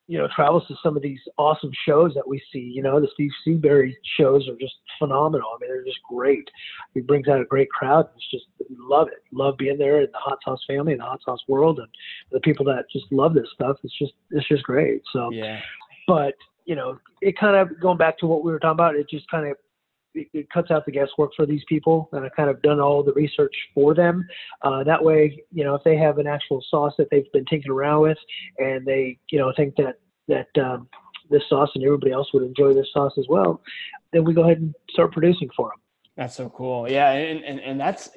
you 0.07 0.17
know, 0.17 0.27
travels 0.35 0.63
to 0.67 0.75
some 0.81 0.97
of 0.97 1.03
these 1.03 1.19
awesome 1.37 1.69
shows 1.87 2.15
that 2.15 2.27
we 2.27 2.41
see. 2.51 2.71
You 2.73 2.81
know, 2.81 2.99
the 2.99 3.07
Steve 3.13 3.29
Seabury 3.45 3.95
shows 4.19 4.47
are 4.49 4.55
just 4.59 4.73
phenomenal. 4.97 5.49
I 5.53 5.57
mean, 5.61 5.69
they're 5.69 5.83
just 5.83 5.99
great. 6.09 6.49
He 6.95 7.01
brings 7.01 7.27
out 7.27 7.39
a 7.39 7.45
great 7.45 7.69
crowd. 7.69 8.07
It's 8.15 8.31
just 8.31 8.45
love 8.79 9.07
it. 9.09 9.23
Love 9.31 9.57
being 9.57 9.77
there 9.77 10.01
in 10.01 10.07
the 10.11 10.17
hot 10.17 10.39
sauce 10.43 10.63
family 10.65 10.93
and 10.93 11.01
the 11.01 11.05
hot 11.05 11.19
sauce 11.23 11.43
world, 11.47 11.77
and 11.77 11.87
the 12.31 12.39
people 12.39 12.65
that 12.65 12.85
just 12.91 13.05
love 13.11 13.35
this 13.35 13.45
stuff. 13.53 13.77
It's 13.83 13.95
just 13.99 14.13
it's 14.31 14.47
just 14.47 14.63
great. 14.63 15.03
So, 15.13 15.29
yeah. 15.31 15.59
But 16.07 16.33
you 16.69 16.75
know, 16.75 16.99
it 17.19 17.35
kind 17.35 17.55
of 17.55 17.79
going 17.79 17.97
back 17.97 18.19
to 18.19 18.27
what 18.27 18.43
we 18.43 18.51
were 18.51 18.59
talking 18.59 18.75
about. 18.75 18.95
It 18.95 19.09
just 19.09 19.27
kind 19.31 19.47
of 19.47 19.57
it, 20.13 20.27
it, 20.33 20.49
cuts 20.51 20.69
out 20.69 20.85
the 20.85 20.91
guesswork 20.91 21.31
for 21.35 21.47
these 21.47 21.63
people, 21.67 22.09
and 22.13 22.23
I've 22.23 22.35
kind 22.35 22.47
of 22.47 22.61
done 22.61 22.79
all 22.79 23.01
the 23.01 23.13
research 23.13 23.53
for 23.73 23.95
them. 23.95 24.27
Uh, 24.61 24.83
that 24.83 25.03
way, 25.03 25.43
you 25.51 25.63
know, 25.63 25.73
if 25.73 25.83
they 25.83 25.97
have 25.97 26.19
an 26.19 26.27
actual 26.27 26.63
sauce 26.69 26.93
that 26.99 27.07
they've 27.09 27.31
been 27.33 27.45
tinkering 27.45 27.75
around 27.75 28.01
with, 28.03 28.19
and 28.59 28.85
they, 28.85 29.17
you 29.31 29.39
know, 29.39 29.51
think 29.57 29.75
that 29.77 29.95
that 30.27 30.63
um, 30.63 30.87
this 31.31 31.41
sauce 31.49 31.71
and 31.73 31.83
everybody 31.83 32.11
else 32.11 32.27
would 32.35 32.43
enjoy 32.43 32.71
this 32.71 32.87
sauce 32.93 33.13
as 33.17 33.25
well, 33.27 33.63
then 34.13 34.23
we 34.23 34.35
go 34.35 34.43
ahead 34.43 34.59
and 34.59 34.75
start 34.91 35.11
producing 35.11 35.49
for 35.57 35.69
them. 35.69 35.79
That's 36.17 36.35
so 36.35 36.51
cool. 36.51 36.87
Yeah, 36.87 37.13
and 37.13 37.43
and, 37.43 37.59
and 37.61 37.81
that's 37.81 38.09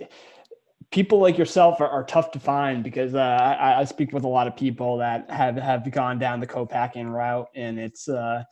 people 0.93 1.19
like 1.19 1.39
yourself 1.39 1.81
are, 1.81 1.89
are 1.89 2.05
tough 2.05 2.31
to 2.33 2.39
find 2.39 2.85
because 2.85 3.15
uh, 3.15 3.19
I, 3.19 3.81
I, 3.81 3.85
speak 3.85 4.13
with 4.13 4.25
a 4.25 4.29
lot 4.29 4.47
of 4.47 4.55
people 4.55 4.99
that 4.99 5.29
have 5.31 5.57
have 5.57 5.91
gone 5.91 6.19
down 6.19 6.39
the 6.39 6.47
co-packing 6.47 7.09
route, 7.09 7.49
and 7.57 7.79
it's 7.79 8.09
uh, 8.09 8.45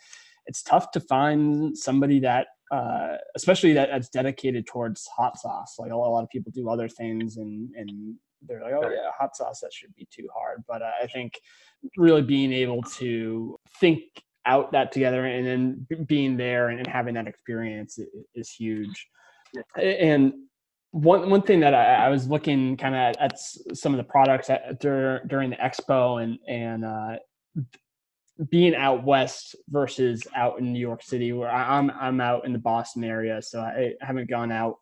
it's 0.46 0.62
tough 0.62 0.90
to 0.92 1.00
find 1.00 1.76
somebody 1.76 2.18
that 2.20 2.48
uh, 2.72 3.16
especially 3.36 3.74
that 3.74 3.90
that's 3.92 4.08
dedicated 4.08 4.66
towards 4.66 5.06
hot 5.06 5.38
sauce. 5.38 5.76
Like 5.78 5.92
a 5.92 5.96
lot 5.96 6.22
of 6.22 6.30
people 6.30 6.50
do 6.52 6.68
other 6.68 6.88
things, 6.88 7.36
and 7.36 7.70
and 7.76 8.16
they're 8.42 8.62
like, 8.62 8.72
oh 8.72 8.88
yeah, 8.88 9.10
hot 9.16 9.36
sauce 9.36 9.60
that 9.60 9.72
should 9.72 9.94
be 9.94 10.08
too 10.10 10.28
hard. 10.34 10.64
But 10.66 10.82
uh, 10.82 10.90
I 11.02 11.06
think 11.06 11.34
really 11.96 12.22
being 12.22 12.52
able 12.52 12.82
to 12.82 13.56
think 13.78 14.00
out 14.46 14.72
that 14.72 14.90
together 14.90 15.26
and 15.26 15.46
then 15.46 16.06
being 16.06 16.36
there 16.36 16.70
and 16.70 16.86
having 16.86 17.14
that 17.14 17.26
experience 17.26 17.98
is 18.34 18.50
huge. 18.50 19.06
And 19.76 20.32
one 20.92 21.30
one 21.30 21.42
thing 21.42 21.60
that 21.60 21.74
I, 21.74 22.06
I 22.06 22.08
was 22.08 22.26
looking 22.28 22.76
kind 22.76 22.94
of 22.94 23.00
at, 23.00 23.20
at, 23.20 23.38
some 23.76 23.92
of 23.92 23.98
the 23.98 24.04
products 24.04 24.50
at, 24.50 24.80
during 24.80 25.50
the 25.50 25.56
expo 25.56 26.22
and 26.22 26.38
and 26.48 26.84
uh, 26.84 27.16
being 28.50 28.74
out 28.74 29.04
west 29.04 29.54
versus 29.68 30.26
out 30.34 30.58
in 30.58 30.72
New 30.72 30.80
York 30.80 31.02
City, 31.02 31.32
where 31.32 31.50
I'm 31.50 31.90
I'm 31.90 32.20
out 32.20 32.44
in 32.44 32.52
the 32.52 32.58
Boston 32.58 33.04
area, 33.04 33.40
so 33.40 33.60
I 33.60 33.94
haven't 34.00 34.28
gone 34.28 34.50
out 34.50 34.78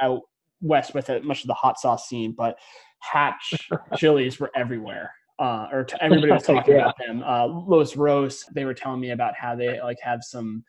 out 0.00 0.22
west 0.60 0.94
with 0.94 1.10
it, 1.10 1.24
much 1.24 1.42
of 1.42 1.48
the 1.48 1.54
hot 1.54 1.78
sauce 1.80 2.08
scene. 2.08 2.32
But 2.36 2.58
Hatch 3.00 3.68
chilies 3.96 4.38
were 4.38 4.50
everywhere. 4.54 5.12
Uh, 5.38 5.68
or 5.70 5.84
t- 5.84 5.96
everybody 6.00 6.32
was 6.32 6.44
talking 6.44 6.74
yeah. 6.76 6.80
about 6.80 6.94
them. 7.04 7.22
Uh, 7.22 7.46
Los 7.46 7.94
Rose, 7.94 8.44
they 8.54 8.64
were 8.64 8.72
telling 8.72 9.00
me 9.00 9.10
about 9.10 9.34
how 9.34 9.54
they 9.54 9.80
like 9.82 9.98
have 10.00 10.20
some 10.22 10.64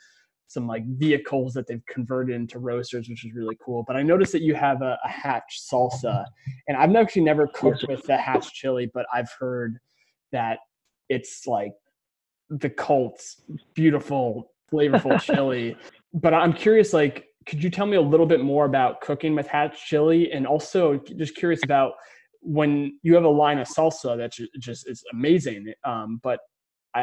some 0.48 0.66
like 0.68 0.86
vehicles 0.86 1.54
that 1.54 1.68
they've 1.68 1.86
converted 1.88 2.36
into 2.36 2.60
roasters, 2.60 3.10
which 3.10 3.26
is 3.26 3.34
really 3.34 3.58
cool. 3.64 3.84
But 3.86 3.98
I 3.98 4.02
noticed 4.02 4.32
that 4.32 4.42
you 4.42 4.56
have 4.56 4.82
a, 4.82 4.98
a 5.04 5.10
Hatch 5.10 5.62
salsa, 5.72 6.26
and 6.68 6.78
I've 6.78 6.96
actually 6.96 7.24
never 7.24 7.48
cooked 7.48 7.86
with 7.88 8.04
the 8.04 8.18
Hatch 8.18 8.54
chili, 8.54 8.90
but 8.94 9.06
I've 9.14 9.30
heard 9.38 9.78
that 10.32 10.60
it's 11.10 11.46
like 11.46 11.74
the 12.50 12.70
Colts 12.70 13.42
beautiful, 13.74 14.52
flavorful 14.72 15.22
chili. 15.36 15.76
But 16.14 16.34
I'm 16.34 16.54
curious, 16.54 16.94
like, 16.94 17.26
could 17.46 17.64
you 17.64 17.70
tell 17.70 17.86
me 17.86 17.98
a 17.98 18.02
little 18.02 18.26
bit 18.26 18.42
more 18.42 18.66
about 18.66 19.02
cooking 19.02 19.36
with 19.36 19.48
Hatch 19.48 19.86
chili, 19.86 20.32
and 20.32 20.48
also 20.48 20.98
just 21.18 21.36
curious 21.36 21.64
about 21.64 21.94
when 22.42 22.98
you 23.04 23.14
have 23.16 23.26
a 23.26 23.30
line 23.30 23.60
of 23.60 23.68
salsa 23.68 24.18
that 24.18 24.32
just 24.60 24.90
is 24.90 25.04
amazing. 25.12 25.74
Um, 25.84 26.22
but 26.24 26.40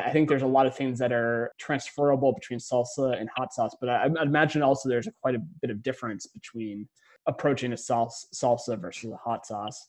I, 0.02 0.10
think 0.10 0.28
there's 0.28 0.42
a 0.42 0.46
lot 0.46 0.66
of 0.66 0.76
things 0.76 0.98
that 0.98 1.12
are 1.12 1.52
transferable 1.58 2.32
between 2.32 2.58
salsa 2.58 3.18
and 3.20 3.28
hot 3.36 3.52
sauce. 3.52 3.76
But 3.80 3.88
I, 3.88 4.04
I 4.04 4.22
imagine 4.22 4.62
also 4.62 4.88
there's 4.88 5.06
a, 5.06 5.12
quite 5.22 5.34
a 5.34 5.42
bit 5.60 5.70
of 5.70 5.82
difference 5.82 6.26
between 6.26 6.88
approaching 7.26 7.72
a 7.72 7.76
salsa, 7.76 8.26
salsa 8.34 8.78
versus 8.78 9.12
a 9.12 9.16
hot 9.16 9.46
sauce. 9.46 9.88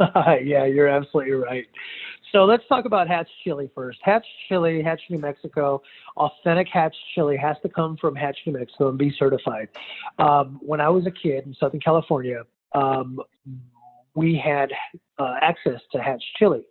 yeah, 0.42 0.64
you're 0.64 0.88
absolutely 0.88 1.32
right. 1.32 1.66
So 2.32 2.44
let's 2.44 2.62
talk 2.68 2.84
about 2.84 3.08
Hatch 3.08 3.28
chili 3.42 3.70
first. 3.74 3.98
Hatch 4.02 4.24
chili, 4.48 4.82
Hatch, 4.82 5.00
New 5.10 5.18
Mexico, 5.18 5.82
authentic 6.16 6.68
Hatch 6.72 6.94
chili 7.14 7.36
has 7.36 7.56
to 7.62 7.68
come 7.68 7.96
from 8.00 8.14
Hatch, 8.14 8.38
New 8.46 8.52
Mexico 8.52 8.88
and 8.88 8.98
be 8.98 9.12
certified. 9.18 9.68
Um, 10.18 10.58
when 10.62 10.80
I 10.80 10.88
was 10.88 11.06
a 11.06 11.10
kid 11.10 11.44
in 11.46 11.54
Southern 11.58 11.80
California, 11.80 12.42
um, 12.74 13.18
we 14.14 14.40
had 14.42 14.70
uh, 15.18 15.34
access 15.40 15.80
to 15.92 16.00
Hatch 16.00 16.22
chili. 16.38 16.62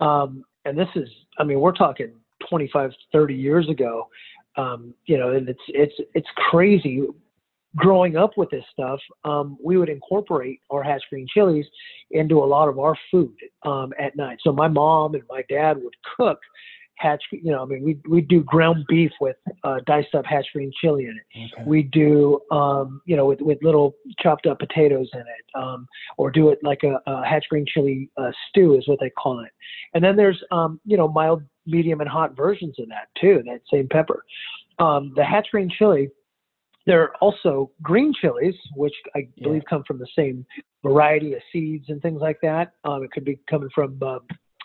Um, 0.00 0.44
and 0.64 0.76
this 0.76 0.88
is, 0.96 1.08
I 1.38 1.44
mean, 1.44 1.60
we're 1.60 1.72
talking 1.72 2.12
25, 2.48 2.92
30 3.12 3.34
years 3.34 3.68
ago. 3.68 4.08
Um, 4.56 4.94
you 5.04 5.18
know, 5.18 5.32
and 5.32 5.48
it's 5.50 5.60
it's 5.68 5.92
it's 6.14 6.28
crazy 6.50 7.02
growing 7.76 8.16
up 8.16 8.36
with 8.36 8.50
this 8.50 8.64
stuff, 8.72 8.98
um, 9.24 9.56
we 9.62 9.76
would 9.76 9.88
incorporate 9.88 10.60
our 10.70 10.82
hatch 10.82 11.02
green 11.10 11.26
chilies 11.32 11.66
into 12.10 12.38
a 12.38 12.44
lot 12.44 12.68
of 12.68 12.78
our 12.78 12.96
food 13.10 13.36
um, 13.64 13.92
at 13.98 14.16
night. 14.16 14.38
So 14.42 14.52
my 14.52 14.66
mom 14.66 15.14
and 15.14 15.22
my 15.28 15.42
dad 15.48 15.76
would 15.82 15.94
cook 16.16 16.38
hatch, 16.98 17.22
you 17.30 17.52
know, 17.52 17.62
I 17.62 17.66
mean, 17.66 17.84
we 17.84 17.98
we 18.08 18.20
do 18.20 18.42
ground 18.42 18.84
beef 18.88 19.10
with 19.20 19.36
uh, 19.64 19.78
diced 19.86 20.14
up 20.14 20.24
hatch 20.26 20.46
green 20.52 20.72
chili 20.80 21.04
in 21.04 21.16
it. 21.16 21.52
Okay. 21.54 21.64
We 21.66 21.82
do, 21.82 22.40
um, 22.50 23.00
you 23.04 23.16
know, 23.16 23.26
with 23.26 23.40
with 23.40 23.58
little 23.62 23.96
chopped 24.20 24.46
up 24.46 24.58
potatoes 24.58 25.08
in 25.12 25.20
it, 25.20 25.44
um, 25.54 25.86
or 26.16 26.30
do 26.30 26.50
it 26.50 26.58
like 26.62 26.82
a, 26.84 27.00
a 27.06 27.24
hatch 27.24 27.46
green 27.50 27.66
chili 27.66 28.10
uh, 28.16 28.30
stew 28.48 28.76
is 28.76 28.86
what 28.88 28.98
they 29.00 29.10
call 29.10 29.40
it. 29.40 29.50
And 29.94 30.02
then 30.02 30.16
there's, 30.16 30.42
um, 30.50 30.80
you 30.84 30.96
know, 30.96 31.08
mild, 31.08 31.42
medium, 31.66 32.00
and 32.00 32.08
hot 32.08 32.36
versions 32.36 32.76
of 32.78 32.88
that 32.88 33.08
too. 33.20 33.42
That 33.46 33.60
same 33.72 33.88
pepper. 33.88 34.24
Um, 34.78 35.12
the 35.16 35.24
hatch 35.24 35.48
green 35.50 35.70
chili 35.70 36.10
there 36.86 37.02
are 37.02 37.16
also 37.16 37.72
green 37.82 38.14
chilies, 38.14 38.54
which 38.76 38.94
I 39.16 39.26
believe 39.42 39.62
come 39.68 39.82
from 39.84 39.98
the 39.98 40.06
same 40.16 40.46
variety 40.84 41.34
of 41.34 41.40
seeds 41.52 41.86
and 41.88 42.00
things 42.00 42.20
like 42.20 42.38
that. 42.42 42.74
Um, 42.84 43.02
it 43.02 43.10
could 43.10 43.24
be 43.24 43.40
coming 43.50 43.68
from 43.74 43.98
uh, 44.00 44.20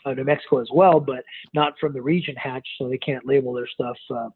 uh, 0.06 0.14
New 0.14 0.24
Mexico 0.24 0.60
as 0.60 0.70
well, 0.74 1.00
but 1.00 1.24
not 1.54 1.74
from 1.80 1.94
the 1.94 2.02
region 2.02 2.36
Hatch, 2.36 2.68
so 2.78 2.90
they 2.90 2.98
can't 2.98 3.26
label 3.26 3.54
their 3.54 3.68
stuff 3.68 3.98
uh, 4.10 4.30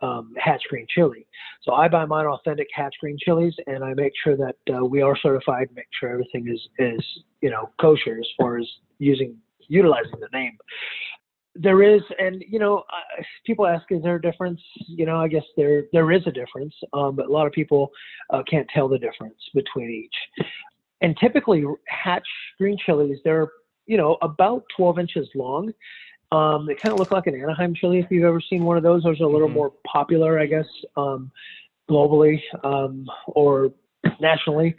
um, 0.00 0.34
Hatch 0.38 0.62
Green 0.68 0.86
Chili. 0.88 1.26
So 1.62 1.72
I 1.72 1.88
buy 1.88 2.04
mine 2.04 2.26
authentic 2.26 2.68
Hatch 2.74 2.94
Green 3.00 3.16
chilies, 3.18 3.54
and 3.66 3.82
I 3.82 3.94
make 3.94 4.12
sure 4.22 4.36
that 4.36 4.56
uh, 4.74 4.84
we 4.84 5.02
are 5.02 5.16
certified, 5.16 5.68
make 5.74 5.86
sure 5.98 6.10
everything 6.10 6.48
is 6.48 6.60
is 6.78 7.04
you 7.40 7.50
know 7.50 7.70
kosher 7.80 8.18
as 8.18 8.28
far 8.38 8.58
as 8.58 8.66
using 8.98 9.36
utilizing 9.68 10.20
the 10.20 10.28
name. 10.32 10.56
There 11.60 11.82
is, 11.82 12.02
and 12.20 12.44
you 12.48 12.60
know, 12.60 12.84
people 13.44 13.66
ask, 13.66 13.84
is 13.90 14.02
there 14.02 14.16
a 14.16 14.22
difference? 14.22 14.60
You 14.86 15.06
know, 15.06 15.16
I 15.16 15.28
guess 15.28 15.42
there 15.56 15.84
there 15.92 16.12
is 16.12 16.22
a 16.26 16.30
difference, 16.30 16.74
um, 16.92 17.16
but 17.16 17.26
a 17.26 17.32
lot 17.32 17.46
of 17.46 17.52
people 17.52 17.90
uh, 18.30 18.42
can't 18.48 18.68
tell 18.72 18.88
the 18.88 18.98
difference 18.98 19.38
between 19.54 19.90
each. 19.90 20.46
And 21.00 21.16
typically, 21.20 21.64
Hatch 21.86 22.26
green 22.58 22.76
chilies, 22.84 23.18
they're 23.24 23.48
you 23.88 23.96
know 23.96 24.18
about 24.22 24.64
12 24.76 25.00
inches 25.00 25.28
long. 25.34 25.72
Um, 26.30 26.66
they 26.66 26.74
kind 26.74 26.92
of 26.92 27.00
look 27.00 27.10
like 27.10 27.26
an 27.26 27.34
Anaheim 27.34 27.74
chili 27.74 27.98
if 27.98 28.06
you've 28.10 28.24
ever 28.24 28.40
seen 28.40 28.62
one 28.62 28.76
of 28.76 28.82
those. 28.82 29.02
Those 29.02 29.20
are 29.20 29.24
a 29.24 29.28
little 29.28 29.48
Mhm. 29.48 29.54
more 29.54 29.72
popular, 29.86 30.38
I 30.38 30.46
guess, 30.46 30.66
um, 30.96 31.32
globally 31.90 32.40
um, 32.62 33.06
or 33.28 33.72
nationally. 34.20 34.76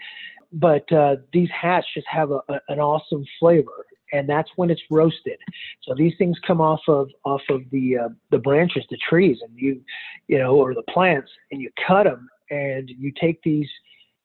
But 0.53 0.91
uh, 0.91 1.17
these 1.33 1.49
hats 1.49 1.87
just 1.93 2.07
have 2.07 2.31
a, 2.31 2.41
a, 2.49 2.61
an 2.69 2.79
awesome 2.79 3.25
flavor, 3.39 3.85
and 4.13 4.29
that's 4.29 4.49
when 4.55 4.69
it's 4.69 4.81
roasted. 4.91 5.39
So 5.83 5.95
these 5.95 6.15
things 6.17 6.37
come 6.45 6.61
off 6.61 6.81
of 6.87 7.09
off 7.25 7.41
of 7.49 7.61
the 7.71 7.97
uh, 7.97 8.09
the 8.29 8.39
branches, 8.39 8.85
the 8.89 8.97
trees, 9.09 9.39
and 9.41 9.51
you 9.57 9.81
you 10.27 10.37
know, 10.37 10.55
or 10.55 10.75
the 10.75 10.83
plants, 10.83 11.31
and 11.51 11.59
you 11.61 11.71
cut 11.87 12.03
them, 12.03 12.29
and 12.51 12.89
you 12.89 13.11
take 13.19 13.41
these 13.41 13.69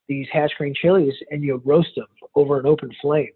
these 0.08 0.26
hatch 0.32 0.52
green 0.58 0.74
chilies 0.74 1.14
and 1.30 1.42
you 1.42 1.60
roast 1.64 1.94
them 1.96 2.06
over 2.34 2.60
an 2.60 2.66
open 2.66 2.90
flame, 3.00 3.32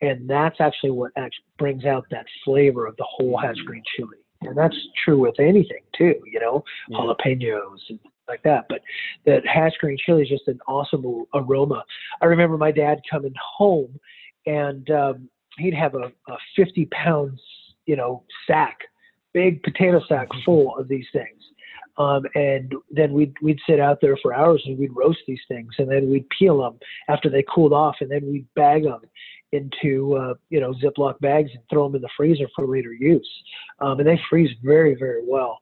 and 0.00 0.28
that's 0.28 0.60
actually 0.60 0.90
what 0.90 1.12
actually 1.16 1.44
brings 1.58 1.84
out 1.84 2.06
that 2.10 2.26
flavor 2.44 2.86
of 2.86 2.96
the 2.96 3.06
whole 3.08 3.36
hatch 3.36 3.58
green 3.66 3.82
chili. 3.96 4.16
And 4.42 4.56
that's 4.56 4.76
true 5.04 5.18
with 5.18 5.38
anything 5.38 5.82
too, 5.96 6.14
you 6.24 6.40
know, 6.40 6.64
Yeah. 6.88 6.98
jalapenos 6.98 7.80
and 7.90 7.98
like 8.26 8.42
that. 8.44 8.66
But 8.68 8.80
that 9.26 9.46
hatch 9.46 9.74
green 9.80 9.98
chili 9.98 10.22
is 10.22 10.28
just 10.28 10.48
an 10.48 10.58
awesome 10.66 11.04
aroma. 11.34 11.84
I 12.22 12.26
remember 12.26 12.56
my 12.56 12.70
dad 12.70 13.00
coming 13.10 13.34
home, 13.58 13.98
and 14.46 14.88
um, 14.90 15.28
he'd 15.58 15.74
have 15.74 15.94
a, 15.94 16.12
a 16.28 16.36
50 16.56 16.86
pounds, 16.86 17.40
you 17.86 17.96
know, 17.96 18.22
sack, 18.46 18.78
big 19.34 19.62
potato 19.62 20.00
sack 20.08 20.28
full 20.44 20.76
of 20.78 20.88
these 20.88 21.06
things. 21.12 21.42
Um, 22.00 22.24
and 22.34 22.72
then 22.90 23.12
we'd 23.12 23.34
we'd 23.42 23.58
sit 23.68 23.78
out 23.78 23.98
there 24.00 24.16
for 24.22 24.32
hours 24.32 24.62
and 24.64 24.78
we'd 24.78 24.96
roast 24.96 25.20
these 25.26 25.42
things, 25.48 25.68
and 25.78 25.90
then 25.90 26.10
we'd 26.10 26.26
peel 26.30 26.62
them 26.62 26.78
after 27.08 27.28
they 27.28 27.44
cooled 27.54 27.74
off, 27.74 27.96
and 28.00 28.10
then 28.10 28.26
we'd 28.26 28.46
bag 28.56 28.84
them 28.84 29.00
into 29.52 30.14
uh, 30.14 30.34
you 30.48 30.60
know 30.60 30.72
Ziploc 30.82 31.20
bags 31.20 31.50
and 31.52 31.62
throw 31.68 31.86
them 31.86 31.96
in 31.96 32.02
the 32.02 32.08
freezer 32.16 32.46
for 32.56 32.66
later 32.66 32.94
use. 32.94 33.30
Um, 33.80 33.98
and 33.98 34.08
they 34.08 34.18
freeze 34.30 34.50
very 34.62 34.94
very 34.94 35.22
well. 35.26 35.58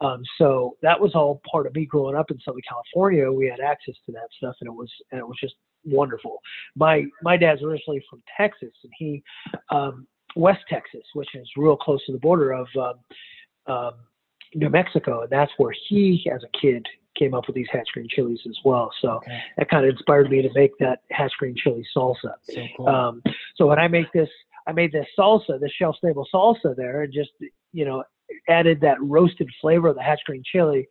Um, 0.00 0.22
so 0.38 0.76
that 0.80 0.98
was 0.98 1.14
all 1.16 1.42
part 1.50 1.66
of 1.66 1.74
me 1.74 1.86
growing 1.86 2.16
up 2.16 2.30
in 2.30 2.38
Southern 2.44 2.62
California. 2.68 3.30
We 3.30 3.48
had 3.48 3.60
access 3.60 3.96
to 4.06 4.12
that 4.12 4.28
stuff, 4.36 4.54
and 4.60 4.68
it 4.68 4.74
was 4.74 4.90
and 5.10 5.18
it 5.18 5.26
was 5.26 5.38
just 5.40 5.56
wonderful. 5.84 6.38
My 6.76 7.04
my 7.22 7.36
dad's 7.36 7.62
originally 7.62 8.02
from 8.08 8.22
Texas, 8.36 8.74
and 8.84 8.92
he 8.96 9.24
um, 9.70 10.06
West 10.36 10.62
Texas, 10.68 11.02
which 11.14 11.34
is 11.34 11.48
real 11.56 11.76
close 11.76 12.04
to 12.06 12.12
the 12.12 12.18
border 12.18 12.52
of 12.52 12.68
um, 12.78 12.94
um, 13.66 13.92
New 14.54 14.68
Mexico, 14.70 15.22
and 15.22 15.30
that's 15.30 15.52
where 15.58 15.72
he, 15.88 16.28
as 16.34 16.42
a 16.42 16.58
kid, 16.58 16.86
came 17.16 17.34
up 17.34 17.46
with 17.46 17.56
these 17.56 17.68
hatch 17.70 17.88
green 17.92 18.08
chilies 18.08 18.40
as 18.48 18.56
well. 18.64 18.90
So 19.02 19.16
Okay. 19.16 19.42
that 19.58 19.68
kind 19.68 19.84
of 19.84 19.90
inspired 19.90 20.30
me 20.30 20.42
to 20.42 20.50
make 20.54 20.76
that 20.78 21.00
hatch 21.10 21.32
green 21.38 21.54
chili 21.56 21.84
salsa. 21.96 22.34
So 22.48 22.64
cool. 22.76 22.88
Um, 22.88 23.22
so 23.56 23.66
when 23.66 23.78
I 23.78 23.88
make 23.88 24.10
this, 24.12 24.28
I 24.66 24.72
made 24.72 24.92
this 24.92 25.06
salsa, 25.18 25.58
this 25.60 25.72
shelf 25.72 25.96
stable 25.96 26.26
salsa 26.32 26.74
there, 26.76 27.02
and 27.02 27.12
just 27.12 27.30
you 27.72 27.84
know 27.84 28.04
added 28.48 28.80
that 28.80 28.96
roasted 29.02 29.50
flavor 29.60 29.88
of 29.88 29.96
the 29.96 30.02
hatch 30.02 30.20
green 30.24 30.42
chili. 30.52 30.88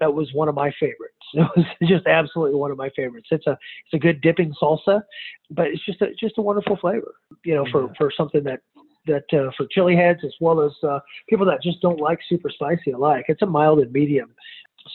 That 0.00 0.12
was 0.14 0.32
one 0.32 0.48
of 0.48 0.54
my 0.54 0.72
favorites. 0.80 1.08
It 1.34 1.48
was 1.56 1.64
just 1.88 2.06
absolutely 2.06 2.58
one 2.58 2.70
of 2.70 2.76
my 2.76 2.90
favorites. 2.94 3.28
It's 3.30 3.46
a 3.46 3.52
it's 3.52 3.94
a 3.94 3.98
good 3.98 4.20
dipping 4.20 4.52
salsa, 4.60 5.00
but 5.50 5.68
it's 5.68 5.82
just 5.86 6.02
a 6.02 6.08
just 6.20 6.36
a 6.36 6.42
wonderful 6.42 6.76
flavor. 6.76 7.14
You 7.44 7.54
know, 7.54 7.66
for 7.72 7.84
Yeah. 7.86 7.92
for 7.96 8.10
something 8.14 8.42
that 8.44 8.60
that 9.06 9.24
uh, 9.32 9.50
for 9.56 9.66
chili 9.70 9.96
heads 9.96 10.20
as 10.24 10.34
well 10.40 10.60
as 10.60 10.72
uh, 10.86 11.00
people 11.28 11.46
that 11.46 11.62
just 11.62 11.80
don't 11.80 12.00
like 12.00 12.18
super 12.28 12.50
spicy 12.50 12.92
alike. 12.92 13.24
It's 13.28 13.42
a 13.42 13.46
mild 13.46 13.80
and 13.80 13.92
medium 13.92 14.34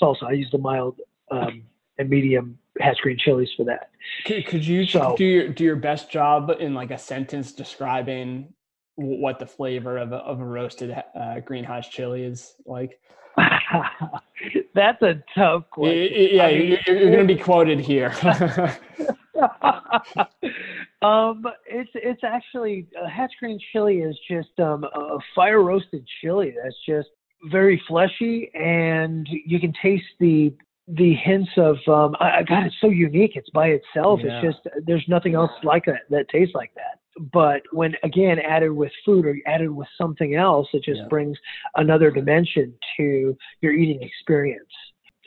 salsa. 0.01 0.23
I 0.23 0.31
use 0.33 0.49
the 0.51 0.57
mild 0.57 0.99
um, 1.31 1.63
and 1.97 2.09
medium 2.09 2.57
hatch 2.79 2.97
green 3.01 3.17
chilies 3.17 3.49
for 3.57 3.63
that. 3.65 3.89
Could, 4.25 4.45
could 4.47 4.65
you 4.65 4.85
So- 4.85 5.15
do 5.17 5.25
your 5.25 5.49
do 5.49 5.63
your 5.63 5.75
best 5.75 6.09
job 6.11 6.51
in 6.59 6.73
like 6.73 6.91
a 6.91 6.97
sentence 6.97 7.51
describing 7.51 8.53
what 8.95 9.39
the 9.39 9.45
flavor 9.45 9.97
of 9.97 10.11
a, 10.11 10.17
of 10.17 10.39
a 10.39 10.45
roasted 10.45 10.95
uh, 11.19 11.39
green 11.41 11.63
hatch 11.63 11.91
chili 11.91 12.23
is 12.23 12.55
like? 12.65 12.99
That's 14.73 15.01
a 15.01 15.21
tough 15.35 15.69
question. 15.69 16.07
Yeah, 16.31 16.45
I 16.45 16.57
mean, 16.57 16.77
you're, 16.85 16.97
you're 16.97 17.11
going 17.11 17.27
to 17.27 17.33
be 17.35 17.39
quoted 17.39 17.79
here. 17.79 18.11
um, 21.01 21.45
it's 21.65 21.89
it's 21.93 22.23
actually 22.23 22.87
uh, 23.01 23.07
hatch 23.07 23.31
green 23.39 23.59
chili 23.71 23.99
is 23.99 24.17
just 24.29 24.59
um, 24.59 24.83
a 24.83 25.17
fire 25.35 25.61
roasted 25.63 26.07
chili 26.21 26.53
that's 26.61 26.75
just 26.87 27.09
very 27.51 27.81
fleshy, 27.87 28.49
and 28.53 29.27
you 29.45 29.59
can 29.59 29.73
taste 29.81 30.05
the 30.19 30.53
the 30.87 31.13
hints 31.15 31.51
of 31.57 31.75
um, 31.87 32.15
I, 32.19 32.43
God, 32.47 32.65
it's 32.65 32.75
so 32.79 32.89
unique. 32.89 33.31
It's 33.35 33.49
by 33.51 33.67
itself. 33.67 34.21
Yeah. 34.23 34.41
It's 34.41 34.55
just 34.55 34.85
there's 34.85 35.05
nothing 35.07 35.35
else 35.35 35.51
like 35.63 35.85
that 35.85 36.09
that 36.09 36.29
tastes 36.29 36.55
like 36.55 36.73
that. 36.75 36.99
But 37.33 37.61
when 37.71 37.93
again 38.03 38.39
added 38.39 38.71
with 38.71 38.91
food 39.05 39.25
or 39.25 39.37
added 39.45 39.69
with 39.69 39.87
something 39.97 40.35
else, 40.35 40.67
it 40.73 40.83
just 40.83 41.01
Yeah. 41.01 41.07
brings 41.09 41.37
another 41.75 42.09
dimension 42.11 42.73
to 42.97 43.37
your 43.61 43.73
eating 43.73 44.01
experience. 44.01 44.71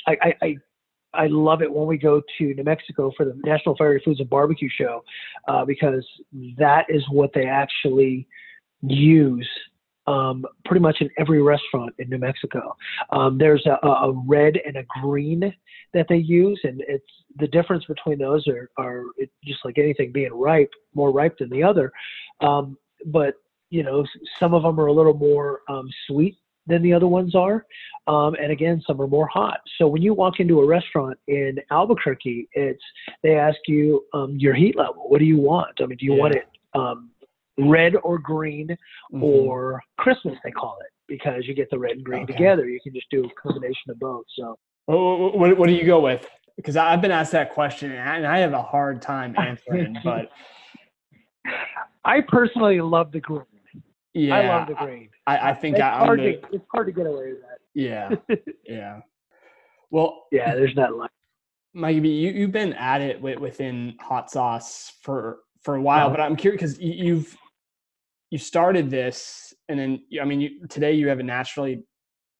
I, 0.06 0.16
I, 0.22 0.34
I 0.42 0.56
I 1.14 1.26
love 1.26 1.62
it 1.62 1.72
when 1.72 1.86
we 1.86 1.98
go 1.98 2.22
to 2.38 2.54
New 2.54 2.64
Mexico 2.64 3.12
for 3.16 3.24
the 3.24 3.34
National 3.44 3.76
Fiery 3.76 4.00
Foods 4.04 4.20
and 4.20 4.30
Barbecue 4.30 4.68
Show 4.70 5.02
uh, 5.48 5.64
because 5.64 6.06
that 6.56 6.86
is 6.88 7.02
what 7.10 7.30
they 7.34 7.46
actually 7.46 8.26
use 8.82 9.48
um, 10.06 10.44
pretty 10.64 10.80
much 10.80 10.96
in 11.00 11.10
every 11.18 11.42
restaurant 11.42 11.94
in 11.98 12.08
New 12.08 12.18
Mexico. 12.18 12.76
Um, 13.10 13.38
there's 13.38 13.64
a, 13.66 13.86
a 13.86 14.12
red 14.26 14.58
and 14.66 14.76
a 14.76 14.84
green 15.00 15.54
that 15.94 16.06
they 16.08 16.16
use, 16.16 16.60
and 16.64 16.82
it's 16.88 17.04
the 17.36 17.48
difference 17.48 17.84
between 17.84 18.18
those 18.18 18.46
are, 18.48 18.70
are 18.76 19.04
just 19.44 19.64
like 19.64 19.78
anything 19.78 20.12
being 20.12 20.32
ripe, 20.32 20.70
more 20.94 21.12
ripe 21.12 21.38
than 21.38 21.50
the 21.50 21.62
other. 21.62 21.92
Um, 22.40 22.76
but 23.06 23.34
you 23.70 23.84
know, 23.84 24.04
some 24.38 24.52
of 24.52 24.62
them 24.64 24.80
are 24.80 24.86
a 24.86 24.92
little 24.92 25.14
more 25.14 25.60
um, 25.68 25.88
sweet 26.06 26.36
than 26.66 26.82
the 26.82 26.92
other 26.92 27.06
ones 27.06 27.34
are. 27.34 27.64
Um, 28.06 28.34
and 28.34 28.52
again, 28.52 28.82
some 28.86 29.00
are 29.00 29.06
more 29.06 29.26
hot. 29.26 29.60
So 29.78 29.86
when 29.86 30.02
you 30.02 30.14
walk 30.14 30.40
into 30.40 30.60
a 30.60 30.66
restaurant 30.66 31.18
in 31.28 31.58
Albuquerque, 31.70 32.48
it's 32.52 32.82
they 33.22 33.36
ask 33.36 33.58
you 33.66 34.04
um, 34.14 34.36
your 34.38 34.54
heat 34.54 34.76
level. 34.76 35.04
What 35.08 35.18
do 35.18 35.24
you 35.24 35.38
want? 35.38 35.80
I 35.80 35.86
mean, 35.86 35.98
do 35.98 36.04
you 36.04 36.14
want 36.14 36.34
it 36.34 36.46
um, 36.74 37.10
red 37.58 37.96
or 37.96 38.18
green 38.18 38.68
Mhm. 39.12 39.22
or 39.22 39.82
Christmas? 39.98 40.36
They 40.44 40.50
call 40.50 40.78
it 40.80 40.92
because 41.08 41.46
you 41.46 41.54
get 41.54 41.68
the 41.70 41.78
red 41.78 41.92
and 41.92 42.04
green 42.04 42.22
Okay. 42.24 42.32
together. 42.32 42.68
You 42.68 42.80
can 42.82 42.94
just 42.94 43.10
do 43.10 43.24
a 43.24 43.40
combination 43.40 43.90
of 43.90 43.98
both. 43.98 44.24
So 44.36 44.58
What, 44.86 45.38
what, 45.38 45.56
what 45.58 45.66
do 45.68 45.74
you 45.74 45.84
go 45.84 46.00
with? 46.00 46.26
Because 46.56 46.76
I've 46.76 47.00
been 47.00 47.10
asked 47.10 47.32
that 47.32 47.52
question 47.52 47.90
and 47.92 48.08
I, 48.08 48.16
and 48.16 48.26
I 48.26 48.38
have 48.38 48.52
a 48.52 48.62
hard 48.62 49.00
time 49.02 49.34
answering. 49.38 49.98
But 50.04 50.30
I 52.04 52.20
personally 52.20 52.80
love 52.80 53.12
the 53.12 53.20
green. 53.20 53.44
Yeah, 54.14 54.34
I 54.36 54.48
love 54.48 54.68
the 54.68 54.74
green. 54.74 55.10
I, 55.26 55.50
I 55.50 55.54
think 55.54 55.76
it's, 55.76 55.82
I, 55.82 55.90
I'm 55.90 56.06
hard 56.06 56.20
the, 56.20 56.32
to, 56.36 56.48
it's 56.52 56.66
hard 56.72 56.86
to 56.86 56.92
get 56.92 57.06
away 57.06 57.32
with 57.32 57.42
that. 57.42 57.58
yeah, 57.74 58.36
yeah. 58.64 59.00
Well, 59.90 60.26
Yeah, 60.30 60.54
there's 60.54 60.76
not 60.76 60.94
like 60.96 61.10
Mikey, 61.72 62.08
you 62.08 62.32
you've 62.32 62.52
been 62.52 62.72
at 62.74 63.00
it 63.00 63.20
with, 63.20 63.38
within 63.38 63.96
hot 64.00 64.30
sauce 64.30 64.92
for 65.02 65.40
for 65.62 65.76
a 65.76 65.82
while, 65.82 66.06
Uh-huh. 66.06 66.16
but 66.16 66.20
I'm 66.22 66.36
curious 66.36 66.60
because 66.60 66.80
you, 66.80 66.92
you've 66.92 67.36
you 68.30 68.38
started 68.38 68.90
this, 68.90 69.52
and 69.68 69.78
then 69.78 70.02
I 70.20 70.24
mean, 70.24 70.40
you, 70.40 70.66
today 70.68 70.92
you 70.94 71.08
have 71.08 71.18
a 71.20 71.22
nationally 71.22 71.84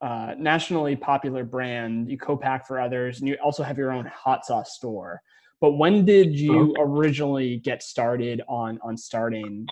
uh, 0.01 0.35
nationally 0.39 0.97
popular 0.97 1.45
brand. 1.45 2.11
You 2.11 2.17
co-pack 2.19 2.67
for 2.67 2.81
others, 2.81 3.21
and 3.21 3.29
you 3.29 3.37
also 3.43 3.63
have 3.63 3.77
your 3.79 3.93
own 3.93 4.07
hot 4.07 4.47
sauce 4.47 4.75
store. 4.75 5.21
But 5.61 5.73
when 5.73 6.05
did 6.05 6.35
you 6.39 6.75
originally 6.79 7.59
get 7.59 7.83
started 7.83 8.41
on 8.49 8.79
on 8.83 8.97
starting 8.97 9.67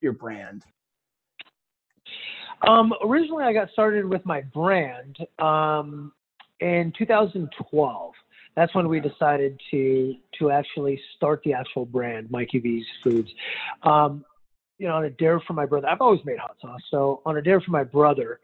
your 0.00 0.12
brand? 0.12 0.64
Um, 2.62 2.92
originally, 3.04 3.44
I 3.44 3.52
got 3.52 3.70
started 3.70 4.04
with 4.06 4.24
my 4.24 4.40
brand 4.42 5.18
um, 5.38 6.12
in 6.60 6.92
2012. 6.98 8.12
That's 8.54 8.74
when 8.74 8.88
we 8.88 9.00
decided 9.00 9.60
to 9.70 10.14
to 10.38 10.50
actually 10.50 11.00
start 11.16 11.42
the 11.44 11.52
actual 11.52 11.84
brand, 11.84 12.30
Mikey 12.30 12.58
V's 12.60 12.86
Foods. 13.04 13.28
Um, 13.82 14.24
you 14.78 14.88
know, 14.88 14.94
on 14.96 15.04
a 15.04 15.10
dare 15.10 15.40
for 15.40 15.52
my 15.52 15.66
brother. 15.66 15.88
I've 15.88 16.00
always 16.00 16.24
made 16.24 16.38
hot 16.38 16.56
sauce, 16.60 16.80
so 16.90 17.22
on 17.26 17.36
a 17.36 17.42
dare 17.42 17.60
for 17.60 17.70
my 17.70 17.84
brother, 17.84 18.40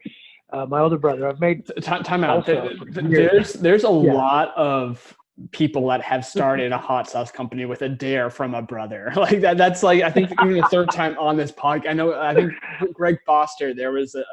uh, 0.51 0.65
my 0.65 0.79
older 0.79 0.97
brother, 0.97 1.27
I've 1.27 1.39
made 1.39 1.63
Time, 1.81 2.03
time 2.03 2.23
out. 2.23 2.37
Also, 2.37 2.61
Th- 2.69 2.77
for 2.77 2.85
th- 2.85 3.05
years. 3.07 3.31
There's 3.31 3.53
there's 3.53 3.83
a 3.83 3.87
Yeah. 3.87 4.13
lot 4.13 4.53
of 4.55 5.15
people 5.51 5.87
that 5.87 6.01
have 6.01 6.25
started 6.35 6.71
a 6.71 6.77
hot 6.77 7.09
sauce 7.09 7.31
company 7.31 7.65
with 7.65 7.81
a 7.81 7.89
dare 7.89 8.29
from 8.29 8.53
a 8.53 8.61
brother. 8.61 9.11
Like 9.23 9.39
that 9.39 9.57
that's 9.57 9.83
like 9.83 10.03
i 10.03 10.11
think 10.11 10.31
even 10.41 10.57
the 10.57 10.67
third 10.69 10.91
time 10.91 11.17
on 11.17 11.37
this 11.37 11.49
podcast 11.49 11.87
i 11.87 11.93
know 11.93 12.13
i 12.19 12.33
think 12.33 12.51
greg 12.93 13.17
foster 13.25 13.73
there 13.73 13.93
was 13.93 14.15
a, 14.15 14.23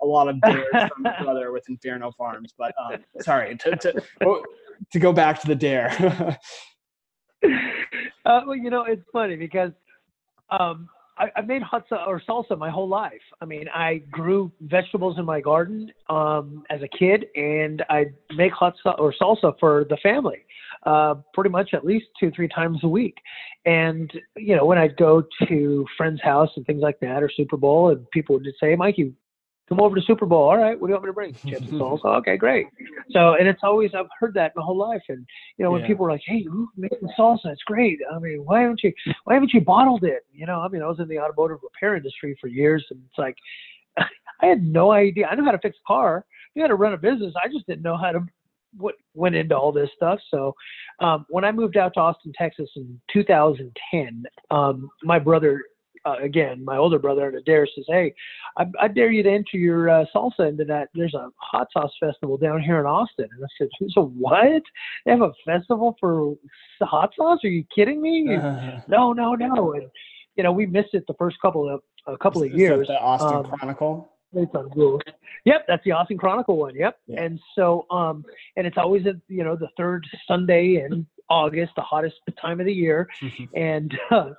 a 0.00 0.06
lot 0.06 0.26
of 0.26 0.40
dares 0.40 0.64
from 0.72 1.04
a 1.04 1.22
brother 1.22 1.52
with 1.52 1.68
inferno 1.68 2.10
farms 2.12 2.54
but 2.56 2.72
um, 2.82 3.04
sorry 3.20 3.56
to, 3.58 3.76
to, 3.76 4.02
oh, 4.22 4.42
to 4.90 4.98
go 4.98 5.12
back 5.12 5.40
to 5.40 5.46
the 5.46 5.54
dare. 5.54 6.38
Uh, 8.26 8.40
well 8.46 8.56
you 8.56 8.68
know 8.68 8.82
it's 8.82 9.04
funny 9.12 9.36
because 9.36 9.70
um, 10.50 10.88
I, 11.18 11.30
have 11.36 11.46
made 11.46 11.62
hot 11.62 11.84
or 11.90 12.22
salsa 12.28 12.56
my 12.56 12.70
whole 12.70 12.88
life. 12.88 13.20
I 13.40 13.44
mean, 13.44 13.66
I 13.74 14.02
grew 14.10 14.52
vegetables 14.60 15.18
in 15.18 15.24
my 15.24 15.40
garden 15.40 15.90
um, 16.08 16.64
as 16.70 16.80
a 16.82 16.88
kid, 16.88 17.26
and 17.34 17.84
I 17.90 18.06
make 18.36 18.52
hot 18.52 18.74
or 18.98 19.12
salsa 19.20 19.54
for 19.58 19.84
the 19.90 19.96
family, 20.02 20.44
uh, 20.84 21.16
pretty 21.34 21.50
much 21.50 21.70
at 21.74 21.84
least 21.84 22.06
two, 22.18 22.30
three 22.30 22.48
times 22.48 22.78
a 22.82 22.88
week. 22.88 23.16
And 23.64 24.10
you 24.36 24.56
know, 24.56 24.64
when 24.64 24.78
I'd 24.78 24.96
go 24.96 25.24
to 25.48 25.86
friends' 25.96 26.20
house 26.22 26.50
and 26.56 26.64
things 26.66 26.82
like 26.82 27.00
that, 27.00 27.22
or 27.22 27.30
Super 27.34 27.56
Bowl, 27.56 27.90
and 27.90 28.08
people 28.10 28.36
would 28.36 28.44
just 28.44 28.60
say, 28.60 28.76
"Mikey, 28.76 29.12
come 29.68 29.80
over 29.80 29.94
to 29.94 30.02
Super 30.02 30.26
Bowl. 30.26 30.48
All 30.48 30.56
right, 30.56 30.78
what 30.78 30.88
do 30.88 30.92
you 30.92 30.94
want 30.94 31.04
me 31.04 31.08
to 31.10 31.12
bring? 31.12 31.34
Chips 31.34 31.70
and 31.70 31.80
salsa. 31.80 32.06
Okay, 32.18 32.36
great. 32.36 32.66
So, 33.10 33.34
and 33.34 33.46
it's 33.46 33.60
always 33.62 33.90
I've 33.94 34.06
heard 34.18 34.34
that 34.34 34.52
my 34.56 34.62
whole 34.62 34.76
life. 34.76 35.02
And 35.08 35.26
you 35.56 35.64
know, 35.64 35.70
when 35.70 35.82
yeah. 35.82 35.86
people 35.86 36.06
are 36.06 36.12
like, 36.12 36.22
"Hey, 36.24 36.36
you 36.36 36.68
making 36.76 37.08
salsa? 37.18 37.46
It's 37.46 37.62
great. 37.64 37.98
I 38.12 38.18
mean, 38.18 38.44
why 38.44 38.62
haven't 38.62 38.82
you 38.82 38.92
why 39.24 39.34
haven't 39.34 39.52
you 39.52 39.60
bottled 39.60 40.04
it?" 40.04 40.24
You 40.32 40.46
know, 40.46 40.60
I 40.60 40.68
mean, 40.68 40.82
I 40.82 40.86
was 40.86 41.00
in 41.00 41.08
the 41.08 41.18
automotive 41.18 41.58
repair 41.62 41.96
industry 41.96 42.36
for 42.40 42.48
years, 42.48 42.84
and 42.90 43.00
it's 43.08 43.18
like 43.18 43.36
I 43.98 44.46
had 44.46 44.62
no 44.62 44.92
idea. 44.92 45.26
I 45.26 45.34
knew 45.34 45.44
how 45.44 45.52
to 45.52 45.58
fix 45.58 45.76
a 45.76 45.86
car. 45.86 46.24
I 46.28 46.50
knew 46.54 46.62
how 46.62 46.68
to 46.68 46.74
run 46.74 46.94
a 46.94 46.98
business. 46.98 47.34
I 47.42 47.48
just 47.48 47.66
didn't 47.66 47.82
know 47.82 47.96
how 47.96 48.12
to 48.12 48.20
what 48.76 48.96
went 49.14 49.34
into 49.34 49.56
all 49.56 49.72
this 49.72 49.88
stuff. 49.96 50.20
So 50.30 50.54
um, 51.00 51.24
when 51.30 51.44
I 51.44 51.52
moved 51.52 51.76
out 51.76 51.94
to 51.94 52.00
Austin, 52.00 52.32
Texas 52.36 52.68
in 52.76 53.00
2010, 53.12 54.24
um, 54.50 54.88
my 55.02 55.18
brother 55.18 55.62
uh, 56.08 56.22
again, 56.22 56.64
my 56.64 56.76
older 56.76 56.98
brother 56.98 57.28
and 57.28 57.36
Adair 57.36 57.66
says, 57.74 57.84
"Hey, 57.88 58.14
I, 58.56 58.66
I 58.80 58.88
dare 58.88 59.10
you 59.10 59.22
to 59.22 59.30
enter 59.30 59.56
your 59.56 59.90
uh, 59.90 60.04
salsa 60.14 60.48
into 60.48 60.64
that. 60.66 60.88
There's 60.94 61.14
a 61.14 61.28
hot 61.36 61.68
sauce 61.72 61.92
festival 62.00 62.36
down 62.36 62.62
here 62.62 62.80
in 62.80 62.86
Austin." 62.86 63.28
And 63.30 63.44
I 63.44 63.48
said, 63.58 63.68
"So 63.90 64.06
what? 64.16 64.62
They 65.04 65.10
have 65.10 65.22
a 65.22 65.32
festival 65.44 65.96
for 66.00 66.34
hot 66.80 67.12
sauce? 67.16 67.40
Are 67.44 67.48
you 67.48 67.64
kidding 67.74 68.00
me?" 68.00 68.34
Uh, 68.34 68.80
no, 68.88 69.12
no, 69.12 69.34
no. 69.34 69.72
And 69.74 69.88
you 70.36 70.42
know, 70.42 70.52
we 70.52 70.66
missed 70.66 70.94
it 70.94 71.04
the 71.06 71.14
first 71.14 71.36
couple 71.40 71.68
of 71.68 71.80
a 72.06 72.16
couple 72.16 72.42
of 72.42 72.52
years. 72.52 72.86
the 72.86 72.98
Austin 72.98 73.38
um, 73.38 73.44
Chronicle. 73.44 74.12
It's 74.34 74.54
on 74.54 74.68
Google. 74.68 75.00
Yep, 75.44 75.64
that's 75.68 75.84
the 75.84 75.92
Austin 75.92 76.18
Chronicle 76.18 76.58
one. 76.58 76.74
Yep. 76.74 76.98
Yeah. 77.06 77.22
And 77.22 77.40
so, 77.54 77.86
um, 77.90 78.24
and 78.56 78.66
it's 78.66 78.76
always 78.76 79.06
at 79.06 79.16
you 79.28 79.44
know 79.44 79.56
the 79.56 79.68
third 79.76 80.06
Sunday 80.26 80.84
in 80.84 81.06
August, 81.30 81.72
the 81.76 81.82
hottest 81.82 82.16
time 82.40 82.60
of 82.60 82.66
the 82.66 82.72
year, 82.72 83.08
and 83.54 83.96
uh, 84.10 84.30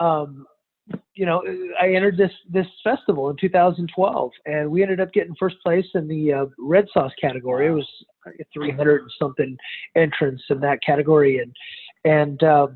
um, 0.00 0.46
you 1.14 1.26
know, 1.26 1.42
I 1.80 1.94
entered 1.94 2.16
this 2.16 2.32
this 2.50 2.66
festival 2.82 3.30
in 3.30 3.36
2012, 3.40 4.30
and 4.46 4.70
we 4.70 4.82
ended 4.82 5.00
up 5.00 5.12
getting 5.12 5.34
first 5.38 5.56
place 5.62 5.86
in 5.94 6.08
the 6.08 6.32
uh, 6.32 6.46
red 6.58 6.86
sauce 6.92 7.12
category. 7.20 7.68
It 7.68 7.70
was 7.70 7.88
300 8.52 9.02
and 9.02 9.10
something 9.20 9.56
entrants 9.96 10.42
in 10.50 10.60
that 10.60 10.80
category, 10.84 11.38
and 11.38 11.54
and 12.04 12.42
uh, 12.42 12.66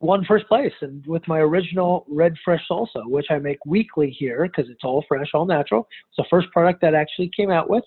won 0.00 0.24
first 0.24 0.48
place. 0.48 0.72
And 0.80 1.06
with 1.06 1.26
my 1.28 1.38
original 1.38 2.06
red 2.08 2.34
fresh 2.44 2.62
salsa, 2.70 3.06
which 3.06 3.26
I 3.30 3.38
make 3.38 3.64
weekly 3.66 4.10
here 4.10 4.46
because 4.48 4.70
it's 4.70 4.82
all 4.82 5.04
fresh, 5.06 5.28
all 5.34 5.44
natural. 5.44 5.86
It's 6.08 6.16
the 6.16 6.24
first 6.30 6.50
product 6.52 6.80
that 6.80 6.94
actually 6.94 7.30
came 7.36 7.50
out 7.50 7.68
with, 7.68 7.84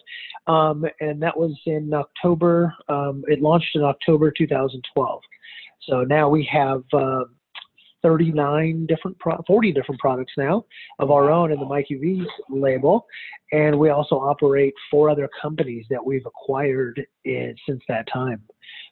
um, 0.47 0.85
and 0.99 1.21
that 1.23 1.35
was 1.35 1.57
in 1.65 1.91
October. 1.93 2.73
Um, 2.87 3.23
it 3.27 3.41
launched 3.41 3.75
in 3.75 3.83
October 3.83 4.31
2012. 4.31 5.21
So 5.89 6.03
now 6.03 6.29
we 6.29 6.47
have. 6.51 6.83
Uh, 6.93 7.25
39 8.05 8.85
different, 8.85 9.17
pro- 9.17 9.41
40 9.47 9.71
different 9.71 9.99
products 9.99 10.33
now 10.37 10.63
of 10.99 11.09
our 11.09 11.31
own 11.31 11.51
in 11.51 11.59
the 11.59 11.65
Mikey 11.65 11.95
V's 11.95 12.27
label. 12.49 13.07
And 13.51 13.79
we 13.79 13.89
also 13.89 14.15
operate 14.17 14.75
four 14.91 15.09
other 15.09 15.27
companies 15.41 15.87
that 15.89 16.05
we've 16.05 16.25
acquired 16.25 17.03
in, 17.23 17.55
since 17.67 17.81
that 17.87 18.07
time. 18.13 18.43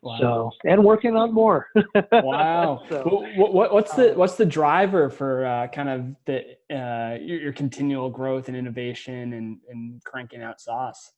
Wow. 0.01 0.17
So, 0.19 0.51
and 0.65 0.83
working 0.83 1.15
on 1.15 1.31
more. 1.31 1.67
wow. 2.11 2.83
so, 2.89 3.27
what, 3.35 3.53
what, 3.53 3.73
what's 3.73 3.93
the, 3.93 4.13
what's 4.15 4.35
the 4.35 4.47
driver 4.47 5.11
for 5.11 5.45
uh, 5.45 5.67
kind 5.67 5.89
of 5.89 6.15
the, 6.25 6.39
uh, 6.75 7.19
your, 7.21 7.39
your 7.39 7.53
continual 7.53 8.09
growth 8.09 8.47
and 8.47 8.57
innovation 8.57 9.33
and, 9.33 9.57
and 9.69 10.03
cranking 10.03 10.41
out 10.41 10.59
sauce? 10.59 11.11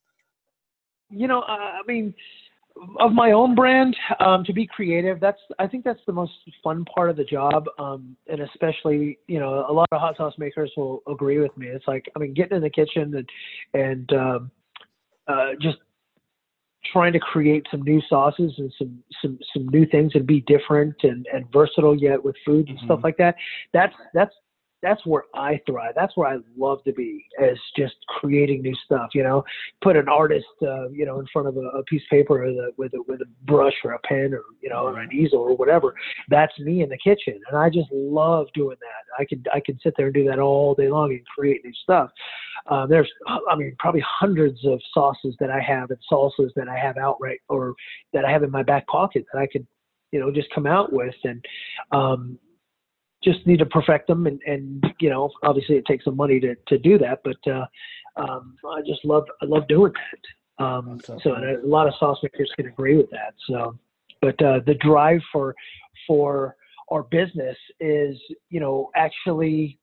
You 1.10 1.28
know, 1.28 1.41
uh, 1.41 1.46
I 1.46 1.82
mean, 1.88 2.14
of 3.00 3.14
my 3.14 3.32
own 3.32 3.56
brand 3.56 3.96
um, 4.20 4.44
to 4.44 4.54
be 4.54 4.68
creative 4.68 5.20
that's 5.20 5.40
i 5.60 5.68
think 5.68 5.84
that's 5.84 6.00
the 6.08 6.14
most 6.14 6.34
fun 6.64 6.84
part 6.86 7.10
of 7.10 7.16
the 7.16 7.24
job 7.24 7.66
um, 7.80 8.16
and 8.28 8.42
especially 8.42 9.18
you 9.28 9.40
know 9.40 9.66
a 9.70 9.72
lot 9.72 9.88
of 9.92 10.00
hot 10.00 10.18
sauce 10.18 10.34
makers 10.38 10.72
will 10.76 11.02
agree 11.08 11.40
with 11.40 11.56
me 11.58 11.68
it's 11.68 11.88
like 11.88 12.06
i 12.16 12.20
mean 12.20 12.34
getting 12.34 12.58
in 12.58 12.64
the 12.64 12.70
kitchen 12.70 13.16
and 13.16 13.30
and 13.74 14.14
um, 14.14 14.52
uh, 15.28 15.52
just 15.62 15.78
trying 16.92 17.14
to 17.14 17.20
create 17.20 17.66
some 17.72 17.82
new 17.82 18.02
sauces 18.08 18.54
and 18.58 18.72
some 18.78 19.04
some 19.22 19.40
some 19.54 19.68
new 19.70 19.86
things 19.88 20.12
and 20.14 20.28
be 20.28 20.42
different 20.42 20.96
and 21.04 21.26
and 21.34 21.46
versatile 21.52 21.96
yet 21.96 22.24
with 22.24 22.36
food 22.46 22.68
and 22.68 22.78
mm-hmm. 22.78 22.86
stuff 22.86 23.00
like 23.04 23.18
that 23.18 23.36
that's 23.74 23.96
that's 24.14 24.34
that's 24.86 25.04
where 25.06 25.24
I 25.34 25.60
thrive. 25.66 25.94
That's 25.96 26.16
where 26.16 26.30
I 26.30 26.38
love 26.56 26.84
to 26.84 26.94
be, 26.94 27.26
is 27.42 27.58
just 27.76 27.96
creating 28.08 28.62
new 28.62 28.76
stuff. 28.86 29.10
You 29.16 29.24
know, 29.24 29.44
put 29.82 29.98
an 29.98 30.08
artist, 30.08 30.46
uh, 30.62 30.90
you 30.90 31.06
know, 31.08 31.20
in 31.20 31.26
front 31.34 31.48
of 31.48 31.58
a, 31.58 31.78
a 31.80 31.84
piece 31.86 32.04
of 32.04 32.10
paper 32.10 32.46
with 32.46 32.56
a, 32.56 32.72
with 32.78 32.94
a 32.94 33.02
with 33.08 33.22
a 33.22 33.26
brush 33.46 33.74
or 33.84 33.94
a 33.94 34.00
pen 34.00 34.34
or 34.34 34.44
you 34.62 34.70
know 34.70 34.86
or 34.86 35.00
an 35.00 35.10
easel 35.12 35.40
or 35.40 35.56
whatever. 35.56 35.96
That's 36.30 36.58
me 36.60 36.84
in 36.84 36.90
the 36.90 36.98
kitchen, 36.98 37.42
and 37.50 37.58
I 37.58 37.70
just 37.70 37.92
love 37.92 38.46
doing 38.54 38.78
that. 38.80 39.22
I 39.22 39.26
could 39.26 39.48
I 39.52 39.60
could 39.60 39.80
sit 39.82 39.96
there 39.98 40.08
and 40.08 40.14
do 40.14 40.26
that 40.26 40.38
all 40.38 40.76
day 40.76 40.90
long 40.90 41.12
and 41.12 41.26
create 41.26 41.66
new 41.66 41.74
stuff. 41.82 42.12
Uh, 42.68 42.86
there's, 42.88 43.10
I 43.28 43.56
mean, 43.56 43.76
probably 43.78 44.04
hundreds 44.08 44.66
of 44.66 44.82
sauces 44.92 45.36
that 45.40 45.52
I 45.52 45.60
have 45.62 45.92
and 45.92 46.00
salsas 46.12 46.50
that 46.56 46.68
I 46.68 46.78
have 46.78 46.98
outright 46.98 47.40
or 47.48 47.76
that 48.12 48.26
I 48.26 48.32
have 48.32 48.42
in 48.42 48.50
my 48.50 48.64
back 48.64 48.88
pocket 48.88 49.24
that 49.32 49.40
I 49.40 49.46
could 49.46 49.68
you 50.12 50.20
know 50.20 50.32
just 50.32 50.48
come 50.54 50.66
out 50.66 50.94
with 50.94 51.16
and 51.24 51.44
um 51.92 52.40
just 53.26 53.46
need 53.48 53.60
to 53.60 53.66
perfect 53.66 54.08
them 54.08 54.28
and 54.28 54.40
and 54.46 54.86
you 55.00 55.10
know 55.10 55.30
obviously 55.44 55.76
it 55.76 55.86
takes 55.86 56.06
some 56.06 56.16
money 56.16 56.40
to 56.40 56.56
to 56.68 56.78
do 56.78 56.98
that 56.98 57.20
but 57.24 57.52
uh 57.52 57.66
um 58.18 58.56
i 58.74 58.82
just 58.82 59.04
love 59.04 59.26
i 59.42 59.46
love 59.46 59.68
doing 59.68 59.92
that. 59.92 60.64
Um 60.64 61.02
so, 61.04 61.20
so 61.24 61.32
a 61.32 61.68
lot 61.68 61.88
of 61.88 61.94
sauce 62.00 62.20
makers 62.24 62.52
can 62.56 62.68
agree 62.68 62.96
with 62.96 63.10
that 63.10 63.34
so. 63.50 63.78
But 64.22 64.42
uh 64.42 64.60
the 64.66 64.76
drive 64.76 65.22
for 65.34 65.56
for 66.08 66.56
our 66.92 67.04
business 67.04 67.58
is 67.80 68.18
you 68.50 68.60
know 68.60 68.92
actually 68.96 69.80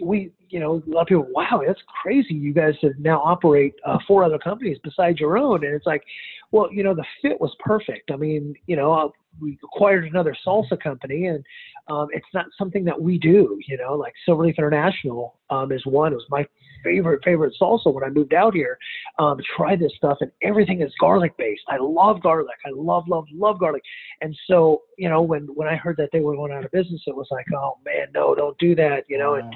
we 0.00 0.32
you 0.48 0.58
know 0.58 0.82
a 0.86 0.90
lot 0.90 1.02
of 1.02 1.06
people 1.06 1.26
wow 1.34 1.60
that's 1.66 1.80
crazy 2.02 2.34
you 2.34 2.54
guys 2.54 2.74
have 2.82 2.92
now 2.98 3.20
operate 3.20 3.74
uh, 3.84 3.98
four 4.06 4.24
other 4.24 4.38
companies 4.38 4.78
besides 4.82 5.20
your 5.20 5.36
own 5.36 5.64
and 5.64 5.74
it's 5.74 5.86
like 5.86 6.02
well 6.50 6.72
you 6.72 6.82
know 6.82 6.94
the 6.94 7.04
fit 7.20 7.38
was 7.40 7.54
perfect 7.60 8.10
i 8.10 8.16
mean 8.16 8.54
you 8.66 8.76
know 8.76 9.12
we 9.40 9.58
acquired 9.62 10.04
another 10.04 10.36
salsa 10.46 10.80
company, 10.80 11.26
and 11.26 11.44
um, 11.88 12.08
it's 12.12 12.26
not 12.34 12.46
something 12.58 12.84
that 12.84 13.00
we 13.00 13.18
do. 13.18 13.58
You 13.66 13.78
know, 13.78 13.94
like 13.94 14.12
Silverleaf 14.28 14.58
International 14.58 15.38
um, 15.50 15.72
is 15.72 15.84
one. 15.86 16.12
It 16.12 16.16
was 16.16 16.26
my 16.30 16.46
favorite 16.82 17.20
favorite 17.24 17.54
salsa 17.60 17.92
when 17.92 18.04
I 18.04 18.08
moved 18.08 18.34
out 18.34 18.54
here. 18.54 18.78
Um, 19.18 19.38
try 19.56 19.76
this 19.76 19.92
stuff, 19.96 20.18
and 20.20 20.30
everything 20.42 20.82
is 20.82 20.92
garlic 21.00 21.36
based. 21.36 21.62
I 21.68 21.76
love 21.80 22.22
garlic. 22.22 22.56
I 22.66 22.70
love 22.74 23.04
love 23.08 23.24
love 23.32 23.58
garlic. 23.58 23.82
And 24.20 24.36
so, 24.46 24.82
you 24.98 25.08
know, 25.08 25.22
when 25.22 25.46
when 25.54 25.68
I 25.68 25.76
heard 25.76 25.96
that 25.98 26.10
they 26.12 26.20
were 26.20 26.36
going 26.36 26.52
out 26.52 26.64
of 26.64 26.70
business, 26.70 27.02
it 27.06 27.16
was 27.16 27.28
like, 27.30 27.46
oh 27.54 27.78
man, 27.84 28.08
no, 28.14 28.34
don't 28.34 28.58
do 28.58 28.74
that. 28.76 29.04
You 29.08 29.18
know, 29.18 29.34
and 29.34 29.52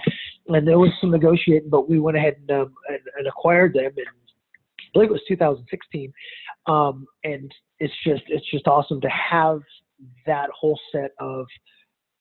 and 0.49 0.67
there 0.67 0.79
was 0.79 0.91
some 1.01 1.11
negotiating, 1.11 1.71
but 1.71 1.89
we 1.89 1.99
went 1.99 2.17
ahead 2.17 2.37
and 2.41 2.51
um, 2.63 2.75
and, 2.89 3.01
and 3.19 3.27
acquired 3.27 3.75
them 3.75 3.93
and 3.97 4.07
I 4.07 4.99
believe 4.99 5.11
it 5.11 5.13
was 5.13 5.23
2016. 5.29 6.13
Um, 6.67 7.07
and 7.25 7.53
it's 7.79 7.95
just 8.05 8.23
it's 8.29 8.49
just 8.51 8.67
awesome 8.67 9.01
to 9.01 9.09
have 9.09 9.61
that 10.27 10.49
whole 10.51 10.79
set 10.93 11.13
of 11.21 11.47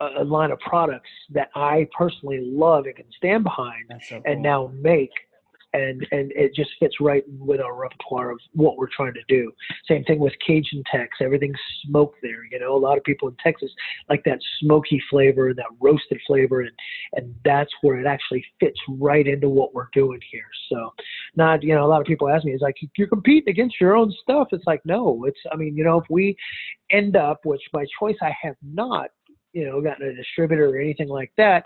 a 0.01 0.23
line 0.23 0.51
of 0.51 0.59
products 0.59 1.09
that 1.31 1.49
I 1.55 1.87
personally 1.97 2.39
love 2.41 2.85
and 2.85 2.95
can 2.95 3.05
stand 3.15 3.43
behind 3.43 3.93
so 4.01 4.15
cool. 4.15 4.23
and 4.25 4.41
now 4.41 4.71
make 4.73 5.11
and 5.75 6.07
and 6.11 6.31
it 6.35 6.55
just 6.55 6.69
fits 6.79 6.95
right 7.01 7.23
with 7.39 7.59
our 7.59 7.75
repertoire 7.75 8.31
of 8.31 8.39
what 8.53 8.77
we're 8.77 8.89
trying 8.95 9.13
to 9.13 9.23
do. 9.27 9.51
Same 9.87 10.03
thing 10.05 10.19
with 10.19 10.33
Cajun 10.45 10.83
Tex. 10.91 11.17
Everything's 11.21 11.59
smoked 11.85 12.17
there. 12.21 12.45
You 12.49 12.59
know, 12.59 12.75
a 12.75 12.79
lot 12.79 12.97
of 12.97 13.03
people 13.03 13.27
in 13.27 13.35
Texas 13.43 13.71
like 14.09 14.23
that 14.25 14.39
smoky 14.61 15.01
flavor, 15.09 15.49
and 15.49 15.57
that 15.57 15.65
roasted 15.81 16.19
flavor, 16.25 16.61
and 16.61 16.71
and 17.13 17.35
that's 17.43 17.71
where 17.81 17.99
it 17.99 18.07
actually 18.07 18.45
fits 18.59 18.79
right 18.87 19.27
into 19.27 19.49
what 19.49 19.73
we're 19.73 19.89
doing 19.93 20.19
here. 20.31 20.47
So, 20.69 20.93
not 21.35 21.61
you 21.63 21.75
know, 21.75 21.85
a 21.85 21.89
lot 21.89 22.01
of 22.01 22.07
people 22.07 22.29
ask 22.29 22.45
me, 22.45 22.53
"Is 22.53 22.61
like 22.61 22.75
you're 22.97 23.07
competing 23.07 23.49
against 23.49 23.79
your 23.81 23.95
own 23.95 24.13
stuff?" 24.21 24.49
It's 24.51 24.65
like 24.65 24.81
no. 24.85 25.25
It's 25.25 25.39
I 25.51 25.55
mean, 25.55 25.75
you 25.75 25.83
know, 25.83 25.99
if 25.99 26.05
we 26.09 26.37
end 26.89 27.15
up, 27.15 27.45
which 27.45 27.61
by 27.73 27.85
choice 27.99 28.17
I 28.21 28.33
have 28.41 28.55
not 28.61 29.09
you 29.55 29.65
know 29.65 29.81
gotten 29.81 30.07
a 30.07 30.13
distributor 30.13 30.69
or 30.69 30.77
anything 30.77 31.07
like 31.07 31.31
that. 31.37 31.63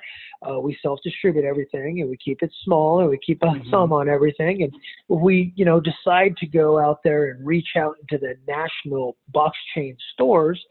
Uh, 0.48 0.60
we 0.60 0.78
self-distribute 0.82 1.44
everything, 1.44 2.00
and 2.00 2.10
we 2.10 2.16
keep 2.18 2.42
it 2.44 2.52
small, 2.64 3.00
and 3.00 3.10
we 3.10 3.18
keep 3.18 3.42
a 3.42 3.48
Mhm. 3.48 3.70
thumb 3.72 3.92
on 3.92 4.08
everything. 4.08 4.62
And 4.64 4.74
if 4.74 5.20
we 5.20 5.52
you 5.56 5.66
know 5.66 5.80
decide 5.80 6.38
to 6.38 6.46
go 6.46 6.78
out 6.78 7.02
there 7.04 7.32
and 7.32 7.46
reach 7.46 7.76
out 7.76 7.98
into 8.00 8.18
the 8.20 8.38
national 8.48 9.18
box 9.30 9.58
chain 9.74 9.98
stores, 10.14 10.64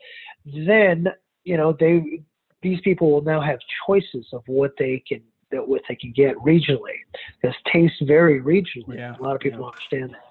then 0.47 1.09
you 1.45 1.57
know 1.57 1.73
they 1.73 2.23
these 2.63 2.81
people 2.83 3.11
will 3.11 3.23
now 3.23 3.41
have 3.41 3.59
choices 3.87 4.27
of 4.33 4.43
what 4.47 4.73
they 4.79 5.03
can 5.07 5.21
that 5.51 5.67
what 5.67 5.83
they 5.89 5.97
can 5.97 6.13
get 6.13 6.37
regionally. 6.37 6.99
This 7.43 7.55
tastes 7.73 8.01
very 8.03 8.41
regionally. 8.41 8.97
Yeah, 8.97 9.17
A 9.19 9.23
lot 9.23 9.35
of 9.35 9.41
people 9.41 9.61
yeah. 9.61 9.67
understand 9.67 10.11
that. 10.11 10.25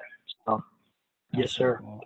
So, 0.46 0.64
yes, 1.34 1.52
sir. 1.52 1.80
Wow. 1.84 2.02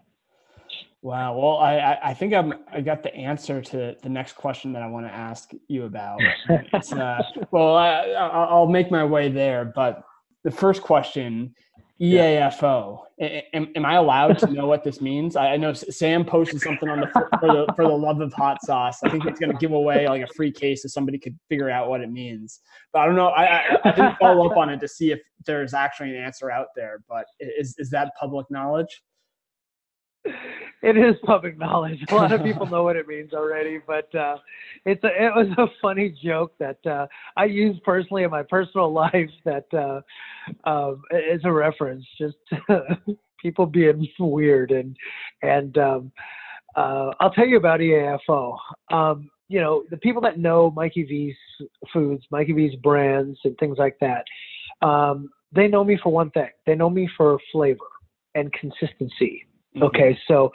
Wow. 1.01 1.35
Well, 1.37 1.57
I, 1.57 1.97
I- 2.03 2.13
think 2.13 2.33
I'm, 2.33 2.53
I 2.71 2.81
got 2.81 3.01
the 3.03 3.13
answer 3.15 3.61
to 3.61 3.95
the 4.01 4.09
next 4.09 4.33
question 4.33 4.71
that 4.73 4.83
I 4.83 4.87
want 4.87 5.07
to 5.07 5.11
ask 5.13 5.51
you 5.67 5.85
about. 5.85 6.19
It's, 6.49 6.93
uh, 6.93 7.21
well, 7.51 7.75
I, 7.75 8.01
I'll 8.11 8.67
make 8.67 8.91
my 8.91 9.03
way 9.03 9.29
there, 9.29 9.65
but 9.65 10.03
the 10.43 10.51
first 10.51 10.81
question, 10.81 11.55
EAFO. 11.99 12.99
Am, 13.19 13.69
am 13.75 13.85
I 13.85 13.95
allowed 13.95 14.39
to 14.39 14.47
know 14.47 14.65
what 14.65 14.83
this 14.83 15.01
means? 15.01 15.35
I 15.35 15.49
I 15.49 15.57
know 15.57 15.71
Sam 15.73 16.25
posted 16.25 16.59
something 16.59 16.89
on 16.89 17.01
the 17.01 17.07
for 17.39 17.47
the 17.47 17.73
for 17.75 17.83
the 17.85 17.93
love 17.95 18.21
of 18.21 18.33
hot 18.33 18.57
sauce. 18.63 19.03
I 19.03 19.09
think 19.09 19.25
it's 19.27 19.39
going 19.39 19.51
to 19.51 19.57
give 19.59 19.71
away 19.73 20.07
like 20.09 20.23
a 20.23 20.33
free 20.33 20.51
case 20.51 20.83
if 20.83 20.91
somebody 20.91 21.19
could 21.19 21.37
figure 21.47 21.69
out 21.69 21.89
what 21.89 22.01
it 22.01 22.11
means. 22.11 22.61
But 22.91 23.01
I 23.01 23.05
don't 23.05 23.15
know. 23.15 23.27
I, 23.27 23.43
I, 23.45 23.77
I 23.85 23.91
didn't 23.91 24.17
follow 24.17 24.49
up 24.49 24.57
on 24.57 24.69
it 24.69 24.79
to 24.79 24.87
see 24.87 25.11
if 25.11 25.19
there's 25.45 25.75
actually 25.75 26.09
an 26.17 26.23
answer 26.23 26.49
out 26.49 26.67
there. 26.75 27.03
But 27.07 27.25
is 27.39 27.75
is 27.77 27.91
that 27.91 28.13
public 28.19 28.49
knowledge? 28.49 29.03
It 30.83 30.97
is 30.97 31.13
public 31.25 31.59
knowledge. 31.59 31.99
A 32.09 32.15
lot 32.15 32.31
of 32.31 32.41
people 32.41 32.65
know 32.71 32.81
what 32.81 32.95
it 32.95 33.07
means 33.07 33.33
already, 33.33 33.79
but 33.85 34.13
uh, 34.15 34.37
it's 34.83 35.03
a, 35.03 35.09
it 35.09 35.31
was 35.35 35.47
a 35.59 35.67
funny 35.79 36.15
joke 36.23 36.53
that 36.57 36.83
uh, 36.87 37.05
I 37.37 37.45
use 37.45 37.77
personally 37.85 38.23
in 38.23 38.31
my 38.31 38.41
personal 38.41 38.91
life 39.05 39.29
that 39.45 39.67
uh, 39.75 40.01
um, 40.67 41.03
is 41.11 41.41
a 41.43 41.51
reference. 41.51 42.03
Just 42.17 42.37
people 43.39 43.67
being 43.67 44.07
weird 44.17 44.71
and 44.71 44.97
and 45.43 45.77
um, 45.77 46.11
uh, 46.75 47.11
I'll 47.19 47.31
tell 47.31 47.47
you 47.47 47.57
about 47.57 47.79
EAFO. 47.79 48.57
Um, 48.91 49.29
you 49.49 49.59
know, 49.59 49.83
the 49.89 49.97
people 49.97 50.21
that 50.21 50.39
know 50.39 50.71
Mikey 50.71 51.03
V's 51.03 51.35
foods, 51.91 52.23
Mikey 52.31 52.53
V's 52.53 52.75
brands, 52.77 53.37
and 53.43 53.57
things 53.57 53.77
like 53.77 53.97
that, 53.99 54.23
um, 54.85 55.29
they 55.53 55.67
know 55.67 55.83
me 55.83 55.99
for 56.01 56.11
one 56.11 56.31
thing. 56.31 56.49
They 56.65 56.75
know 56.75 56.89
me 56.89 57.09
for 57.17 57.37
flavor 57.51 57.85
and 58.33 58.51
consistency. 58.53 59.45
Mhm. 59.75 59.83
Okay, 59.83 60.17
so 60.27 60.51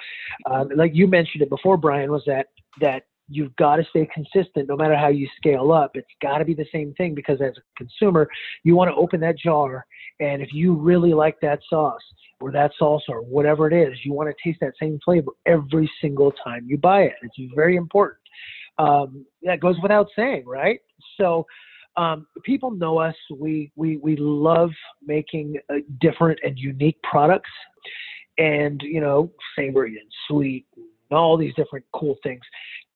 um, 0.51 0.69
like 0.77 0.95
you 0.95 1.07
mentioned 1.07 1.43
it 1.43 1.49
before, 1.51 1.77
Brian, 1.77 2.11
was 2.11 2.23
that 2.27 2.49
that 2.81 3.05
you've 3.29 3.55
got 3.57 3.77
to 3.77 3.85
stay 3.91 4.07
consistent 4.13 4.69
no 4.69 4.77
matter 4.77 4.95
how 4.97 5.09
you 5.09 5.29
scale 5.37 5.73
up. 5.73 5.93
It's 5.95 6.07
got 6.23 6.39
to 6.39 6.45
be 6.45 6.55
the 6.55 6.67
same 6.71 6.93
thing 6.95 7.15
because 7.15 7.41
as 7.41 7.55
a 7.57 7.63
consumer, 7.77 8.29
you 8.63 8.77
want 8.77 8.91
to 8.91 8.95
open 8.95 9.21
that 9.21 9.39
jar, 9.39 9.87
and 10.21 10.43
if 10.43 10.53
you 10.53 10.75
really 10.75 11.15
like 11.15 11.41
that 11.41 11.61
sauce 11.69 12.03
or 12.41 12.53
that 12.53 12.73
salsa 12.81 13.09
or 13.09 13.23
whatever 13.23 13.67
it 13.71 13.73
is, 13.73 13.99
you 14.05 14.13
want 14.13 14.29
to 14.29 14.35
taste 14.45 14.61
that 14.61 14.75
same 14.81 14.99
flavor 15.05 15.33
every 15.47 15.91
single 16.01 16.31
time 16.45 16.67
you 16.67 16.77
buy 16.77 17.03
it. 17.03 17.15
It's 17.23 17.53
very 17.55 17.77
important. 17.77 18.21
Um, 18.79 19.25
that 19.43 19.61
goes 19.61 19.77
without 19.83 20.09
saying, 20.17 20.45
right? 20.47 20.81
So. 21.17 21.47
Um, 21.99 22.27
people 22.45 22.73
know 22.73 22.99
us. 22.99 23.15
We 23.35 23.73
we 23.75 23.97
we 23.97 24.17
love 24.17 24.71
making 25.03 25.57
uh, 25.71 25.77
different 26.03 26.39
and 26.45 26.59
unique 26.59 26.99
products 27.03 27.49
and 28.39 28.81
you 28.83 29.01
know 29.01 29.31
savory 29.57 29.99
and 29.99 30.11
sweet 30.29 30.67
and 30.77 31.19
all 31.19 31.37
these 31.37 31.55
different 31.55 31.85
cool 31.93 32.17
things. 32.23 32.43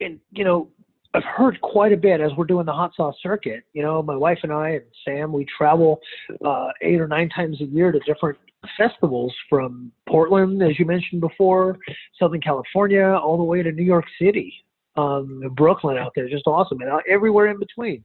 And 0.01 0.19
you 0.33 0.45
know 0.45 0.69
i've 1.13 1.25
heard 1.25 1.61
quite 1.61 1.93
a 1.93 1.97
bit 1.97 2.21
as 2.21 2.31
we're 2.37 2.45
doing 2.45 2.67
the 2.67 2.73
hot 2.73 2.93
sauce 2.97 3.17
circuit. 3.23 3.65
You 3.73 3.83
know 3.83 4.03
my 4.03 4.17
wife 4.17 4.39
and 4.43 4.53
i 4.53 4.71
and 4.71 4.85
sam 5.05 5.33
we 5.33 5.47
travel 5.57 6.01
uh, 6.45 6.69
eight 6.83 7.01
or 7.01 7.09
nine 7.09 7.29
times 7.29 7.61
a 7.61 7.65
year 7.65 7.93
to 7.93 7.99
different 8.01 8.39
festivals 8.77 9.35
from 9.49 9.91
portland 10.07 10.63
as 10.63 10.79
you 10.79 10.85
mentioned 10.85 11.23
before 11.23 11.79
southern 12.19 12.43
california 12.43 13.03
all 13.03 13.39
the 13.39 13.43
way 13.43 13.63
to 13.63 13.73
new 13.73 13.83
york 13.83 14.05
city 14.21 14.53
um, 14.97 15.43
brooklyn 15.57 15.97
out 15.97 16.13
there 16.15 16.29
just 16.29 16.47
awesome 16.47 16.79
and 16.83 16.91
uh, 16.91 16.99
everywhere 17.09 17.47
in 17.47 17.59
between 17.59 18.05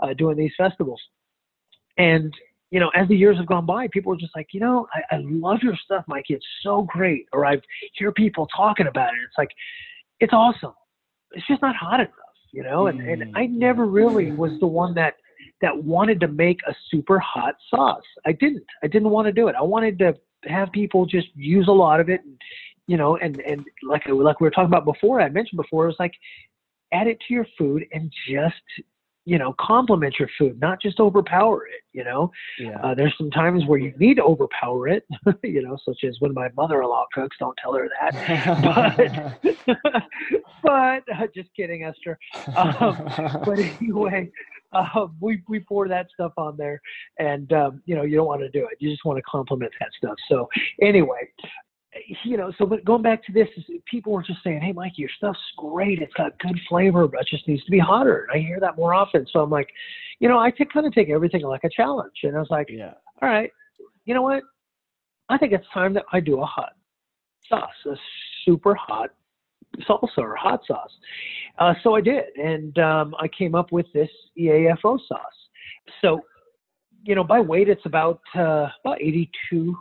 uh, 0.00 0.14
doing 0.14 0.36
these 0.36 0.52
festivals. 0.56 1.00
And 1.98 2.32
you 2.70 2.78
know, 2.78 2.90
as 2.94 3.08
the 3.08 3.16
years 3.16 3.36
have 3.36 3.46
gone 3.46 3.66
by, 3.66 3.88
people 3.88 4.12
are 4.12 4.16
just 4.16 4.34
like, 4.36 4.48
you 4.52 4.60
know, 4.60 4.86
I, 4.94 5.16
I 5.16 5.20
love 5.24 5.58
your 5.62 5.76
stuff, 5.84 6.04
Mikey. 6.06 6.34
It's 6.34 6.46
so 6.62 6.82
great. 6.82 7.26
Or 7.32 7.44
I 7.44 7.60
hear 7.94 8.12
people 8.12 8.46
talking 8.56 8.86
about 8.86 9.08
it. 9.08 9.20
It's 9.26 9.36
like, 9.36 9.50
it's 10.20 10.32
awesome. 10.32 10.74
It's 11.32 11.46
just 11.46 11.62
not 11.62 11.74
hot 11.74 12.00
enough, 12.00 12.12
you 12.52 12.62
know. 12.62 12.86
And 12.86 13.00
and 13.00 13.36
I 13.36 13.46
mm-hmm. 13.46 13.58
never 13.58 13.86
really 13.86 14.32
was 14.32 14.52
the 14.60 14.66
one 14.66 14.94
that 14.94 15.14
that 15.62 15.76
wanted 15.76 16.20
to 16.20 16.28
make 16.28 16.60
a 16.68 16.74
super 16.90 17.18
hot 17.18 17.54
sauce. 17.68 18.02
I 18.26 18.32
didn't. 18.32 18.64
I 18.82 18.86
didn't 18.86 19.10
want 19.10 19.26
to 19.26 19.32
do 19.32 19.48
it. 19.48 19.54
I 19.58 19.62
wanted 19.62 19.98
to 20.00 20.14
have 20.44 20.72
people 20.72 21.06
just 21.06 21.28
use 21.34 21.68
a 21.68 21.72
lot 21.72 22.00
of 22.00 22.08
it, 22.08 22.20
and 22.24 22.36
you 22.86 22.96
know, 22.96 23.16
and 23.16 23.40
and 23.40 23.64
like 23.88 24.02
like 24.08 24.40
we 24.40 24.46
were 24.46 24.50
talking 24.50 24.66
about 24.66 24.84
before, 24.84 25.20
I 25.20 25.28
mentioned 25.28 25.58
before, 25.58 25.84
it 25.84 25.88
was 25.88 25.96
like 26.00 26.14
add 26.92 27.06
it 27.06 27.18
to 27.28 27.34
your 27.34 27.46
food 27.56 27.84
and 27.92 28.12
just 28.28 28.54
you 29.24 29.38
know 29.38 29.54
complement 29.60 30.16
your 30.18 30.28
food, 30.38 30.60
not 30.60 30.80
just 30.80 31.00
overpower 31.00 31.66
it. 31.66 31.82
You 31.92 32.04
know. 32.04 32.30
Yeah. 32.58 32.78
Uh, 32.82 32.94
there's 32.94 33.14
some 33.18 33.30
times 33.30 33.64
where 33.66 33.78
you 33.78 33.92
need 33.98 34.14
to 34.14 34.22
overpower 34.22 34.88
it, 34.88 35.04
you 35.42 35.62
know, 35.62 35.76
such 35.84 36.04
as 36.04 36.16
when 36.20 36.32
my 36.32 36.48
mother-in-law 36.56 37.06
cooks. 37.12 37.36
Don't 37.38 37.56
tell 37.62 37.74
her 37.74 37.88
that. 38.00 39.38
but 40.62 41.02
uh, 41.14 41.26
just 41.34 41.48
kidding, 41.54 41.84
Esther. 41.84 42.18
Um, 42.56 43.42
but 43.44 43.58
anyway, 43.58 44.30
uh, 44.72 45.06
we 45.20 45.42
we 45.48 45.60
pour 45.60 45.88
that 45.88 46.08
stuff 46.14 46.32
on 46.36 46.56
there, 46.56 46.80
and 47.18 47.52
um, 47.52 47.82
you 47.86 47.94
know 47.94 48.02
you 48.02 48.16
don't 48.16 48.26
want 48.26 48.40
to 48.40 48.50
do 48.50 48.66
it. 48.70 48.76
You 48.78 48.90
just 48.90 49.04
want 49.04 49.16
to 49.18 49.22
complement 49.22 49.72
that 49.80 49.90
stuff. 49.96 50.16
So 50.28 50.48
anyway, 50.80 51.28
you 52.24 52.36
know, 52.36 52.52
so 52.56 52.66
but 52.66 52.84
going 52.84 53.02
back 53.02 53.24
to 53.26 53.32
this, 53.32 53.48
people 53.90 54.12
were 54.12 54.22
just 54.22 54.42
saying, 54.44 54.60
"Hey, 54.60 54.72
Mike, 54.72 54.92
your 54.96 55.08
stuff's 55.16 55.40
great. 55.56 56.00
It's 56.00 56.12
got 56.14 56.38
good 56.38 56.58
flavor, 56.68 57.08
but 57.08 57.22
it 57.22 57.28
just 57.28 57.48
needs 57.48 57.64
to 57.64 57.70
be 57.70 57.78
hotter." 57.78 58.28
And 58.30 58.40
I 58.40 58.46
hear 58.46 58.60
that 58.60 58.76
more 58.76 58.94
often. 58.94 59.26
So 59.32 59.40
I'm 59.40 59.50
like, 59.50 59.68
you 60.20 60.28
know, 60.28 60.38
I 60.38 60.50
kind 60.50 60.86
of 60.86 60.92
take 60.92 61.10
everything 61.10 61.42
like 61.42 61.64
a 61.64 61.70
challenge, 61.70 62.14
and 62.22 62.36
I 62.36 62.38
was 62.38 62.50
like, 62.50 62.68
yeah. 62.70 62.94
all 63.20 63.28
right, 63.28 63.50
you 64.04 64.14
know 64.14 64.22
what? 64.22 64.42
I 65.28 65.38
think 65.38 65.52
it's 65.52 65.66
time 65.72 65.94
that 65.94 66.04
I 66.12 66.20
do 66.20 66.40
a 66.40 66.46
hot 66.46 66.72
sauce, 67.48 67.70
a 67.86 67.94
super 68.44 68.74
hot 68.74 69.10
salsa 69.88 70.18
or 70.18 70.36
hot 70.36 70.60
sauce. 70.66 70.92
Uh, 71.58 71.74
so 71.82 71.94
I 71.94 72.00
did, 72.00 72.24
and 72.36 72.78
um, 72.78 73.14
I 73.18 73.28
came 73.28 73.54
up 73.54 73.72
with 73.72 73.86
this 73.92 74.10
EAFO 74.38 74.98
sauce. 75.08 75.20
So, 76.00 76.20
you 77.02 77.14
know, 77.14 77.24
by 77.24 77.40
weight, 77.40 77.68
it's 77.68 77.84
about 77.84 78.20
uh, 78.36 78.68
about 78.84 78.98
82% 78.98 79.74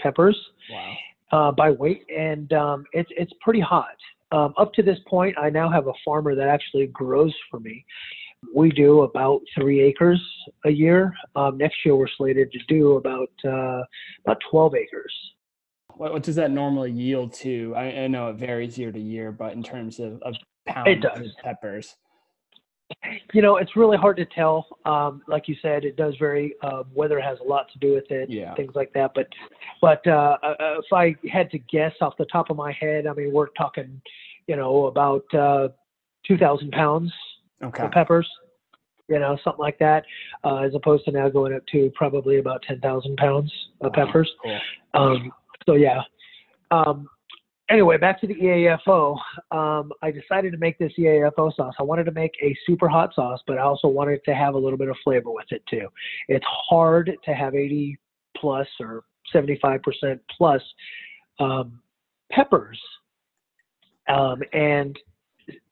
peppers 0.00 0.36
Wow. 0.70 0.94
Uh, 1.32 1.52
by 1.52 1.70
weight, 1.70 2.04
and 2.14 2.52
um, 2.52 2.84
it's 2.92 3.10
it's 3.16 3.32
pretty 3.40 3.60
hot. 3.60 3.96
Um, 4.32 4.54
up 4.58 4.72
to 4.74 4.82
this 4.82 4.98
point, 5.06 5.36
I 5.38 5.50
now 5.50 5.70
have 5.70 5.86
a 5.86 5.92
farmer 6.04 6.34
that 6.34 6.48
actually 6.48 6.88
grows 6.88 7.34
for 7.50 7.60
me. 7.60 7.84
We 8.54 8.70
do 8.70 9.02
about 9.02 9.40
three 9.54 9.80
acres 9.80 10.20
a 10.64 10.70
year. 10.70 11.14
Um, 11.34 11.58
next 11.58 11.76
year, 11.84 11.96
we're 11.96 12.08
slated 12.16 12.52
to 12.52 12.58
do 12.68 12.96
about 12.96 13.30
uh, 13.44 13.82
about 14.24 14.38
12 14.50 14.74
acres. 14.74 15.12
What, 15.94 16.12
what 16.12 16.22
does 16.22 16.36
that 16.36 16.50
normally 16.50 16.90
yield 16.90 17.32
to? 17.34 17.72
I, 17.76 17.84
I 17.84 18.06
know 18.08 18.28
it 18.28 18.36
varies 18.36 18.78
year 18.78 18.92
to 18.92 19.00
year, 19.00 19.32
but 19.32 19.52
in 19.52 19.62
terms 19.62 19.98
of, 19.98 20.20
of 20.22 20.34
pounds 20.66 21.02
does. 21.02 21.18
of 21.18 21.26
peppers. 21.42 21.96
You 23.32 23.42
know, 23.42 23.56
it's 23.56 23.76
really 23.76 23.96
hard 23.96 24.16
to 24.18 24.24
tell. 24.24 24.66
Um, 24.84 25.22
like 25.26 25.48
you 25.48 25.56
said, 25.60 25.84
it 25.84 25.96
does 25.96 26.14
vary. 26.18 26.54
Uh, 26.62 26.84
weather 26.94 27.20
has 27.20 27.38
a 27.40 27.44
lot 27.44 27.66
to 27.72 27.78
do 27.78 27.94
with 27.94 28.10
it, 28.10 28.30
Yeah. 28.30 28.54
things 28.54 28.72
like 28.74 28.92
that. 28.94 29.12
But, 29.14 29.28
but 29.80 30.06
uh, 30.06 30.36
uh, 30.42 30.54
if 30.78 30.92
I 30.92 31.14
had 31.28 31.50
to 31.50 31.58
guess 31.58 31.92
off 32.00 32.14
the 32.16 32.26
top 32.26 32.50
of 32.50 32.56
my 32.56 32.72
head, 32.72 33.06
I 33.06 33.12
mean, 33.12 33.32
we're 33.32 33.48
talking, 33.48 34.00
you 34.46 34.56
know, 34.56 34.86
about 34.86 35.24
uh, 35.34 35.68
2,000 36.26 36.70
pounds 36.72 37.12
Okay. 37.62 37.84
of 37.84 37.90
peppers. 37.90 38.28
You 39.08 39.20
know, 39.20 39.38
something 39.44 39.60
like 39.60 39.78
that, 39.78 40.04
uh, 40.42 40.56
as 40.56 40.74
opposed 40.74 41.04
to 41.04 41.12
now 41.12 41.28
going 41.28 41.54
up 41.54 41.62
to 41.72 41.90
probably 41.94 42.38
about 42.38 42.62
10,000 42.62 43.16
pounds 43.16 43.52
of 43.80 43.92
Wow, 43.96 44.04
peppers. 44.04 44.30
Cool. 44.42 44.58
Um, 44.94 45.32
so 45.64 45.74
yeah. 45.74 46.02
Um, 46.72 47.08
anyway, 47.70 47.96
back 47.98 48.20
to 48.20 48.26
the 48.26 48.34
EAFO. 48.34 49.18
Um, 49.50 49.92
I 50.02 50.10
decided 50.10 50.52
to 50.52 50.58
make 50.58 50.78
this 50.78 50.92
EAFO 50.98 51.54
sauce. 51.54 51.74
I 51.78 51.82
wanted 51.82 52.04
to 52.04 52.12
make 52.12 52.32
a 52.42 52.56
super 52.66 52.88
hot 52.88 53.14
sauce, 53.14 53.40
but 53.46 53.58
I 53.58 53.62
also 53.62 53.88
wanted 53.88 54.20
to 54.24 54.34
have 54.34 54.54
a 54.54 54.58
little 54.58 54.78
bit 54.78 54.88
of 54.88 54.96
flavor 55.04 55.30
with 55.30 55.46
it 55.50 55.62
too. 55.68 55.88
It's 56.28 56.44
hard 56.48 57.16
to 57.24 57.34
have 57.34 57.54
80 57.54 57.98
plus 58.36 58.68
or 58.80 59.04
75% 59.34 60.20
plus 60.36 60.62
um, 61.38 61.80
peppers 62.30 62.80
um, 64.08 64.42
and 64.52 64.98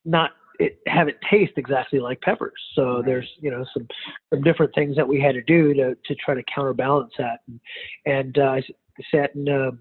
not 0.05 0.33
it, 0.61 0.79
have 0.87 1.09
it 1.09 1.19
taste 1.29 1.55
exactly 1.57 1.99
like 1.99 2.21
peppers. 2.21 2.53
So 2.75 2.97
Right. 2.97 3.07
there's 3.07 3.29
you 3.41 3.51
know 3.51 3.65
some 3.75 3.89
some 4.31 4.43
different 4.43 4.75
things 4.75 4.95
that 4.97 5.07
we 5.07 5.21
had 5.21 5.35
to 5.35 5.43
do 5.43 5.75
to 5.75 5.97
to 6.05 6.15
try 6.15 6.35
to 6.35 6.43
counterbalance 6.55 7.13
that. 7.19 7.41
And, 7.49 7.61
and 8.07 8.39
uh, 8.39 8.51
I 8.51 8.63
sat 9.11 9.35
in 9.35 9.49
uh, 9.49 9.73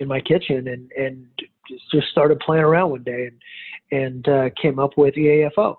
in 0.00 0.08
my 0.08 0.20
kitchen 0.20 0.68
and 0.68 0.90
and 0.92 1.26
just- 1.90 2.08
started 2.10 2.38
playing 2.40 2.64
around 2.64 2.90
one 2.90 3.02
day 3.02 3.28
and 3.28 3.40
and 3.90 4.28
uh, 4.28 4.50
came 4.60 4.78
up 4.78 4.96
with 4.96 5.14
EAFO. 5.14 5.76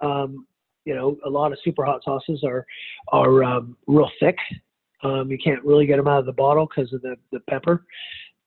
Um, 0.00 0.46
you 0.84 0.94
know, 0.94 1.18
a 1.26 1.28
lot 1.28 1.52
of 1.52 1.58
super 1.62 1.84
hot 1.84 2.02
sauces 2.04 2.42
are 2.44 2.66
are 3.12 3.44
um, 3.44 3.76
real 3.86 4.10
thick. 4.18 4.36
Um, 5.02 5.30
you 5.30 5.38
can't 5.38 5.64
really 5.64 5.86
get 5.86 5.96
them 5.96 6.08
out 6.08 6.20
of 6.20 6.26
the 6.26 6.32
bottle 6.32 6.66
because 6.66 6.92
of 6.92 7.02
the 7.02 7.16
the 7.32 7.40
pepper 7.40 7.84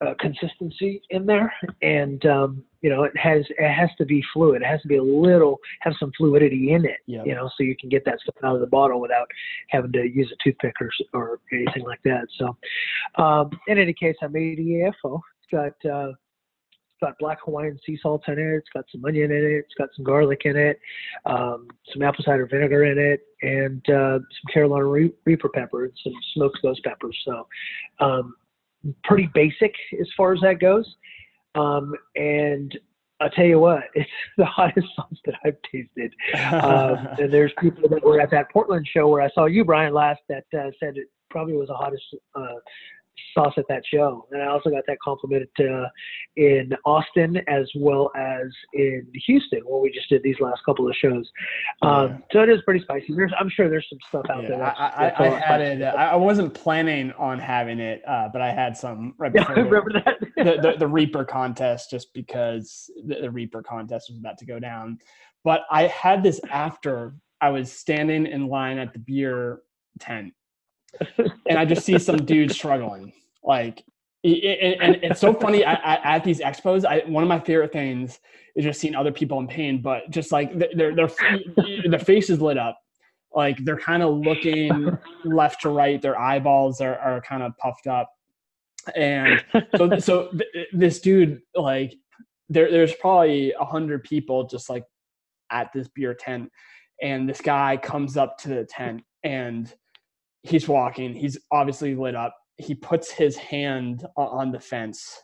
uh, 0.02 0.14
consistency 0.20 1.02
in 1.10 1.26
there, 1.26 1.54
and 1.82 2.26
um, 2.26 2.64
you 2.82 2.90
know, 2.90 3.04
it 3.04 3.16
has 3.16 3.46
it 3.50 3.72
has 3.72 3.90
to 3.98 4.06
be 4.06 4.24
fluid. 4.34 4.62
It 4.62 4.66
has 4.66 4.82
to 4.82 4.88
be 4.88 4.98
a 4.98 5.04
little 5.04 5.60
have 5.82 5.94
some 6.00 6.12
fluidity 6.18 6.74
in 6.74 6.86
it. 6.86 6.98
Yep. 7.08 7.26
You 7.26 7.36
know, 7.36 7.50
so 7.58 7.64
you 7.64 7.76
can 7.80 7.90
get 7.90 8.04
that 8.06 8.20
stuff 8.22 8.36
out 8.44 8.56
of 8.56 8.62
the 8.62 8.68
bottle 8.68 9.00
without 9.00 9.28
having 9.70 9.92
to 9.94 10.04
use 10.04 10.32
a 10.32 10.44
toothpick 10.44 10.76
or 10.82 10.90
or 11.14 11.40
anything 11.52 11.84
like 11.84 12.02
that. 12.04 12.28
So, 12.38 12.58
um, 13.24 13.52
in 13.68 13.78
any 13.78 13.94
case, 13.94 14.16
I 14.22 14.28
made 14.28 14.60
EAFO. 14.60 15.22
It's 15.42 15.52
got 15.52 15.90
uh, 15.90 16.10
it's 16.10 17.00
got 17.02 17.18
black 17.20 17.40
Hawaiian 17.46 17.80
sea 17.86 17.98
salt 18.02 18.24
in 18.28 18.38
it. 18.38 18.56
It's 18.58 18.70
got 18.74 18.86
some 18.92 19.06
onion 19.06 19.32
in 19.32 19.38
it. 19.38 19.66
It's 19.66 19.76
got 19.78 19.90
some 19.96 20.04
garlic 20.04 20.42
in 20.46 20.58
it, 20.58 20.80
um, 21.26 21.68
some 21.92 22.02
apple 22.02 22.26
cider 22.26 22.48
vinegar 22.48 22.84
in 22.86 22.98
it, 22.98 23.22
and 23.42 23.82
uh, 23.90 24.20
some 24.20 24.54
Carolina 24.54 24.86
Re- 24.86 25.14
Reaper 25.26 25.50
pepper 25.50 25.86
and 25.86 25.94
some 26.04 26.14
smoked 26.34 26.60
ghost 26.62 26.84
peppers. 26.84 27.18
So, 27.26 27.48
um, 28.00 28.36
pretty 29.04 29.30
basic 29.34 29.74
as 30.00 30.08
far 30.16 30.34
as 30.34 30.42
that 30.42 30.60
goes. 30.60 30.96
Um, 31.56 31.94
and 32.16 32.78
I'll 33.22 33.30
tell 33.30 33.46
you 33.46 33.60
what, 33.60 33.84
it's 33.96 34.10
the 34.38 34.46
hottest 34.46 34.88
sauce 34.96 35.18
that 35.26 35.36
I've 35.46 35.58
tasted. 35.72 36.14
Um, 36.54 37.08
and 37.20 37.34
there's 37.34 37.54
people 37.60 37.88
that 37.90 38.04
were 38.04 38.20
at 38.20 38.32
that 38.32 38.52
Portland 38.52 38.88
show 38.92 39.08
where 39.08 39.22
I 39.22 39.30
saw 39.30 39.46
you, 39.46 39.64
Brian, 39.64 39.94
last 39.94 40.22
that 40.30 40.46
uh, 40.54 40.72
said 40.80 40.98
it 40.98 41.08
probably 41.30 41.54
was 41.54 41.68
the 41.68 41.74
hottest 41.74 42.04
uh, 42.36 42.56
sauce 43.34 43.54
at 43.58 43.66
that 43.70 43.84
show. 43.92 44.28
And 44.32 44.42
I 44.42 44.48
also 44.48 44.70
got 44.70 44.84
that 44.88 44.98
compliment 45.04 45.50
uh, 45.60 45.86
in 46.36 46.72
Austin 46.86 47.38
as 47.48 47.70
well 47.76 48.12
as 48.16 48.48
in 48.74 49.08
Houston 49.26 49.60
where 49.66 49.80
we 49.82 49.92
just 49.92 50.10
did 50.10 50.22
these 50.24 50.36
last 50.40 50.62
couple 50.66 50.88
of 50.88 50.96
shows. 50.96 51.30
Um, 51.82 52.10
Yeah. 52.10 52.18
So 52.32 52.44
it 52.44 52.50
is 52.50 52.62
pretty 52.64 52.82
spicy. 52.84 53.14
There's, 53.16 53.32
I'm 53.40 53.50
sure 53.50 53.70
there's 53.70 53.88
some 53.90 54.00
stuff 54.10 54.26
out 54.32 54.44
Yeah, 54.44 54.50
there. 54.50 54.58
That's, 54.60 54.80
I, 54.80 54.86
I, 54.86 54.90
that's 55.10 55.20
I 55.20 55.40
spicy. 55.40 55.84
I 55.84 56.16
wasn't 56.16 56.54
planning 56.54 57.12
on 57.14 57.40
having 57.40 57.80
it, 57.80 58.02
uh, 58.08 58.30
but 58.32 58.42
I 58.42 58.52
had 58.52 58.76
some 58.78 59.14
right 59.18 59.32
Yeah, 59.34 59.42
before 59.48 59.56
the- 59.56 59.64
remember 59.70 59.92
that. 59.94 60.20
the, 60.38 60.62
the, 60.72 60.76
the 60.80 60.88
Reaper 60.88 61.26
contest 61.26 61.90
just 61.90 62.14
because 62.14 62.90
the, 63.06 63.16
the 63.22 63.32
Reaper 63.32 63.62
contest 63.64 64.10
was 64.10 64.20
about 64.20 64.38
to 64.40 64.46
go 64.46 64.60
down. 64.60 64.98
But 65.44 65.62
I 65.72 65.88
had 65.88 66.24
this 66.24 66.40
after 66.50 67.16
I 67.42 67.50
was 67.50 67.72
standing 67.72 68.26
in 68.26 68.48
line 68.48 68.78
at 68.78 68.94
the 68.94 69.00
beer 69.00 69.60
tent 70.00 70.34
and 71.18 71.58
I 71.58 71.66
just 71.66 71.86
see 71.86 71.98
some 72.00 72.26
dude 72.26 72.52
struggling. 72.52 73.14
Like, 73.44 73.84
and, 74.24 74.82
and 74.82 74.96
it's 75.04 75.20
so 75.20 75.34
funny 75.34 75.66
at, 75.66 75.82
at, 75.84 76.02
at 76.04 76.24
these 76.24 76.40
expos. 76.40 76.86
I, 76.86 77.04
one 77.08 77.24
of 77.24 77.30
my 77.30 77.40
favorite 77.40 77.74
things 77.74 78.20
is 78.56 78.64
just 78.64 78.80
seeing 78.80 78.96
other 78.96 79.12
people 79.12 79.40
in 79.40 79.48
pain, 79.48 79.82
but 79.82 80.10
just 80.10 80.32
like 80.32 80.58
th- 80.58 80.76
their 80.76 80.96
their 80.96 81.10
their 81.88 82.00
face 82.00 82.30
is 82.30 82.40
lit 82.40 82.58
up, 82.58 82.80
like 83.36 83.58
they're 83.66 83.78
kind 83.78 84.02
of 84.04 84.18
looking 84.18 84.98
left 85.26 85.62
to 85.64 85.70
right. 85.70 86.02
Their 86.02 86.20
eyeballs 86.20 86.80
are, 86.80 86.98
are 87.00 87.22
kind 87.22 87.44
of 87.44 87.58
puffed 87.58 87.88
up, 87.88 88.10
and 88.96 89.44
so 89.76 89.90
so 90.00 90.30
th- 90.32 90.68
this 90.72 91.02
dude 91.02 91.42
like 91.56 91.94
there 92.50 92.72
there's 92.72 92.94
probably 92.96 93.54
a 93.60 93.66
hundred 93.66 94.04
people 94.04 94.48
just 94.48 94.70
like 94.70 94.84
at 95.50 95.70
this 95.74 95.90
beer 95.90 96.14
tent, 96.14 96.50
and 97.02 97.28
this 97.28 97.42
guy 97.42 97.76
comes 97.76 98.16
up 98.16 98.38
to 98.40 98.50
the 98.50 98.66
tent 98.66 99.04
and 99.24 99.74
he's 100.44 100.68
walking. 100.68 101.14
He's 101.14 101.38
obviously 101.52 101.96
lit 101.96 102.16
up. 102.16 102.36
He 102.58 102.76
puts 102.76 103.12
his 103.12 103.36
hand 103.36 104.06
on 104.16 104.52
the 104.52 104.60
fence 104.60 105.20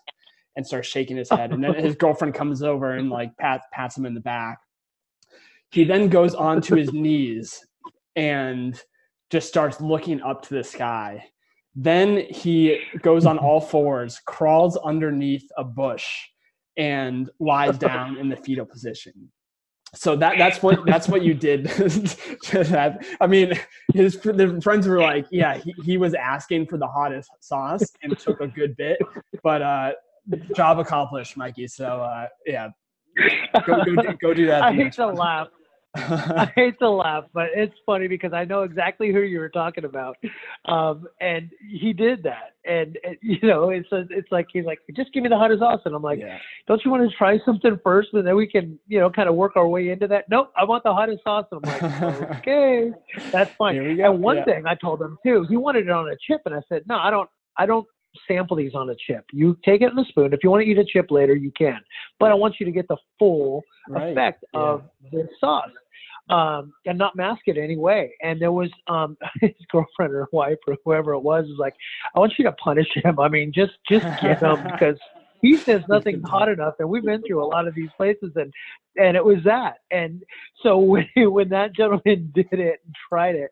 and 0.56 0.66
starts 0.66 0.88
shaking 0.88 1.18
his 1.18 1.30
head. 1.30 1.52
And 1.52 1.64
then 1.64 1.76
his 1.76 1.96
girlfriend 1.98 2.34
comes 2.34 2.64
over 2.64 2.94
and 2.94 3.10
like 3.10 3.36
pat, 3.38 3.62
pats 3.72 3.98
him 3.98 4.06
in 4.06 4.14
the 4.14 4.20
back. 4.22 4.58
He 5.72 5.84
then 5.84 6.10
goes 6.10 6.34
onto 6.34 6.76
his 6.76 6.92
knees 6.94 7.60
and 8.16 8.82
just 9.30 9.48
starts 9.48 9.80
looking 9.80 10.22
up 10.22 10.42
to 10.44 10.56
the 10.56 10.64
sky. 10.64 11.24
Then 11.76 12.26
he 12.30 12.80
goes 13.04 13.26
on 13.28 13.38
all 13.38 13.62
fours, 13.62 14.20
crawls 14.26 14.76
underneath 14.78 15.48
a 15.56 15.64
bush, 15.64 16.08
and 16.78 17.30
lies 17.40 17.78
down 17.78 18.18
in 18.18 18.28
the 18.28 18.36
fetal 18.36 18.66
position 18.66 19.30
so 19.96 20.16
that 20.16 20.38
that's 20.38 20.62
what 20.62 20.86
that's 20.86 21.08
what 21.08 21.24
you 21.24 21.34
did 21.34 21.66
to 22.44 22.64
that. 22.66 23.06
I 23.20 23.28
mean 23.28 23.54
his 23.94 24.18
the 24.20 24.60
friends 24.64 24.88
were 24.88 25.00
like 25.00 25.26
yeah 25.32 25.58
he, 25.58 25.74
he 25.84 25.98
was 25.98 26.14
asking 26.14 26.68
for 26.68 26.78
the 26.78 26.88
hottest 26.88 27.30
sauce 27.40 27.84
and 28.04 28.18
took 28.18 28.40
a 28.42 28.48
good 28.48 28.76
bit 28.78 29.00
but 29.44 29.62
uh 29.62 29.92
job 30.56 30.80
accomplished 30.80 31.38
mikey. 31.38 31.68
So 31.68 31.86
uh 31.86 32.28
yeah. 32.46 32.70
Go, 33.66 33.84
go, 33.84 33.96
do- 33.96 34.18
go 34.22 34.34
do 34.34 34.46
that 34.46 34.62
I 34.64 34.74
hate 34.74 34.94
to 34.94 35.08
laugh. 35.08 35.48
I 35.96 36.52
hate 36.56 36.78
to 36.80 36.90
laugh, 36.90 37.26
but 37.34 37.48
it's 37.56 37.74
funny 37.86 38.08
because 38.08 38.32
I 38.32 38.46
know 38.46 38.62
exactly 38.62 39.12
who 39.12 39.22
you 39.22 39.40
were 39.40 39.50
talking 39.50 39.86
about, 39.86 40.18
um, 40.66 41.08
and 41.20 41.50
he 41.68 41.94
did 41.94 42.24
that. 42.24 42.54
And, 42.66 42.98
and 43.04 43.18
you 43.22 43.48
know, 43.48 43.70
it's 43.70 43.88
it's 43.92 44.32
like 44.32 44.48
he's 44.54 44.66
like, 44.66 44.80
just 44.96 45.12
give 45.14 45.24
me 45.24 45.30
the 45.30 45.38
hottest 45.38 45.62
sauce, 45.62 45.82
and 45.86 45.96
I'm 45.96 46.04
like, 46.04 46.20
yeah. 46.20 46.38
don't 46.68 46.84
you 46.86 46.92
want 46.92 47.10
to 47.10 47.18
try 47.18 47.40
something 47.44 47.80
first, 47.84 48.10
and 48.14 48.26
then 48.26 48.36
we 48.36 48.48
can, 48.48 48.78
you 48.88 49.00
know, 49.00 49.10
kind 49.10 49.30
of 49.30 49.36
work 49.36 49.56
our 49.56 49.68
way 49.68 49.90
into 49.90 50.08
that? 50.08 50.26
Nope, 50.30 50.52
I 50.56 50.64
want 50.64 50.84
the 50.84 50.94
hottest 50.94 51.24
sauce. 51.24 51.46
And 51.52 51.62
I'm 51.66 51.82
like, 51.82 52.32
okay, 52.40 52.92
that's 53.32 53.52
fine. 53.58 53.76
Here 53.76 53.88
we 53.88 53.96
go. 53.96 54.12
And 54.12 54.22
one 54.22 54.38
Yeah. 54.38 54.46
thing 54.46 54.68
I 54.68 54.76
told 54.76 55.02
him 55.02 55.18
too, 55.26 55.46
he 55.50 55.58
wanted 55.58 55.86
it 55.86 55.92
on 55.92 56.08
a 56.10 56.16
chip, 56.28 56.42
and 56.46 56.54
I 56.54 56.62
said, 56.70 56.84
no, 56.88 56.98
I 56.98 57.10
don't, 57.10 57.30
I 57.58 57.66
don't 57.66 57.88
sample 58.28 58.58
these 58.58 58.74
on 58.74 58.90
a 58.90 58.96
chip. 59.08 59.26
You 59.32 59.58
take 59.64 59.82
it 59.82 59.92
in 59.92 60.00
a 60.00 60.06
spoon. 60.06 60.34
If 60.34 60.40
you 60.44 60.50
want 60.50 60.64
to 60.64 60.70
eat 60.70 60.78
a 60.78 60.86
chip 60.86 61.08
later, 61.10 61.36
you 61.36 61.52
can, 61.58 61.80
but 62.20 62.32
I 62.32 62.36
want 62.36 62.56
you 62.60 62.66
to 62.66 62.72
get 62.72 62.88
the 62.88 62.98
full 63.18 63.64
right 63.88 64.12
effect 64.12 64.46
yeah. 64.54 64.60
of 64.60 64.84
the 65.12 65.28
sauce 65.40 65.70
um, 66.30 66.74
and 66.86 66.98
not 66.98 67.16
mask 67.16 67.42
it 67.48 67.58
anyway. 67.58 68.12
And 68.22 68.42
there 68.42 68.52
was 68.52 68.70
um, 68.88 69.18
his 69.42 69.52
girlfriend 69.72 70.14
or 70.14 70.28
wife 70.32 70.58
or 70.68 70.76
whoever 70.86 71.14
it 71.14 71.22
was 71.22 71.46
was 71.48 71.58
like, 71.60 71.76
I 72.16 72.20
want 72.20 72.34
you 72.38 72.46
to 72.46 72.52
punish 72.54 72.88
him. 72.96 73.20
I 73.20 73.28
mean, 73.28 73.52
just 73.54 73.74
just 73.90 74.06
get 74.22 74.42
him 74.42 74.64
because 74.72 74.98
he 75.42 75.58
says 75.58 75.82
nothing's 75.88 76.28
hot 76.28 76.50
enough. 76.50 76.76
And 76.80 76.90
we've 76.90 77.04
been 77.04 77.24
through 77.24 77.44
a 77.44 77.48
lot 77.48 77.68
of 77.68 77.76
these 77.76 77.90
places, 77.98 78.32
and 78.36 78.54
and 78.98 79.16
it 79.16 79.24
was 79.24 79.38
that. 79.46 79.78
And 79.92 80.24
so 80.62 80.78
when 80.80 81.08
when 81.16 81.50
that 81.50 81.76
gentleman 81.76 82.32
did 82.34 82.48
it 82.52 82.82
and 82.86 82.96
tried 83.10 83.36
it. 83.36 83.52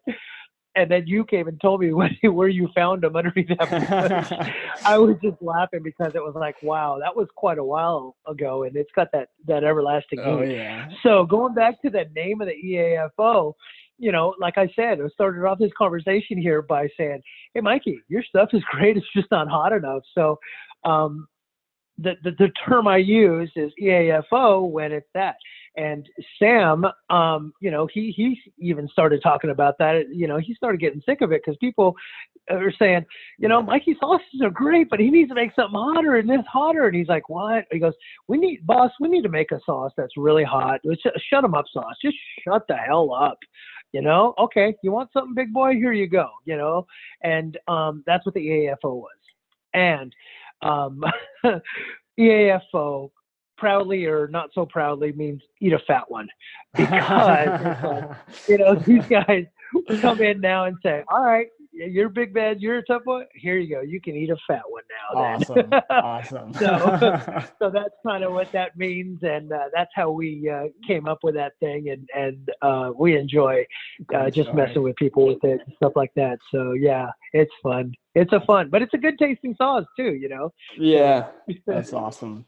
And 0.77 0.91
then 0.91 1.07
you 1.07 1.25
came 1.25 1.47
and 1.47 1.59
told 1.59 1.81
me 1.81 1.91
when, 1.93 2.15
where 2.23 2.47
you 2.47 2.69
found 2.75 3.03
him 3.03 3.15
underneath 3.15 3.49
that. 3.49 4.53
I 4.85 4.97
was 4.99 5.15
just 5.23 5.41
laughing 5.41 5.81
because 5.83 6.13
it 6.13 6.23
was 6.23 6.35
like, 6.35 6.55
wow, 6.61 6.99
that 7.01 7.15
was 7.15 7.27
quite 7.35 7.57
a 7.57 7.63
while 7.63 8.15
ago, 8.27 8.63
and 8.63 8.75
it's 8.75 8.91
got 8.95 9.07
that 9.13 9.29
that 9.47 9.63
everlasting 9.63 10.19
oh 10.23 10.41
heat. 10.41 10.55
yeah 10.55 10.87
So 11.03 11.25
going 11.25 11.55
back 11.55 11.81
to 11.81 11.89
the 11.89 12.05
name 12.15 12.41
of 12.41 12.47
the 12.47 12.53
EAFO, 12.53 13.53
you 13.97 14.11
know, 14.11 14.35
like 14.39 14.57
I 14.57 14.69
said, 14.75 15.01
I 15.01 15.07
started 15.09 15.43
off 15.45 15.57
this 15.57 15.71
conversation 15.77 16.37
here 16.37 16.61
by 16.61 16.87
saying, 16.95 17.21
"Hey, 17.53 17.61
Mikey, 17.61 17.99
your 18.07 18.23
stuff 18.23 18.49
is 18.53 18.63
great. 18.71 18.97
It's 18.97 19.05
just 19.15 19.31
not 19.31 19.47
hot 19.49 19.73
enough." 19.73 20.03
So, 20.13 20.37
um, 20.85 21.27
the, 21.97 22.13
the 22.23 22.31
the 22.37 22.51
term 22.67 22.87
I 22.87 22.97
use 22.97 23.51
is 23.55 23.71
EAFO 23.81 24.69
when 24.69 24.91
it's 24.91 25.09
that. 25.15 25.35
And 25.77 26.09
Sam, 26.39 26.85
um, 27.11 27.53
you 27.61 27.69
know, 27.69 27.87
he 27.93 28.11
he 28.11 28.41
even 28.57 28.87
started 28.87 29.21
talking 29.21 29.51
about 29.51 29.77
that. 29.77 30.05
You 30.11 30.27
know, 30.27 30.37
he 30.37 30.55
started 30.55 30.81
getting 30.81 31.03
sick 31.05 31.21
of 31.21 31.31
it 31.31 31.43
because 31.45 31.55
people 31.57 31.95
are 32.49 32.73
saying, 32.79 33.05
you 33.37 33.47
know, 33.47 33.61
Mikey 33.61 33.95
sauces 33.99 34.41
are 34.41 34.49
great, 34.49 34.89
but 34.89 34.99
he 34.99 35.11
needs 35.11 35.29
to 35.29 35.35
make 35.35 35.51
something 35.55 35.79
hotter 35.79 36.15
and 36.15 36.27
this 36.27 36.45
hotter. 36.51 36.87
And 36.87 36.95
he's 36.95 37.07
like, 37.07 37.29
what? 37.29 37.65
He 37.71 37.77
goes, 37.77 37.93
we 38.27 38.37
need, 38.37 38.65
boss, 38.65 38.91
we 38.99 39.07
need 39.07 39.21
to 39.21 39.29
make 39.29 39.51
a 39.51 39.59
sauce 39.65 39.91
that's 39.95 40.17
really 40.17 40.43
hot. 40.43 40.81
Shut 41.29 41.43
him 41.43 41.53
up, 41.53 41.65
sauce. 41.71 41.95
Just 42.01 42.17
shut 42.43 42.65
the 42.67 42.75
hell 42.75 43.13
up. 43.13 43.37
You 43.93 44.01
know, 44.01 44.33
okay, 44.39 44.75
you 44.83 44.91
want 44.91 45.11
something, 45.13 45.33
big 45.33 45.53
boy? 45.53 45.73
Here 45.73 45.93
you 45.93 46.07
go. 46.07 46.29
You 46.45 46.57
know, 46.57 46.87
and 47.21 47.57
um, 47.67 48.03
that's 48.05 48.25
what 48.25 48.35
the 48.35 48.45
EAFO 48.45 48.95
was. 48.95 49.11
And 49.73 50.13
um, 50.61 51.03
EAFO, 52.19 53.11
proudly 53.57 54.05
or 54.05 54.27
not 54.27 54.49
so 54.53 54.65
proudly, 54.65 55.11
means 55.13 55.41
eat 55.59 55.73
a 55.73 55.79
fat 55.87 56.09
one 56.09 56.27
because 56.75 57.01
like, 57.81 58.15
you 58.47 58.57
know 58.57 58.75
these 58.85 59.05
guys 59.05 59.45
come 60.01 60.21
in 60.21 60.39
now 60.39 60.65
and 60.65 60.77
say, 60.83 61.03
all 61.09 61.23
right, 61.23 61.47
you're 61.73 62.09
big 62.09 62.33
bad, 62.33 62.61
you're 62.61 62.77
a 62.77 62.85
tough 62.85 63.03
boy. 63.03 63.23
Here 63.35 63.57
you 63.57 63.75
go, 63.75 63.81
you 63.81 63.99
can 64.01 64.15
eat 64.15 64.29
a 64.29 64.37
fat 64.47 64.61
one 64.67 64.83
now. 64.89 65.21
then." 65.21 65.73
awesome 65.91 66.51
awesome 66.51 66.53
So- 66.59 67.43
so 67.59 67.69
that's 67.69 67.93
kind 68.05 68.23
of 68.23 68.33
what 68.33 68.51
that 68.53 68.77
means, 68.77 69.19
and 69.23 69.51
uh, 69.51 69.65
that's 69.73 69.91
how 69.95 70.11
we 70.11 70.49
uh, 70.49 70.67
came 70.87 71.07
up 71.07 71.19
with 71.23 71.35
that 71.35 71.53
thing, 71.59 71.89
and 71.89 72.07
and 72.15 72.49
uh, 72.61 72.91
we 72.97 73.17
enjoy 73.17 73.65
uh, 74.15 74.29
just 74.29 74.53
messing 74.53 74.83
with 74.83 74.95
people 74.95 75.25
with 75.27 75.43
it 75.43 75.61
and 75.65 75.75
stuff 75.75 75.93
like 75.95 76.11
that. 76.15 76.39
So 76.51 76.73
yeah, 76.73 77.09
it's 77.33 77.51
fun. 77.61 77.93
It's 78.15 78.33
a 78.33 78.39
fun, 78.41 78.69
but 78.71 78.81
it's 78.81 78.93
a 78.93 78.97
good 78.97 79.17
tasting 79.19 79.55
sauce 79.57 79.85
too. 79.95 80.13
You 80.15 80.29
know. 80.29 80.53
yeah 80.77 81.27
That's 81.65 81.93
awesome. 81.93 82.45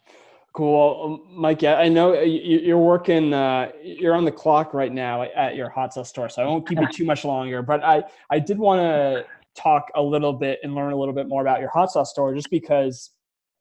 Cool, 0.60 1.22
um, 1.30 1.40
Mike. 1.40 1.62
Yeah, 1.62 1.76
I 1.76 1.88
know 1.88 2.22
you, 2.22 2.60
you're 2.60 2.78
working. 2.78 3.34
Uh, 3.34 3.72
you're 3.82 4.14
on 4.14 4.26
the 4.26 4.32
clock 4.34 4.74
right 4.74 4.92
now 4.92 5.22
at 5.24 5.56
your 5.56 5.70
hot 5.70 5.94
sauce 5.94 6.10
store, 6.10 6.28
so 6.28 6.42
I 6.42 6.46
won't 6.46 6.68
keep 6.68 6.82
you 6.82 6.88
too 6.92 7.06
much 7.06 7.24
longer. 7.24 7.62
But 7.62 7.82
I, 7.82 8.04
I 8.30 8.40
did 8.40 8.60
want 8.60 8.82
to 8.82 9.26
talk 9.56 9.90
a 9.96 10.02
little 10.02 10.34
bit 10.34 10.60
and 10.64 10.76
learn 10.76 10.92
a 10.92 10.98
little 10.98 11.14
bit 11.14 11.30
more 11.30 11.42
about 11.42 11.62
your 11.62 11.70
hot 11.70 11.94
sauce 11.94 12.10
store, 12.10 12.36
just 12.36 12.50
because 12.50 13.12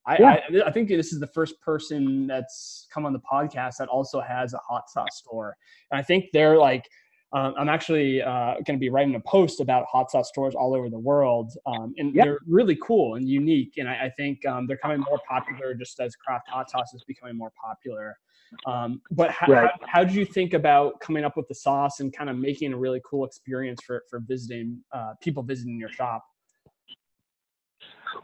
I, 0.07 0.17
Yeah. 0.19 0.41
I, 0.65 0.69
I 0.71 0.73
think 0.73 0.89
this 0.89 1.13
is 1.13 1.21
the 1.21 1.29
first 1.29 1.61
person 1.61 2.27
that's 2.27 2.89
come 2.93 3.07
on 3.07 3.13
the 3.13 3.21
podcast 3.21 3.77
that 3.77 3.87
also 3.87 4.21
has 4.21 4.53
a 4.53 4.59
hot 4.59 4.91
sauce 4.91 5.19
store. 5.19 5.57
And 5.93 6.01
I 6.01 6.03
think 6.03 6.25
they're 6.33 6.59
like, 6.59 6.85
um, 7.33 7.55
I'm 7.59 7.69
actually 7.69 8.23
uh, 8.23 8.55
going 8.55 8.77
to 8.77 8.79
be 8.79 8.89
writing 8.89 9.15
a 9.15 9.21
post 9.21 9.61
about 9.61 9.85
hot 9.87 10.11
sauce 10.11 10.29
stores 10.29 10.55
all 10.55 10.75
over 10.75 10.89
the 10.89 10.99
world. 10.99 11.53
Um, 11.67 11.95
and 11.99 12.15
Yep. 12.15 12.25
they're 12.25 12.39
really 12.47 12.77
cool 12.83 13.17
and 13.17 13.29
unique. 13.29 13.75
And 13.77 13.89
I, 13.89 14.07
I 14.07 14.11
think 14.17 14.45
um, 14.47 14.67
they're 14.67 14.79
coming 14.79 15.01
more 15.01 15.21
popular 15.29 15.75
just 15.75 16.01
as 16.01 16.17
craft 16.17 16.49
hot 16.49 16.71
sauce 16.71 16.95
is 16.95 17.05
becoming 17.07 17.37
more 17.37 17.53
popular. 17.63 18.19
Um, 18.67 19.03
but 19.11 19.31
how, 19.31 19.47
Right. 19.47 19.71
how, 19.81 19.87
how 19.87 20.05
did 20.05 20.15
you 20.15 20.25
think 20.25 20.55
about 20.55 21.01
coming 21.01 21.23
up 21.23 21.37
with 21.37 21.49
the 21.49 21.55
sauce 21.55 22.01
and 22.01 22.17
kind 22.17 22.31
of 22.31 22.37
making 22.37 22.73
a 22.73 22.77
really 22.77 23.03
cool 23.05 23.27
experience 23.27 23.83
for, 23.83 24.05
for 24.09 24.21
visiting 24.21 24.83
uh, 24.93 25.13
people 25.21 25.43
visiting 25.43 25.79
your 25.79 25.91
shop? 25.91 26.25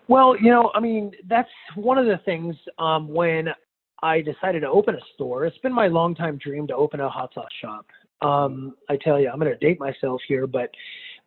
Well, 0.08 0.34
you 0.36 0.50
know, 0.50 0.70
I 0.74 0.80
mean, 0.80 1.12
that's 1.28 1.48
one 1.74 1.98
of 1.98 2.06
the 2.06 2.18
things 2.24 2.56
um, 2.78 3.08
when 3.08 3.48
I 4.02 4.20
decided 4.20 4.60
to 4.60 4.68
open 4.68 4.94
a 4.94 5.00
store. 5.14 5.44
It's 5.44 5.58
been 5.58 5.72
my 5.72 5.88
longtime 5.88 6.38
dream 6.38 6.66
to 6.68 6.74
open 6.74 7.00
a 7.00 7.08
hot 7.08 7.32
sauce 7.34 7.46
shop. 7.60 7.86
Um, 8.24 8.74
I 8.88 8.96
tell 8.96 9.20
you, 9.20 9.28
I'm 9.28 9.38
going 9.38 9.52
to 9.52 9.58
date 9.58 9.78
myself 9.78 10.20
here, 10.26 10.46
but 10.46 10.70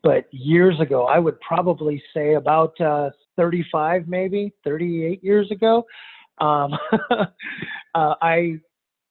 but 0.04 0.26
years 0.32 0.80
ago, 0.80 1.06
I 1.06 1.20
would 1.20 1.40
probably 1.42 2.02
say 2.14 2.36
about 2.36 2.80
uh, 2.80 3.10
35, 3.36 4.08
maybe 4.08 4.54
38 4.64 5.24
years 5.24 5.50
ago, 5.52 5.86
um, 6.40 6.74
uh, 7.12 8.14
I 8.22 8.60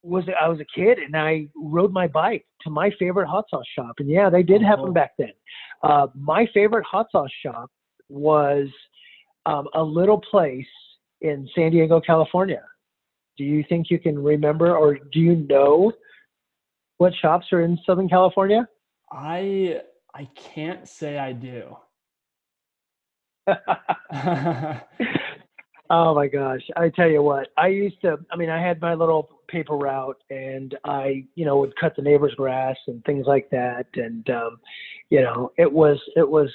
was 0.02 0.24
I 0.40 0.48
was 0.48 0.60
a 0.60 0.64
kid 0.78 0.98
and 0.98 1.16
I 1.16 1.48
rode 1.56 1.92
my 1.92 2.06
bike 2.06 2.46
to 2.62 2.70
my 2.70 2.90
favorite 2.98 3.26
hot 3.26 3.44
sauce 3.50 3.66
shop, 3.74 3.96
and 3.98 4.08
yeah, 4.08 4.30
they 4.30 4.42
did 4.42 4.62
have 4.62 4.78
Oh. 4.80 4.84
them 4.86 4.94
back 4.94 5.12
then. 5.18 5.32
Uh, 5.82 6.06
my 6.14 6.46
favorite 6.54 6.84
hot 6.84 7.06
sauce 7.12 7.30
shop 7.44 7.70
was 8.08 8.68
um, 9.46 9.68
a 9.74 9.82
little 9.82 10.20
place 10.30 10.66
in 11.20 11.48
San 11.54 11.72
Diego, 11.72 12.00
California. 12.00 12.62
Do 13.36 13.44
you 13.44 13.64
think 13.68 13.90
you 13.90 13.98
can 13.98 14.22
remember, 14.22 14.76
or 14.76 14.94
do 15.12 15.20
you 15.20 15.36
know 15.36 15.92
what 16.98 17.12
shops 17.20 17.46
are 17.52 17.62
in 17.62 17.78
Southern 17.86 18.08
California? 18.08 18.68
I 19.12 19.80
I 20.14 20.28
can't 20.34 20.88
say 20.88 21.18
I 21.18 21.32
do. 21.32 21.76
oh 25.90 26.14
my 26.14 26.26
gosh! 26.26 26.62
I 26.76 26.88
tell 26.88 27.08
you 27.08 27.22
what, 27.22 27.48
I 27.56 27.68
used 27.68 28.00
to. 28.02 28.18
I 28.30 28.36
mean, 28.36 28.50
I 28.50 28.60
had 28.60 28.80
my 28.80 28.94
little 28.94 29.30
paper 29.48 29.76
route, 29.76 30.20
and 30.30 30.76
I, 30.84 31.24
you 31.36 31.44
know, 31.44 31.58
would 31.58 31.76
cut 31.76 31.94
the 31.96 32.02
neighbor's 32.02 32.34
grass 32.34 32.76
and 32.88 33.04
things 33.04 33.26
like 33.26 33.48
that, 33.50 33.86
and 33.94 34.28
um, 34.30 34.58
you 35.10 35.20
know, 35.20 35.52
it 35.56 35.70
was 35.70 35.98
it 36.16 36.28
was. 36.28 36.50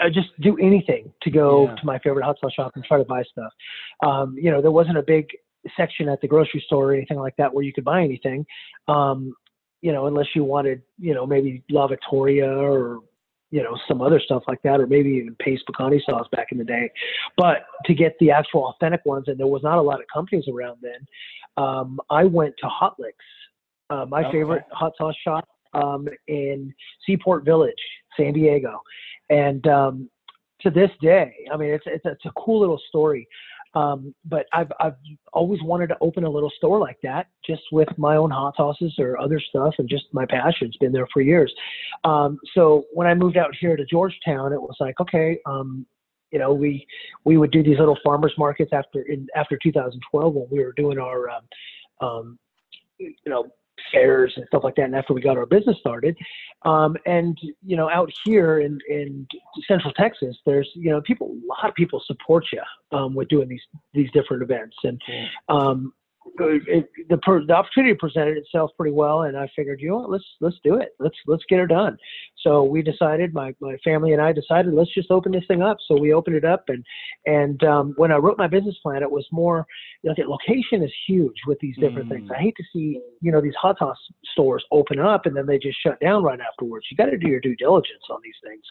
I 0.00 0.08
just 0.08 0.28
do 0.40 0.56
anything 0.58 1.12
to 1.22 1.30
go 1.32 1.66
Yeah. 1.66 1.74
to 1.74 1.86
my 1.86 1.98
favorite 1.98 2.24
hot 2.24 2.38
sauce 2.40 2.52
shop 2.52 2.72
and 2.76 2.84
try 2.84 2.98
to 2.98 3.04
buy 3.04 3.24
stuff. 3.24 3.52
Um, 4.06 4.36
you 4.38 4.52
know, 4.52 4.62
there 4.62 4.70
wasn't 4.70 4.98
a 4.98 5.02
big 5.02 5.26
section 5.76 6.08
at 6.08 6.20
the 6.20 6.28
grocery 6.28 6.62
store 6.66 6.90
or 6.90 6.94
anything 6.94 7.18
like 7.18 7.36
that 7.36 7.52
where 7.52 7.64
you 7.64 7.72
could 7.72 7.84
buy 7.84 8.02
anything. 8.02 8.46
Um, 8.88 9.34
you 9.82 9.92
know, 9.92 10.06
unless 10.06 10.26
you 10.34 10.44
wanted, 10.44 10.82
you 10.98 11.14
know, 11.14 11.26
maybe 11.26 11.62
La 11.70 11.86
Victoria 11.86 12.50
or 12.50 13.00
you 13.50 13.62
know 13.62 13.76
some 13.88 14.00
other 14.00 14.20
stuff 14.20 14.42
like 14.46 14.62
that, 14.62 14.80
or 14.80 14.86
maybe 14.86 15.10
even 15.10 15.34
paste 15.36 15.64
pecani 15.68 16.00
sauce 16.04 16.26
back 16.32 16.48
in 16.52 16.58
the 16.58 16.64
day. 16.64 16.90
But 17.36 17.64
to 17.86 17.94
get 17.94 18.14
the 18.20 18.30
actual 18.30 18.68
authentic 18.68 19.04
ones, 19.04 19.24
and 19.26 19.38
there 19.38 19.46
was 19.46 19.62
not 19.62 19.78
a 19.78 19.82
lot 19.82 20.00
of 20.00 20.06
companies 20.12 20.44
around 20.48 20.78
then, 20.82 21.06
um, 21.56 21.98
I 22.10 22.24
went 22.24 22.54
to 22.58 22.66
Hot 22.68 22.94
Licks, 22.98 23.16
uh, 23.90 24.06
my 24.06 24.20
Okay. 24.20 24.32
favorite 24.32 24.64
hot 24.70 24.92
sauce 24.96 25.16
shop 25.24 25.48
um, 25.74 26.08
in 26.28 26.72
Seaport 27.06 27.44
Village, 27.44 27.74
San 28.16 28.32
Diego, 28.32 28.80
and 29.30 29.66
um, 29.66 30.10
to 30.60 30.70
this 30.70 30.90
day, 31.00 31.32
I 31.52 31.56
mean, 31.56 31.70
it's 31.70 31.84
it's, 31.86 32.04
it's 32.04 32.24
a 32.26 32.32
cool 32.36 32.60
little 32.60 32.80
story. 32.88 33.26
Um, 33.74 34.14
but 34.24 34.46
I've 34.52 34.72
I've 34.80 34.96
always 35.32 35.62
wanted 35.62 35.88
to 35.88 35.96
open 36.00 36.24
a 36.24 36.30
little 36.30 36.50
store 36.56 36.78
like 36.80 36.98
that, 37.02 37.28
just 37.46 37.62
with 37.70 37.88
my 37.96 38.16
own 38.16 38.30
hot 38.30 38.54
sauces 38.56 38.94
or 38.98 39.20
other 39.20 39.40
stuff, 39.40 39.74
and 39.78 39.88
just 39.88 40.04
my 40.12 40.26
passion. 40.26 40.68
It's 40.68 40.76
been 40.78 40.92
there 40.92 41.06
for 41.12 41.20
years. 41.20 41.52
Um, 42.04 42.38
so 42.54 42.84
when 42.92 43.06
I 43.06 43.14
moved 43.14 43.36
out 43.36 43.54
here 43.60 43.76
to 43.76 43.84
Georgetown, 43.84 44.52
it 44.52 44.60
was 44.60 44.76
like, 44.80 44.98
okay, 45.00 45.38
um, 45.46 45.86
you 46.32 46.38
know, 46.38 46.52
we 46.52 46.86
we 47.24 47.36
would 47.36 47.52
do 47.52 47.62
these 47.62 47.78
little 47.78 47.98
farmers 48.04 48.34
markets 48.36 48.72
after 48.72 49.02
in 49.02 49.26
after 49.36 49.58
2012 49.62 50.34
when 50.34 50.46
we 50.50 50.64
were 50.64 50.72
doing 50.72 50.98
our 50.98 51.30
um, 51.30 51.42
um, 52.00 52.38
you 52.98 53.14
know 53.26 53.46
fairs 53.92 54.32
and 54.36 54.46
stuff 54.46 54.62
like 54.64 54.76
that, 54.76 54.84
and 54.84 54.96
after 54.96 55.14
we 55.14 55.20
got 55.20 55.36
our 55.36 55.46
business 55.46 55.76
started. 55.78 56.16
Um, 56.62 56.96
and 57.06 57.38
you 57.64 57.76
know, 57.76 57.88
out 57.90 58.10
here 58.24 58.60
in 58.60 58.78
in 58.88 59.26
Central 59.66 59.92
Texas, 59.94 60.36
there's 60.46 60.68
you 60.74 60.90
know 60.90 61.00
people, 61.00 61.28
a 61.28 61.46
lot 61.46 61.68
of 61.68 61.74
people 61.74 62.02
support 62.06 62.44
you 62.52 62.62
um, 62.96 63.14
with 63.14 63.28
doing 63.28 63.48
these 63.48 63.62
these 63.94 64.10
different 64.12 64.42
events, 64.42 64.76
and 64.84 65.00
um, 65.48 65.92
it, 66.38 66.88
the 67.08 67.18
per, 67.18 67.44
the 67.44 67.52
opportunity 67.52 67.94
presented 67.94 68.36
itself 68.36 68.70
pretty 68.76 68.92
well, 68.92 69.22
and 69.22 69.36
I 69.36 69.48
figured, 69.56 69.80
you 69.80 69.90
know 69.90 69.98
what, 69.98 70.10
let's 70.10 70.24
let's 70.40 70.56
do 70.62 70.74
it. 70.74 70.94
Let's 70.98 71.16
let's 71.26 71.44
get 71.48 71.60
it 71.60 71.66
done. 71.66 71.96
So 72.42 72.62
we 72.62 72.82
decided, 72.82 73.34
my 73.34 73.54
my 73.60 73.76
family 73.84 74.12
and 74.12 74.22
I 74.22 74.32
decided, 74.32 74.74
let's 74.74 74.92
just 74.94 75.10
open 75.10 75.32
this 75.32 75.44
thing 75.48 75.62
up. 75.62 75.78
So 75.86 75.98
we 75.98 76.12
opened 76.12 76.36
it 76.36 76.44
up, 76.44 76.64
and 76.68 76.84
and 77.26 77.62
um, 77.64 77.94
when 77.96 78.12
I 78.12 78.16
wrote 78.16 78.38
my 78.38 78.46
business 78.46 78.76
plan, 78.82 79.02
it 79.02 79.10
was 79.10 79.26
more, 79.30 79.66
you 80.02 80.10
know, 80.10 80.14
location 80.28 80.82
is 80.82 80.92
huge 81.06 81.36
with 81.46 81.58
these 81.60 81.76
different 81.76 82.08
things. 82.08 82.28
Mm. 82.28 82.36
I 82.36 82.40
hate 82.40 82.54
to 82.56 82.64
see, 82.72 83.00
you 83.20 83.32
know, 83.32 83.40
these 83.40 83.54
hot 83.60 83.76
sauce 83.78 83.98
stores 84.32 84.64
open 84.70 84.98
up 84.98 85.26
and 85.26 85.36
then 85.36 85.46
they 85.46 85.58
just 85.58 85.78
shut 85.82 85.98
down 86.00 86.22
right 86.22 86.40
afterwards. 86.40 86.86
You 86.90 86.96
got 86.96 87.06
to 87.06 87.18
do 87.18 87.28
your 87.28 87.40
due 87.40 87.56
diligence 87.56 88.02
on 88.10 88.20
these 88.22 88.34
things. 88.42 88.62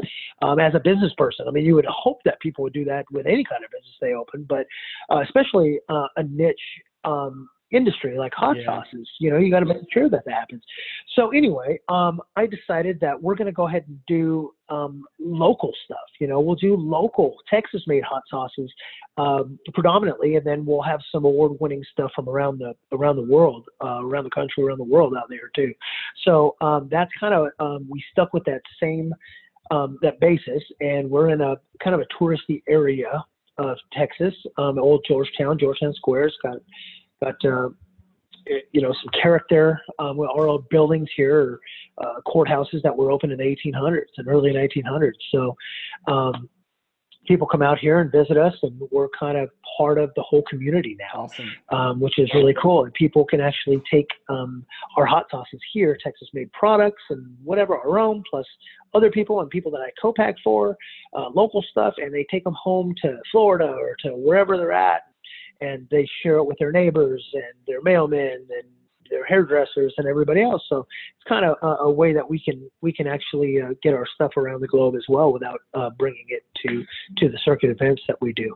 Um, 0.41 0.59
as 0.59 0.73
a 0.75 0.79
business 0.79 1.11
person, 1.17 1.45
I 1.47 1.51
mean, 1.51 1.65
you 1.65 1.75
would 1.75 1.85
hope 1.85 2.19
that 2.25 2.39
people 2.39 2.63
would 2.63 2.73
do 2.73 2.85
that 2.85 3.05
with 3.11 3.25
any 3.25 3.43
kind 3.43 3.63
of 3.63 3.71
business 3.71 3.95
they 4.01 4.13
open, 4.13 4.45
but 4.47 4.65
uh, 5.11 5.21
especially 5.21 5.79
uh, 5.89 6.07
a 6.17 6.23
niche 6.23 6.57
um, 7.03 7.49
industry 7.71 8.17
like 8.17 8.33
hot 8.33 8.57
Yeah. 8.57 8.65
sauces, 8.65 9.07
you 9.19 9.29
know, 9.29 9.37
you 9.37 9.51
got 9.51 9.59
to 9.59 9.65
make 9.65 9.77
sure 9.93 10.09
that 10.09 10.25
that 10.25 10.33
happens. 10.33 10.63
So 11.15 11.29
anyway, 11.29 11.79
um, 11.87 12.19
I 12.35 12.47
decided 12.47 12.99
that 13.01 13.21
we're 13.21 13.35
going 13.35 13.45
to 13.45 13.51
go 13.51 13.67
ahead 13.67 13.85
and 13.87 13.99
do 14.07 14.53
um, 14.69 15.03
local 15.19 15.71
stuff. 15.85 15.97
You 16.19 16.27
know, 16.27 16.39
we'll 16.39 16.55
do 16.55 16.75
local 16.75 17.35
Texas-made 17.49 18.03
hot 18.03 18.23
sauces 18.29 18.71
um, 19.17 19.59
predominantly, 19.73 20.35
and 20.35 20.45
then 20.45 20.65
we'll 20.65 20.81
have 20.81 20.99
some 21.11 21.25
award-winning 21.25 21.83
stuff 21.91 22.11
from 22.15 22.27
around 22.27 22.59
the 22.59 22.73
around 22.91 23.17
the 23.17 23.23
world, 23.23 23.67
uh, 23.83 24.03
around 24.03 24.23
the 24.23 24.29
country, 24.31 24.63
around 24.63 24.79
the 24.79 24.83
world 24.83 25.13
out 25.15 25.29
there 25.29 25.51
too. 25.55 25.73
So 26.25 26.55
um, 26.61 26.87
that's 26.91 27.11
kind 27.19 27.33
of 27.33 27.49
um, 27.59 27.87
we 27.89 28.03
stuck 28.11 28.33
with 28.33 28.45
that 28.45 28.61
same 28.81 29.13
um, 29.71 29.99
that 30.01 30.19
basis, 30.19 30.63
and 30.79 31.09
we're 31.09 31.29
in 31.29 31.41
a 31.41 31.55
kind 31.83 31.95
of 31.95 32.01
a 32.01 32.07
touristy 32.19 32.63
area 32.67 33.23
of 33.59 33.77
Texas, 33.93 34.33
um, 34.57 34.79
old 34.79 35.05
Georgetown, 35.07 35.57
Georgetown 35.57 35.93
Square's 35.93 36.35
got 36.43 36.57
got 37.21 37.35
uh, 37.45 37.69
you 38.71 38.81
know 38.81 38.93
some 38.93 39.21
character. 39.21 39.79
Um, 39.99 40.19
our 40.19 40.47
old 40.47 40.67
buildings 40.69 41.09
here, 41.15 41.59
are, 41.99 42.05
uh, 42.05 42.21
courthouses 42.27 42.81
that 42.83 42.95
were 42.95 43.11
open 43.11 43.31
in 43.31 43.37
the 43.37 43.43
1800s 43.43 44.05
and 44.17 44.27
early 44.27 44.51
1900s. 44.51 45.11
So 45.31 45.55
um, 46.07 46.49
people 47.29 47.47
come 47.47 47.61
out 47.61 47.77
here 47.77 47.99
and 47.99 48.11
visit 48.11 48.37
us, 48.37 48.53
and 48.63 48.81
we're 48.91 49.07
kind 49.17 49.37
of 49.37 49.49
part 49.77 49.99
of 49.99 50.09
the 50.15 50.21
whole 50.23 50.43
community 50.49 50.97
now 50.99 51.21
Awesome. 51.25 51.49
um, 51.69 51.99
which 51.99 52.17
is 52.17 52.29
really 52.33 52.55
cool. 52.59 52.83
And 52.83 52.93
people 52.95 53.23
can 53.23 53.39
actually 53.39 53.81
take 53.89 54.07
um, 54.29 54.65
our 54.97 55.05
hot 55.05 55.27
sauces 55.29 55.61
here, 55.71 55.97
Texas 56.03 56.27
made 56.33 56.51
products 56.51 57.03
and 57.11 57.37
whatever, 57.43 57.77
our 57.77 57.99
own, 57.99 58.23
plus 58.29 58.45
other 58.95 59.11
people 59.11 59.39
and 59.41 59.49
people 59.51 59.71
that 59.71 59.81
I 59.81 59.91
co 60.01 60.11
pack 60.11 60.35
for, 60.43 60.75
uh, 61.13 61.29
local 61.29 61.63
stuff, 61.69 61.93
and 61.97 62.11
they 62.13 62.25
take 62.31 62.43
them 62.43 62.55
home 62.61 62.95
to 63.03 63.19
Florida 63.31 63.67
or 63.67 63.95
to 64.03 64.09
wherever 64.15 64.57
they're 64.57 64.71
at. 64.71 65.03
And 65.61 65.87
they 65.91 66.09
share 66.23 66.37
it 66.37 66.45
with 66.45 66.57
their 66.57 66.71
neighbors 66.71 67.23
and 67.33 67.53
their 67.67 67.81
mailmen 67.81 68.35
and 68.37 68.67
their 69.09 69.25
hairdressers 69.25 69.93
and 69.97 70.07
everybody 70.07 70.41
else. 70.41 70.63
So 70.69 70.79
it's 71.15 71.27
kind 71.27 71.45
of 71.45 71.57
a, 71.61 71.83
a 71.83 71.91
way 71.91 72.13
that 72.13 72.29
we 72.29 72.39
can 72.39 72.69
we 72.81 72.93
can 72.93 73.07
actually 73.07 73.61
uh, 73.61 73.73
get 73.81 73.93
our 73.93 74.05
stuff 74.15 74.37
around 74.37 74.61
the 74.61 74.67
globe 74.67 74.95
as 74.95 75.05
well 75.09 75.31
without 75.31 75.61
uh, 75.73 75.89
bringing 75.97 76.25
it 76.29 76.43
to 76.65 76.85
to 77.17 77.29
the 77.29 77.39
circuit 77.43 77.69
events 77.69 78.01
that 78.07 78.21
we 78.21 78.33
do. 78.33 78.55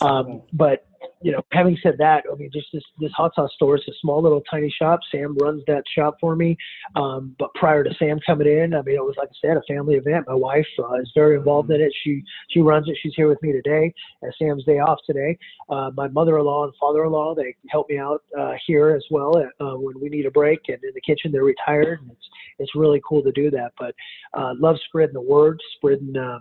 Um, 0.00 0.42
but 0.52 0.86
you 1.20 1.32
know, 1.32 1.42
having 1.52 1.76
said 1.82 1.96
that, 1.98 2.24
I 2.30 2.34
mean, 2.36 2.50
just 2.52 2.68
this 2.72 2.82
this 3.00 3.12
hot 3.12 3.34
sauce 3.34 3.50
store 3.54 3.76
is 3.76 3.84
a 3.88 3.92
small 4.00 4.22
little 4.22 4.42
tiny 4.50 4.70
shop. 4.70 5.00
Sam 5.10 5.36
runs 5.38 5.62
that 5.66 5.82
shop 5.94 6.16
for 6.20 6.36
me. 6.36 6.56
Um, 6.96 7.34
but 7.38 7.52
prior 7.54 7.82
to 7.82 7.90
Sam 7.98 8.20
coming 8.24 8.46
in, 8.46 8.74
I 8.74 8.82
mean, 8.82 8.96
it 8.96 9.04
was 9.04 9.14
like 9.16 9.28
I 9.28 9.48
said, 9.48 9.56
a 9.56 9.62
family 9.72 9.96
event. 9.96 10.26
My 10.28 10.34
wife 10.34 10.66
uh, 10.78 10.94
is 10.94 11.10
very 11.14 11.36
involved 11.36 11.70
in 11.70 11.80
it. 11.80 11.92
She 12.04 12.22
she 12.50 12.60
runs 12.60 12.88
it. 12.88 12.96
She's 13.02 13.14
here 13.16 13.28
with 13.28 13.42
me 13.42 13.52
today. 13.52 13.92
As 14.22 14.32
Sam's 14.38 14.64
day 14.64 14.78
off 14.78 14.98
today. 15.06 15.36
Uh, 15.68 15.90
my 15.96 16.08
mother-in-law 16.08 16.64
and 16.64 16.72
father-in-law 16.80 17.34
they 17.34 17.54
help 17.68 17.88
me 17.90 17.98
out 17.98 18.22
uh, 18.38 18.52
here 18.66 18.90
as 18.90 19.04
well 19.10 19.36
uh, 19.36 19.74
when 19.74 20.00
we 20.00 20.08
need 20.08 20.26
a 20.26 20.30
break. 20.30 20.60
And 20.68 20.78
in 20.82 20.92
the 20.94 21.00
kitchen, 21.00 21.32
they're 21.32 21.44
retired, 21.44 22.00
and 22.00 22.10
it's 22.10 22.28
it's 22.58 22.74
really 22.74 23.00
cool 23.08 23.22
to 23.22 23.32
do 23.32 23.50
that. 23.50 23.72
But 23.78 23.94
uh, 24.34 24.54
love 24.58 24.76
spreading 24.86 25.14
the 25.14 25.20
word, 25.20 25.60
spreading. 25.76 26.16
Uh, 26.16 26.40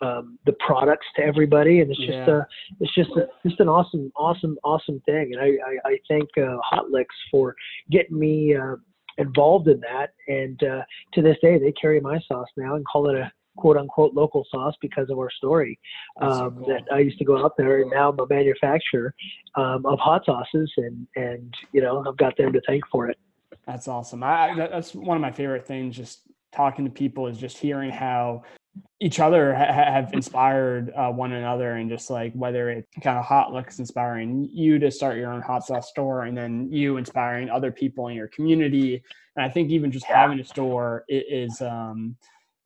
um, 0.00 0.38
the 0.46 0.52
products 0.66 1.06
to 1.16 1.22
everybody, 1.22 1.80
and 1.80 1.90
it's 1.90 2.00
just 2.00 2.12
Yeah. 2.12 2.38
uh, 2.38 2.44
it's 2.80 2.94
just 2.94 3.10
a, 3.16 3.28
just 3.46 3.60
an 3.60 3.68
awesome, 3.68 4.12
awesome, 4.16 4.58
awesome 4.64 5.00
thing. 5.06 5.32
And 5.34 5.40
I 5.40 5.48
I, 5.70 5.90
I 5.92 5.98
thank 6.08 6.28
uh, 6.38 6.56
Hot 6.62 6.90
Licks 6.90 7.14
for 7.30 7.54
getting 7.90 8.18
me 8.18 8.54
uh, 8.56 8.76
involved 9.18 9.68
in 9.68 9.80
that. 9.80 10.10
And 10.28 10.62
uh, 10.62 10.82
to 11.14 11.22
this 11.22 11.36
day, 11.42 11.58
they 11.58 11.72
carry 11.72 12.00
my 12.00 12.18
sauce 12.28 12.48
now 12.56 12.74
and 12.74 12.84
call 12.86 13.08
it 13.10 13.16
a 13.16 13.30
quote 13.56 13.76
unquote 13.76 14.14
local 14.14 14.46
sauce 14.50 14.74
because 14.80 15.10
of 15.10 15.18
our 15.18 15.30
story. 15.30 15.78
That's 16.20 16.36
so 16.38 16.46
Um, 16.46 16.56
cool. 16.56 16.66
That 16.68 16.82
I 16.92 16.98
used 17.00 17.18
to 17.18 17.24
go 17.24 17.42
out 17.44 17.56
there, 17.56 17.82
and 17.82 17.90
now 17.90 18.10
I'm 18.10 18.18
a 18.18 18.26
manufacturer 18.26 19.14
um, 19.56 19.84
of 19.86 19.98
hot 19.98 20.24
sauces, 20.24 20.72
and 20.78 21.06
and 21.16 21.54
you 21.72 21.80
know 21.82 22.04
I've 22.06 22.16
got 22.16 22.36
them 22.36 22.52
to 22.52 22.60
thank 22.66 22.82
for 22.90 23.08
it. 23.08 23.18
That's 23.66 23.86
awesome. 23.86 24.24
I 24.24 24.54
that's 24.56 24.94
one 24.94 25.16
of 25.16 25.20
my 25.20 25.30
favorite 25.30 25.66
things. 25.66 25.96
Just 25.96 26.22
talking 26.52 26.84
to 26.84 26.90
people 26.90 27.26
is 27.26 27.38
just 27.38 27.58
hearing 27.58 27.90
how 27.90 28.42
each 29.00 29.20
other 29.20 29.54
ha- 29.54 29.72
ha- 29.72 29.92
have 29.92 30.12
inspired 30.12 30.92
uh, 30.96 31.10
one 31.10 31.32
another, 31.32 31.72
and 31.72 31.90
just 31.90 32.10
like 32.10 32.32
whether 32.34 32.70
it 32.70 32.86
kind 33.02 33.18
of 33.18 33.24
Hot 33.24 33.52
Licks 33.52 33.78
inspiring 33.78 34.48
you 34.52 34.78
to 34.78 34.90
start 34.90 35.16
your 35.16 35.32
own 35.32 35.42
hot 35.42 35.66
sauce 35.66 35.88
store, 35.88 36.24
and 36.24 36.36
then 36.36 36.70
you 36.70 36.96
inspiring 36.96 37.50
other 37.50 37.70
people 37.70 38.08
in 38.08 38.16
your 38.16 38.28
community. 38.28 39.02
And 39.36 39.44
I 39.44 39.48
think 39.48 39.70
even 39.70 39.90
just 39.90 40.06
having 40.06 40.40
a 40.40 40.44
store 40.44 41.04
is, 41.08 41.60
um, 41.60 42.16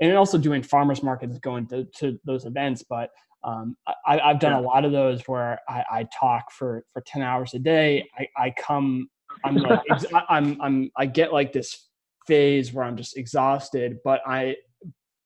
and 0.00 0.16
also 0.16 0.36
doing 0.36 0.62
farmers 0.62 1.02
markets, 1.02 1.38
going 1.38 1.66
to, 1.68 1.84
to 1.96 2.18
those 2.24 2.44
events, 2.44 2.82
but. 2.82 3.10
Um, 3.44 3.76
I, 4.04 4.18
I've 4.18 4.40
done 4.40 4.54
a 4.54 4.60
lot 4.60 4.84
of 4.84 4.90
those 4.90 5.22
where 5.28 5.60
I, 5.68 5.84
I 5.88 6.08
talk 6.18 6.50
for, 6.50 6.84
for 6.92 7.00
10 7.02 7.22
hours 7.22 7.54
a 7.54 7.60
day. 7.60 8.08
I, 8.18 8.26
I 8.36 8.54
come 8.58 9.08
I'm 9.44 9.56
like 9.56 9.80
I'm 10.28 10.60
I'm 10.60 10.90
I 10.96 11.06
get 11.06 11.32
like 11.32 11.52
this 11.52 11.88
phase 12.26 12.72
where 12.72 12.84
I'm 12.84 12.96
just 12.96 13.16
exhausted, 13.16 13.98
but 14.04 14.20
I 14.26 14.56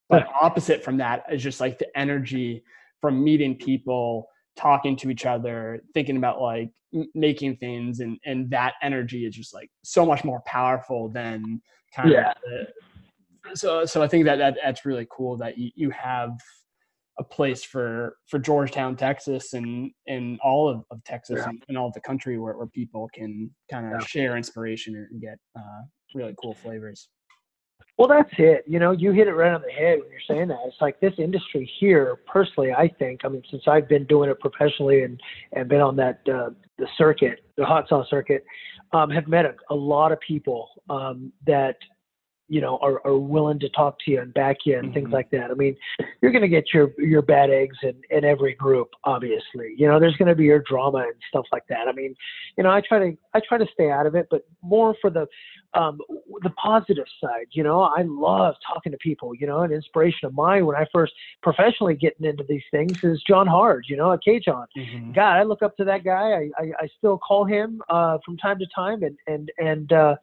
but 0.09 0.27
opposite 0.41 0.83
from 0.83 0.97
that 0.99 1.25
is 1.31 1.43
just 1.43 1.61
like 1.61 1.79
the 1.79 1.87
energy 1.97 2.65
from 3.01 3.23
meeting 3.23 3.57
people, 3.57 4.27
talking 4.57 4.97
to 4.97 5.09
each 5.11 5.25
other, 5.25 5.81
thinking 5.95 6.17
about 6.17 6.41
like 6.41 6.71
m- 6.93 7.09
making 7.15 7.57
things 7.57 8.01
and 8.01 8.19
and 8.25 8.51
that 8.51 8.75
energy 8.83 9.25
is 9.25 9.35
just 9.35 9.55
like 9.55 9.71
so 9.83 10.05
much 10.05 10.25
more 10.25 10.41
powerful 10.47 11.09
than 11.09 11.63
kind 11.95 12.11
Yeah. 12.11 12.31
of 12.31 12.37
the, 12.45 13.57
so 13.57 13.85
so 13.85 14.03
I 14.03 14.09
think 14.09 14.25
that, 14.27 14.37
that 14.37 14.59
that's 14.63 14.85
really 14.85 15.07
cool 15.11 15.37
that 15.39 15.57
you, 15.57 15.71
you 15.75 15.91
have 15.91 16.33
a 17.21 17.25
place 17.25 17.63
for 17.63 18.17
for 18.31 18.39
Georgetown, 18.41 18.97
Texas, 18.97 19.53
and 19.53 19.93
and 20.09 20.41
all 20.43 20.69
of, 20.69 20.85
of 20.91 21.05
Texas 21.05 21.37
Yeah. 21.39 21.51
and, 21.51 21.63
and 21.69 21.79
all 21.79 21.89
of 21.89 21.93
the 21.93 22.01
country 22.01 22.39
where, 22.39 22.57
where 22.57 22.67
people 22.67 23.09
can 23.15 23.51
kind 23.71 23.87
of 23.87 23.93
Yeah. 23.93 24.07
share 24.07 24.37
inspiration 24.37 24.97
and 24.97 25.21
get 25.21 25.39
uh, 25.57 25.83
really 26.15 26.35
cool 26.43 26.55
flavors. 26.55 27.09
Well, 27.99 28.09
that's 28.09 28.31
it. 28.39 28.65
You 28.67 28.79
know, 28.79 28.93
you 28.93 29.13
hit 29.13 29.29
it 29.29 29.35
right 29.35 29.53
on 29.53 29.61
the 29.61 29.71
head 29.71 29.99
when 30.01 30.11
you're 30.11 30.27
saying 30.27 30.49
that. 30.49 30.59
It's 30.65 30.81
like 30.81 30.99
this 31.01 31.13
industry 31.19 31.71
here, 31.79 32.17
personally, 32.27 32.73
I 32.73 32.89
think. 32.99 33.21
I 33.25 33.29
mean, 33.29 33.43
since 33.51 33.65
I've 33.69 33.89
been 33.89 34.07
doing 34.07 34.31
it 34.31 34.41
professionally 34.41 35.03
and 35.03 35.21
and 35.53 35.69
been 35.69 35.83
on 35.83 35.97
that 35.97 36.21
uh, 36.27 36.51
the 36.79 36.89
circuit, 36.97 37.41
the 37.59 37.67
hot 37.67 37.87
sauce 37.91 38.09
circuit, 38.09 38.43
um, 38.95 39.11
have 39.11 39.29
met 39.29 39.45
a, 39.45 39.55
a 39.69 39.75
lot 39.75 40.13
of 40.13 40.21
people 40.21 40.69
um, 40.89 41.31
that 41.47 41.77
you 42.51 42.61
know 42.61 42.77
are, 42.83 43.01
are 43.07 43.17
willing 43.17 43.59
to 43.61 43.69
talk 43.71 43.97
to 44.05 44.11
you 44.11 44.21
and 44.21 44.35
back 44.35 44.59
you 44.67 44.77
and 44.77 44.93
things 44.93 45.09
Mhm. 45.09 45.13
like 45.13 45.31
that. 45.31 45.51
I 45.51 45.55
mean, 45.55 45.77
you're 46.21 46.33
going 46.33 46.43
to 46.43 46.49
get 46.49 46.75
your 46.75 46.93
your 46.99 47.23
bad 47.23 47.49
eggs 47.51 47.79
in 47.83 47.95
in 48.11 48.25
every 48.25 48.55
group, 48.55 48.91
obviously. 49.05 49.75
You 49.79 49.87
know, 49.87 49.99
there's 50.01 50.17
going 50.17 50.29
to 50.29 50.35
be 50.35 50.45
your 50.45 50.59
drama 50.61 50.99
and 50.99 51.15
stuff 51.29 51.47
like 51.53 51.67
that. 51.69 51.89
I 51.89 51.93
mean, 51.93 52.15
you 52.59 52.65
know, 52.65 52.71
I 52.71 52.81
try 52.83 52.99
to 52.99 53.17
I 53.35 53.41
try 53.49 53.57
to 53.57 53.67
stay 53.73 53.91
out 53.91 54.07
of 54.07 54.15
it, 54.17 54.27
but 54.31 54.43
more 54.63 54.95
for 55.01 55.09
the 55.11 55.27
um, 55.75 56.01
the 56.43 56.51
positive 56.51 57.07
side. 57.23 57.47
You 57.53 57.63
know, 57.63 57.83
I 57.83 58.03
love 58.03 58.57
talking 58.67 58.91
to 58.91 58.99
people. 58.99 59.33
You 59.37 59.47
know, 59.47 59.61
an 59.61 59.71
inspiration 59.71 60.27
of 60.27 60.35
mine 60.35 60.67
when 60.67 60.75
I 60.75 60.85
first 60.93 61.13
professionally 61.45 61.95
getting 61.95 62.27
into 62.27 62.43
these 62.49 62.65
things 62.73 62.99
is 63.05 63.23
John 63.29 63.47
Hard. 63.47 63.85
You 63.89 63.97
know, 63.97 64.11
a 64.11 64.19
CaJohn. 64.19 64.67
Mhm. 64.77 65.15
God, 65.15 65.37
I 65.37 65.45
look 65.45 65.63
up 65.63 65.77
to 65.77 65.85
that 65.85 66.03
guy. 66.03 66.33
I, 66.33 66.51
I, 66.59 66.65
I 66.81 66.89
still 66.99 67.19
call 67.19 67.45
him 67.45 67.81
uh, 67.89 68.19
from 68.25 68.37
time 68.39 68.59
to 68.59 68.67
time 68.75 69.05
and 69.05 69.17
and 69.29 69.53
and 69.59 69.93
uh, 69.93 70.17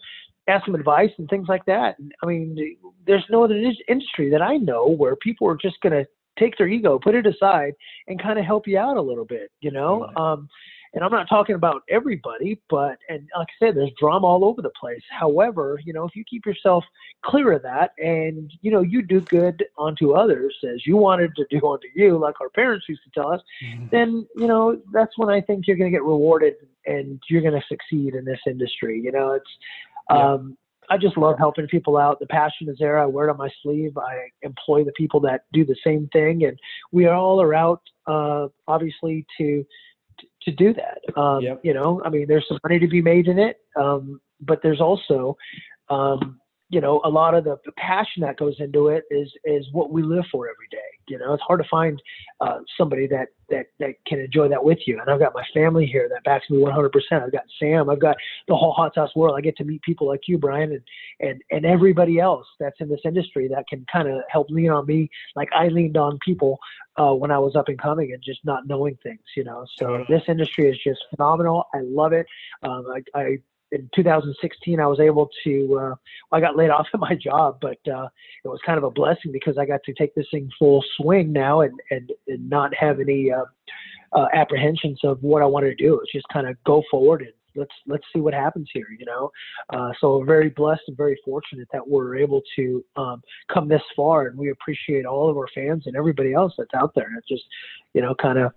ask 0.48 0.68
him 0.68 0.76
advice 0.76 1.12
and 1.18 1.30
things 1.30 1.48
like 1.48 1.66
that. 1.66 2.00
And, 2.00 2.14
I 2.24 2.26
mean, 2.26 2.78
there's 3.06 3.26
no 3.30 3.44
other 3.44 3.56
industry 3.88 4.30
that 4.30 4.42
I 4.42 4.58
know 4.58 4.88
where 4.88 5.16
people 5.16 5.48
are 5.48 5.58
just 5.58 5.80
going 5.82 5.94
to 5.94 6.08
take 6.40 6.58
their 6.58 6.68
ego, 6.68 7.00
put 7.00 7.16
it 7.16 7.26
aside, 7.26 7.74
and 8.08 8.22
kind 8.22 8.40
of 8.40 8.46
help 8.46 8.68
you 8.68 8.78
out 8.78 8.98
a 8.98 9.02
little 9.02 9.26
bit. 9.26 9.52
You 9.60 9.72
know. 9.72 10.06
Right. 10.06 10.18
Um, 10.18 10.50
and 10.94 11.04
I'm 11.04 11.12
not 11.12 11.28
talking 11.30 11.56
about 11.56 11.84
everybody, 11.90 12.60
but 12.70 12.98
and 13.10 13.28
like 13.38 13.48
I 13.62 13.66
said, 13.66 13.76
there's 13.76 13.92
drama 14.00 14.26
all 14.26 14.46
over 14.46 14.62
the 14.62 14.72
place. 14.80 15.02
However, 15.12 15.80
you 15.86 15.94
know, 15.94 16.06
if 16.06 16.16
you 16.16 16.24
keep 16.28 16.46
yourself 16.46 16.84
clear 17.24 17.52
of 17.52 17.62
that, 17.64 17.92
and 18.00 18.52
you 18.62 18.72
know, 18.72 18.82
you 18.82 19.02
do 19.02 19.22
good 19.22 19.64
unto 19.78 20.14
others 20.14 20.56
as 20.64 20.86
you 20.88 20.98
wanted 20.98 21.36
to 21.36 21.46
do 21.50 21.66
unto 21.68 21.88
you, 21.94 22.18
like 22.18 22.40
our 22.42 22.50
parents 22.50 22.86
used 22.90 23.04
to 23.04 23.12
tell 23.12 23.32
us, 23.32 23.42
Mhm. 23.64 23.90
then 23.92 24.28
you 24.36 24.48
know 24.48 24.82
that's 24.92 25.18
when 25.18 25.30
I 25.30 25.42
think 25.42 25.68
you're 25.68 25.78
going 25.78 25.92
to 25.92 25.96
get 25.96 26.04
rewarded 26.04 26.56
and 26.86 27.22
you're 27.30 27.42
going 27.42 27.60
to 27.60 27.68
succeed 27.68 28.16
in 28.16 28.24
this 28.24 28.40
industry. 28.48 29.00
You 29.00 29.12
know, 29.12 29.34
it's 29.34 29.52
Yeah. 30.10 30.34
um, 30.34 30.58
I 30.90 30.98
just 30.98 31.18
love 31.18 31.38
helping 31.38 31.68
people 31.68 31.98
out. 31.98 32.20
The 32.20 32.28
passion 32.28 32.70
is 32.70 32.78
there. 32.80 32.98
I 32.98 33.06
wear 33.06 33.28
it 33.28 33.32
on 33.32 33.38
my 33.38 33.50
sleeve. 33.62 33.98
I 33.98 34.30
employ 34.42 34.86
the 34.86 34.94
people 34.94 35.20
that 35.22 35.42
do 35.52 35.66
the 35.66 35.76
same 35.84 36.08
thing, 36.14 36.46
and 36.46 36.58
we 36.92 37.08
all 37.08 37.42
are 37.42 37.54
out, 37.54 37.82
uh, 38.08 38.48
obviously, 38.68 39.26
to 39.38 39.66
to 40.44 40.52
do 40.52 40.74
that. 40.74 41.20
Um, 41.20 41.42
Yep. 41.42 41.60
You 41.64 41.74
know, 41.74 42.02
I 42.06 42.10
mean, 42.10 42.26
there's 42.28 42.48
some 42.48 42.60
money 42.64 42.80
to 42.80 42.88
be 42.88 43.02
made 43.02 43.28
in 43.28 43.38
it, 43.38 43.58
um, 43.76 44.22
but 44.42 44.62
there's 44.64 44.82
also 44.82 45.36
um, 45.90 46.40
you 46.70 46.82
know, 46.82 47.02
a 47.06 47.10
lot 47.10 47.34
of 47.34 47.46
the, 47.46 47.58
the 47.66 47.72
passion 47.74 48.22
that 48.22 48.38
goes 48.38 48.56
into 48.60 48.90
it 48.90 49.04
is 49.10 49.32
is 49.46 49.66
what 49.72 49.92
we 49.92 50.04
live 50.04 50.26
for 50.32 50.48
every 50.48 50.68
day. 50.70 50.78
You 51.08 51.18
know, 51.18 51.34
it's 51.34 51.44
hard 51.44 51.62
to 51.62 51.70
find 51.70 52.02
uh, 52.42 52.60
somebody 52.78 53.08
that 53.08 53.30
that 53.50 53.68
that 53.80 53.96
can 54.06 54.20
enjoy 54.20 54.50
that 54.50 54.64
with 54.64 54.80
you. 54.86 55.00
And 55.00 55.10
I've 55.10 55.20
got 55.20 55.34
my 55.34 55.46
family 55.54 55.86
here 55.86 56.10
that 56.10 56.26
backs 56.26 56.50
me 56.50 56.58
100%. 56.58 56.92
I've 57.12 57.32
got 57.32 57.44
Sam. 57.58 57.90
I've 57.90 58.02
got 58.02 58.18
the 58.50 58.56
whole 58.56 58.74
hot 58.74 58.94
sauce 58.96 59.12
world. 59.16 59.36
I 59.38 59.42
get 59.42 59.56
to 59.58 59.64
meet 59.64 59.82
people 59.84 60.08
like 60.08 60.22
you, 60.28 60.38
Brian, 60.38 60.74
and 60.74 60.82
and 61.22 61.42
and 61.52 61.66
everybody 61.66 62.20
else 62.20 62.46
that's 62.60 62.80
in 62.82 62.90
this 62.90 63.02
industry 63.06 63.48
that 63.48 63.66
can 63.70 63.86
kind 63.92 64.10
of 64.10 64.22
help 64.30 64.50
lean 64.50 64.70
on 64.70 64.86
me, 64.86 65.10
like 65.38 65.50
I 65.56 65.70
leaned 65.70 65.96
on 65.96 66.20
people 66.20 66.60
uh, 66.98 67.14
when 67.14 67.32
I 67.32 67.40
was 67.40 67.56
up 67.56 67.70
and 67.70 67.80
coming 67.80 68.12
and 68.12 68.22
just 68.22 68.44
not 68.44 68.68
knowing 68.68 68.98
things. 69.04 69.22
You 69.38 69.46
know, 69.46 69.66
so 69.78 70.04
this 70.10 70.24
industry 70.28 70.70
is 70.70 70.78
just 70.84 71.00
phenomenal. 71.16 71.66
I 71.74 71.80
love 71.82 72.12
it. 72.12 72.26
Um, 72.64 72.86
I, 72.94 73.20
I 73.20 73.38
in 73.72 73.90
2016 73.96 74.80
I 74.80 74.88
was 74.88 75.00
able 75.00 75.30
to 75.44 75.80
uh, 75.80 75.96
I 76.36 76.40
got 76.40 76.58
laid 76.58 76.70
off 76.70 76.88
at 76.94 77.00
my 77.00 77.16
job, 77.16 77.58
but 77.62 77.80
uh, 77.88 78.08
it 78.44 78.48
was 78.48 78.60
kind 78.66 78.78
of 78.78 78.84
a 78.84 78.92
blessing 78.92 79.32
because 79.32 79.58
I 79.58 79.66
got 79.66 79.82
to 79.86 79.94
take 79.94 80.16
this 80.16 80.28
thing 80.32 80.50
full 80.58 80.84
swing 80.98 81.32
now 81.32 81.62
and 81.62 81.80
and, 81.92 82.12
and 82.28 82.50
not 82.50 82.74
have 82.76 83.00
any 83.00 83.32
uh, 83.32 83.46
uh, 84.14 84.28
apprehensions 84.34 85.00
of 85.04 85.22
what 85.22 85.42
I 85.42 85.46
wanted 85.46 85.78
to 85.78 85.84
do. 85.84 86.00
It's 86.02 86.12
just 86.12 86.28
kind 86.32 86.48
of 86.48 86.56
go 86.66 86.84
forward 86.90 87.22
and 87.22 87.32
let's 87.56 87.74
let's 87.88 88.04
see 88.14 88.20
what 88.20 88.34
happens 88.34 88.70
here. 88.74 88.88
You 88.98 89.06
know, 89.06 89.32
uh, 89.72 89.92
so 90.00 90.18
we're 90.18 90.26
very 90.26 90.50
blessed 90.50 90.84
and 90.88 90.96
very 90.96 91.20
fortunate 91.26 91.68
that 91.74 91.88
we're 91.88 92.16
able 92.18 92.42
to 92.56 92.86
um, 92.96 93.22
come 93.52 93.68
this 93.68 93.82
far, 93.96 94.28
and 94.28 94.38
we 94.38 94.52
appreciate 94.52 95.06
all 95.06 95.30
of 95.30 95.38
our 95.38 95.48
fans 95.54 95.84
and 95.88 95.96
everybody 95.96 96.34
else 96.34 96.54
that's 96.58 96.74
out 96.76 96.94
there. 96.96 97.10
It 97.18 97.24
just 97.28 97.44
you 97.94 98.02
know 98.02 98.16
kind 98.16 98.40
of 98.40 98.52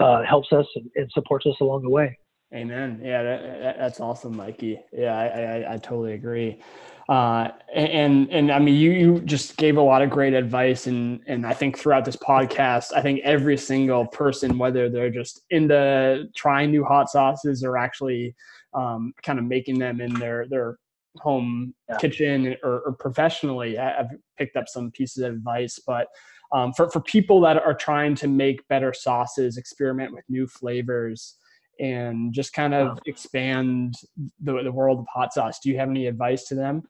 uh, 0.00 0.22
helps 0.28 0.52
us 0.52 0.66
and, 0.76 0.90
and 0.96 1.10
supports 1.12 1.46
us 1.46 1.56
along 1.60 1.82
the 1.82 1.90
way. 1.90 2.18
Amen. 2.54 3.00
Yeah, 3.04 3.22
that, 3.22 3.42
that, 3.60 3.78
that's 3.78 4.00
awesome, 4.00 4.34
Mikey. 4.36 4.80
Yeah, 4.92 5.14
I, 5.14 5.26
I, 5.26 5.74
I 5.74 5.76
totally 5.76 6.14
agree. 6.14 6.62
Uh, 7.06 7.48
and 7.74 8.30
and 8.30 8.50
I 8.50 8.58
mean, 8.58 8.74
you 8.74 8.90
you 8.90 9.20
just 9.20 9.56
gave 9.56 9.76
a 9.78 9.82
lot 9.82 10.02
of 10.02 10.10
great 10.10 10.34
advice, 10.34 10.86
and 10.86 11.20
and 11.26 11.46
I 11.46 11.52
think 11.54 11.78
throughout 11.78 12.04
this 12.04 12.16
podcast, 12.16 12.92
I 12.94 13.00
think 13.02 13.20
every 13.22 13.56
single 13.56 14.06
person, 14.06 14.58
whether 14.58 14.88
they're 14.90 15.10
just 15.10 15.42
into 15.50 16.24
trying 16.36 16.70
new 16.70 16.84
hot 16.84 17.10
sauces 17.10 17.64
or 17.64 17.76
actually 17.78 18.34
um, 18.74 19.12
kind 19.22 19.38
of 19.38 19.44
making 19.46 19.78
them 19.78 20.00
in 20.00 20.12
their 20.14 20.46
their 20.48 20.78
home 21.18 21.74
Yeah. 21.88 21.96
kitchen 21.96 22.56
or, 22.62 22.80
or 22.80 22.92
professionally, 22.92 23.78
I- 23.78 24.00
I've 24.00 24.10
picked 24.38 24.56
up 24.56 24.68
some 24.68 24.90
pieces 24.90 25.22
of 25.22 25.32
advice. 25.34 25.78
But 25.86 26.08
um, 26.52 26.72
for 26.74 26.90
for 26.90 27.00
people 27.00 27.40
that 27.42 27.56
are 27.56 27.74
trying 27.74 28.14
to 28.16 28.28
make 28.28 28.66
better 28.68 28.92
sauces, 28.94 29.56
experiment 29.58 30.14
with 30.14 30.24
new 30.28 30.46
flavors 30.46 31.36
and 31.78 32.32
just 32.32 32.52
kind 32.52 32.74
of 32.74 32.98
expand 33.06 33.94
the, 34.40 34.62
the 34.62 34.72
world 34.72 34.98
of 34.98 35.06
hot 35.12 35.32
sauce. 35.32 35.58
Do 35.60 35.70
you 35.70 35.78
have 35.78 35.88
any 35.88 36.06
advice 36.06 36.44
to 36.44 36.54
them? 36.54 36.82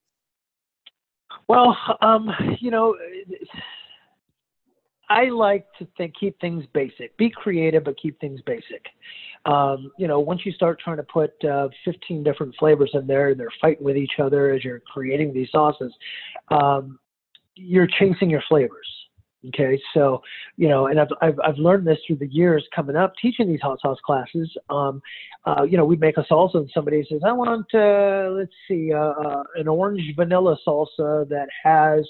Well, 1.49 1.77
um, 2.03 2.31
you 2.61 2.71
know, 2.71 2.97
I 5.11 5.25
like 5.25 5.67
to 5.79 5.87
think 5.97 6.15
keep 6.19 6.39
things 6.41 6.65
basic. 6.75 7.17
Be 7.17 7.31
creative, 7.31 7.85
but 7.85 7.97
keep 8.01 8.21
things 8.21 8.41
basic. 8.43 8.85
Um, 9.47 9.91
you 9.99 10.07
know, 10.07 10.21
once 10.21 10.45
you 10.45 10.53
start 10.53 10.81
trying 10.81 10.99
to 10.99 11.05
put 11.05 11.33
uh, 11.45 11.69
15 11.85 12.23
different 12.23 12.55
flavors 12.59 12.91
in 12.95 13.07
there, 13.07 13.31
and 13.31 13.41
they're 13.41 13.49
fighting 13.61 13.85
with 13.85 13.97
each 13.97 14.19
other 14.19 14.51
as 14.51 14.65
you're 14.65 14.81
creating 14.81 15.33
these 15.33 15.49
sauces, 15.51 15.93
um, 16.51 16.99
you're 17.55 17.87
chasing 17.87 18.29
your 18.29 18.43
flavors. 18.49 18.87
Okay, 19.47 19.81
so 19.95 20.21
you 20.57 20.69
know, 20.69 20.87
and 20.89 20.99
I've, 20.99 21.09
I've 21.23 21.39
I've 21.45 21.59
learned 21.59 21.87
this 21.87 21.99
through 22.07 22.17
the 22.17 22.27
years 22.27 22.67
coming 22.75 22.97
up 22.97 23.13
teaching 23.23 23.47
these 23.47 23.61
hot 23.61 23.81
sauce 23.81 23.99
classes. 24.05 24.51
Um, 24.69 25.01
uh, 25.47 25.63
you 25.63 25.77
know, 25.77 25.85
we'd 25.85 26.01
make 26.01 26.17
a 26.17 26.25
salsa, 26.25 26.57
and 26.57 26.71
somebody 26.75 27.07
says, 27.09 27.21
"I 27.25 27.31
want, 27.31 27.67
uh, 27.73 28.31
let's 28.33 28.53
see, 28.67 28.93
uh, 28.93 28.99
uh, 28.99 29.45
an 29.55 29.69
orange 29.69 30.03
vanilla 30.17 30.57
salsa 30.67 31.29
that 31.29 31.47
has 31.63 32.05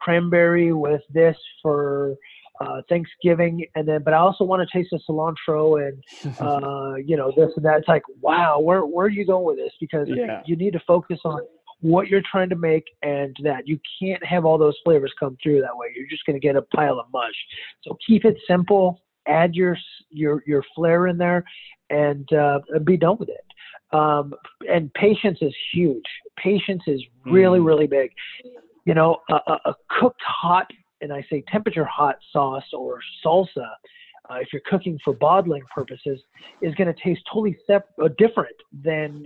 cranberry 0.00 0.72
with 0.72 1.02
this 1.12 1.36
for 1.60 2.16
uh, 2.62 2.80
Thanksgiving, 2.88 3.66
and 3.74 3.86
then, 3.86 4.02
but 4.02 4.14
I 4.14 4.18
also 4.18 4.44
want 4.44 4.66
to 4.66 4.78
taste 4.78 4.88
the 4.90 5.00
cilantro 5.06 5.86
and 5.86 6.02
uh, 6.40 6.94
you 6.94 7.18
know 7.18 7.30
this 7.36 7.50
and 7.56 7.64
that." 7.66 7.80
It's 7.80 7.88
like, 7.88 8.04
wow, 8.22 8.58
where 8.58 8.86
where 8.86 9.04
are 9.04 9.10
you 9.10 9.26
going 9.26 9.44
with 9.44 9.56
this? 9.58 9.72
Because 9.78 10.08
Yeah. 10.08 10.42
you 10.46 10.56
need 10.56 10.72
to 10.72 10.80
focus 10.86 11.18
on 11.26 11.42
what 11.80 12.08
you're 12.08 12.22
trying 12.30 12.48
to 12.50 12.56
make 12.56 12.84
and 13.02 13.36
that 13.42 13.66
you 13.66 13.78
can't 14.00 14.24
have 14.24 14.44
all 14.44 14.58
those 14.58 14.76
flavors 14.84 15.12
come 15.18 15.36
through 15.42 15.60
that 15.62 15.76
way. 15.76 15.88
You're 15.96 16.08
just 16.08 16.24
going 16.26 16.38
to 16.38 16.46
get 16.46 16.56
a 16.56 16.62
pile 16.62 16.98
of 16.98 17.06
mush. 17.12 17.34
So 17.82 17.96
keep 18.06 18.24
it 18.24 18.36
simple. 18.46 19.00
Add 19.26 19.54
your 19.54 19.76
your 20.10 20.42
your 20.46 20.64
flair 20.74 21.06
in 21.06 21.18
there, 21.18 21.44
and 21.90 22.30
uh, 22.32 22.60
be 22.84 22.96
done 22.96 23.16
with 23.18 23.28
it. 23.28 23.44
Um, 23.96 24.34
and 24.68 24.92
patience 24.94 25.38
is 25.40 25.54
huge. 25.72 26.04
Patience 26.36 26.82
is 26.86 27.02
really 27.26 27.58
mm. 27.58 27.66
really 27.66 27.86
big. 27.86 28.10
You 28.86 28.94
know, 28.94 29.18
a, 29.28 29.34
a, 29.66 29.74
cooked 30.00 30.22
hot, 30.26 30.66
and 31.00 31.12
I 31.12 31.24
say 31.30 31.44
temperature 31.52 31.84
hot 31.84 32.16
sauce 32.32 32.64
or 32.72 33.00
salsa. 33.24 33.68
Uh, 34.28 34.36
if 34.36 34.48
you're 34.52 34.62
cooking 34.64 34.98
for 35.04 35.12
bottling 35.12 35.62
purposes, 35.74 36.20
is 36.62 36.74
going 36.76 36.92
to 36.92 37.02
taste 37.02 37.20
totally 37.30 37.56
sep- 37.66 37.90
uh, 38.02 38.08
different 38.16 38.56
than 38.82 39.24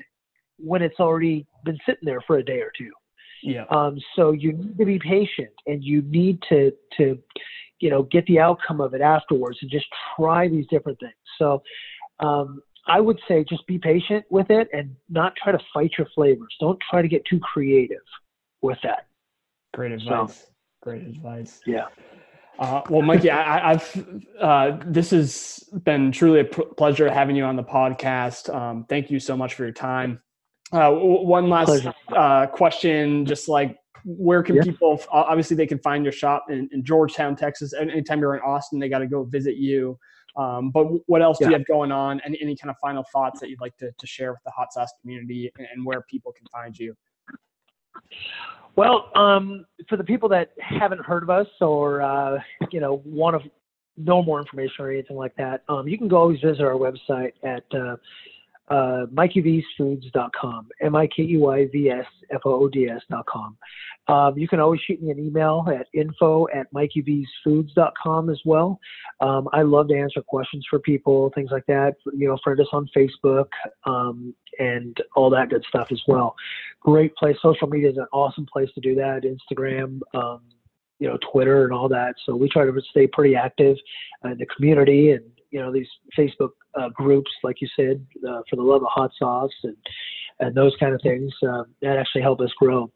when 0.59 0.83
it's 0.83 1.01
already 1.01 1.47
been 1.65 1.79
sitting 1.87 2.05
there 2.05 2.21
for 2.27 2.39
a 2.39 2.45
day 2.45 2.61
or 2.61 2.73
two. 2.77 2.91
Yeah. 3.43 3.65
Um, 3.71 3.99
so 4.17 4.33
you 4.33 4.53
need 4.53 4.79
to 4.79 4.85
be 4.85 4.99
patient 4.99 5.53
and 5.67 5.85
you 5.85 6.03
need 6.03 6.39
to 6.49 6.73
to 6.97 7.19
you 7.81 7.91
know 7.91 8.05
get 8.05 8.25
the 8.27 8.41
outcome 8.41 8.81
of 8.81 8.95
it 8.95 9.01
afterwards 9.01 9.59
and 9.61 9.71
just 9.71 9.87
try 10.17 10.49
these 10.49 10.67
different 10.71 10.99
things. 10.99 11.13
So 11.39 11.63
um, 12.21 12.63
I 12.87 13.01
would 13.01 13.21
say 13.29 13.45
just 13.49 13.67
be 13.67 13.79
patient 13.79 14.25
with 14.31 14.51
it 14.51 14.69
and 14.73 14.95
not 15.09 15.35
try 15.37 15.53
to 15.53 15.59
fight 15.73 15.93
your 15.99 16.07
flavors. 16.15 16.55
Don't 16.61 16.79
try 16.91 17.03
to 17.03 17.09
get 17.09 17.25
too 17.27 17.41
creative 17.41 17.99
with 18.63 18.79
that. 18.83 19.07
Great 19.75 19.93
advice. 19.93 20.39
So, 20.39 20.47
Great 20.83 21.03
advice. 21.03 21.61
Yeah. 21.67 21.87
Uh, 22.59 22.83
well, 22.89 23.03
Mikey, 23.03 23.31
I, 23.31 23.73
have 23.73 24.07
uh, 24.41 24.79
this 24.87 25.11
has 25.11 25.65
been 25.83 26.13
truly 26.13 26.41
a 26.41 26.45
pr- 26.45 26.63
pleasure 26.77 27.11
having 27.11 27.35
you 27.37 27.45
on 27.45 27.57
the 27.57 27.65
podcast. 27.65 28.55
Um, 28.55 28.85
thank 28.89 29.11
you 29.11 29.19
so 29.19 29.37
much 29.37 29.55
for 29.55 29.65
your 29.65 29.73
time. 29.73 30.21
Uh, 30.73 30.91
one 30.91 31.49
last 31.49 31.87
uh, 32.09 32.47
question, 32.47 33.27
just 33.27 33.49
like 33.49 33.79
where 34.05 34.43
can 34.43 34.57
yeah. 34.57 34.63
people? 34.63 35.01
Obviously, 35.11 35.57
they 35.57 35.67
can 35.67 35.79
find 35.79 36.05
your 36.05 36.13
shop 36.13 36.47
in, 36.51 36.69
in 36.73 36.85
Georgetown, 36.85 37.37
Texas. 37.37 37.73
Anytime 37.75 38.21
you're 38.21 38.35
in 38.35 38.43
Austin, 38.43 38.79
they 38.79 38.89
got 38.89 38.99
to 38.99 39.07
go 39.07 39.25
visit 39.25 39.57
you. 39.57 39.99
Um, 40.37 40.71
but 40.71 40.87
what 41.07 41.23
else 41.23 41.39
yeah. 41.41 41.47
do 41.47 41.53
you 41.53 41.59
have 41.59 41.67
going 41.67 41.93
on? 41.93 42.21
Any 42.25 42.39
any 42.43 42.57
kind 42.57 42.71
of 42.71 42.77
final 42.81 43.05
thoughts 43.13 43.41
that 43.41 43.51
you'd 43.51 43.61
like 43.61 43.77
to, 43.79 43.91
to 43.97 44.07
share 44.07 44.33
with 44.33 44.41
the 44.45 44.51
hot 44.51 44.73
sauce 44.73 44.93
community 45.01 45.51
and, 45.59 45.69
and 45.73 45.87
where 45.87 46.03
people 46.03 46.33
can 46.33 46.47
find 46.53 46.77
you? 46.77 46.95
Well, 48.77 49.11
um, 49.15 49.65
for 49.89 49.97
the 49.97 50.05
people 50.05 50.29
that 50.31 50.51
haven't 50.59 51.05
heard 51.05 51.23
of 51.23 51.31
us 51.31 51.47
or 51.61 52.03
uh, 52.03 52.39
you 52.73 52.81
know 52.81 53.03
want 53.05 53.41
to 53.41 53.51
know 53.97 54.23
more 54.23 54.41
information 54.41 54.85
or 54.85 54.91
anything 54.91 55.17
like 55.17 55.37
that, 55.37 55.63
um, 55.69 55.87
you 55.87 55.97
can 55.97 56.09
go 56.09 56.17
always 56.17 56.41
visit 56.41 56.63
our 56.63 56.73
website 56.73 57.33
at 57.45 57.65
uh, 57.73 57.97
uh, 58.69 59.07
MikeyVsFoods.com, 59.13 60.69
M-I-K-E-Y-V-S-F-O-O-D-S.com. 60.81 63.59
Um, 64.07 64.39
you 64.39 64.47
can 64.49 64.61
always 64.61 64.83
shoot 64.83 65.03
me 65.03 65.11
an 65.11 65.19
email 65.19 65.65
at 65.69 65.87
info 65.93 66.47
at 66.55 66.73
MikeyVsFoods.com 66.73 68.31
as 68.31 68.41
well. 68.45 68.79
Um, 69.21 69.49
I 69.53 69.63
love 69.63 69.89
to 69.89 69.99
answer 69.99 70.23
questions 70.23 70.65
for 70.69 70.79
people, 70.79 71.33
things 71.35 71.51
like 71.51 71.67
that. 71.67 71.95
You 72.13 72.29
know, 72.29 72.39
friend 72.43 72.61
us 72.61 72.69
on 72.73 72.89
Facebook 72.97 73.49
um, 73.85 74.35
and 74.59 74.97
all 75.17 75.31
that 75.31 75.51
good 75.51 75.65
stuff 75.69 75.89
as 75.91 76.03
well. 76.07 76.35
Great 76.81 77.15
place. 77.17 77.37
Social 77.43 77.69
media 77.69 77.91
is 77.91 77.97
an 77.97 78.07
awesome 78.13 78.47
place 78.51 78.71
to 78.75 78.81
do 78.81 78.95
that. 78.95 79.23
Instagram, 79.25 80.01
um, 80.15 80.41
you 80.99 81.09
know, 81.09 81.19
Twitter 81.33 81.65
and 81.65 81.73
all 81.73 81.89
that. 81.89 82.15
So 82.25 82.37
we 82.37 82.49
try 82.49 82.65
to 82.65 82.83
stay 82.91 83.07
pretty 83.07 83.35
active 83.35 83.77
in 84.25 84.39
the 84.39 84.47
community 84.47 85.13
and 85.13 85.25
you 85.55 85.63
know 85.63 85.73
these 85.73 85.87
Facebook 86.19 86.51
uh, 86.79 86.89
groups, 86.89 87.31
like 87.45 87.61
you 87.61 87.69
said, 87.77 88.05
uh, 88.29 88.41
for 88.51 88.57
the 88.57 88.63
love 88.63 88.83
of 88.83 88.89
hot 88.91 89.13
sauce 89.17 89.53
and 89.63 89.77
and 90.41 90.53
those 90.53 90.75
kind 90.81 90.93
of 90.93 91.01
things 91.01 91.33
uh, 91.49 91.63
that 91.81 91.97
actually 91.97 92.23
help 92.23 92.41
us 92.41 92.51
grow. 92.59 92.91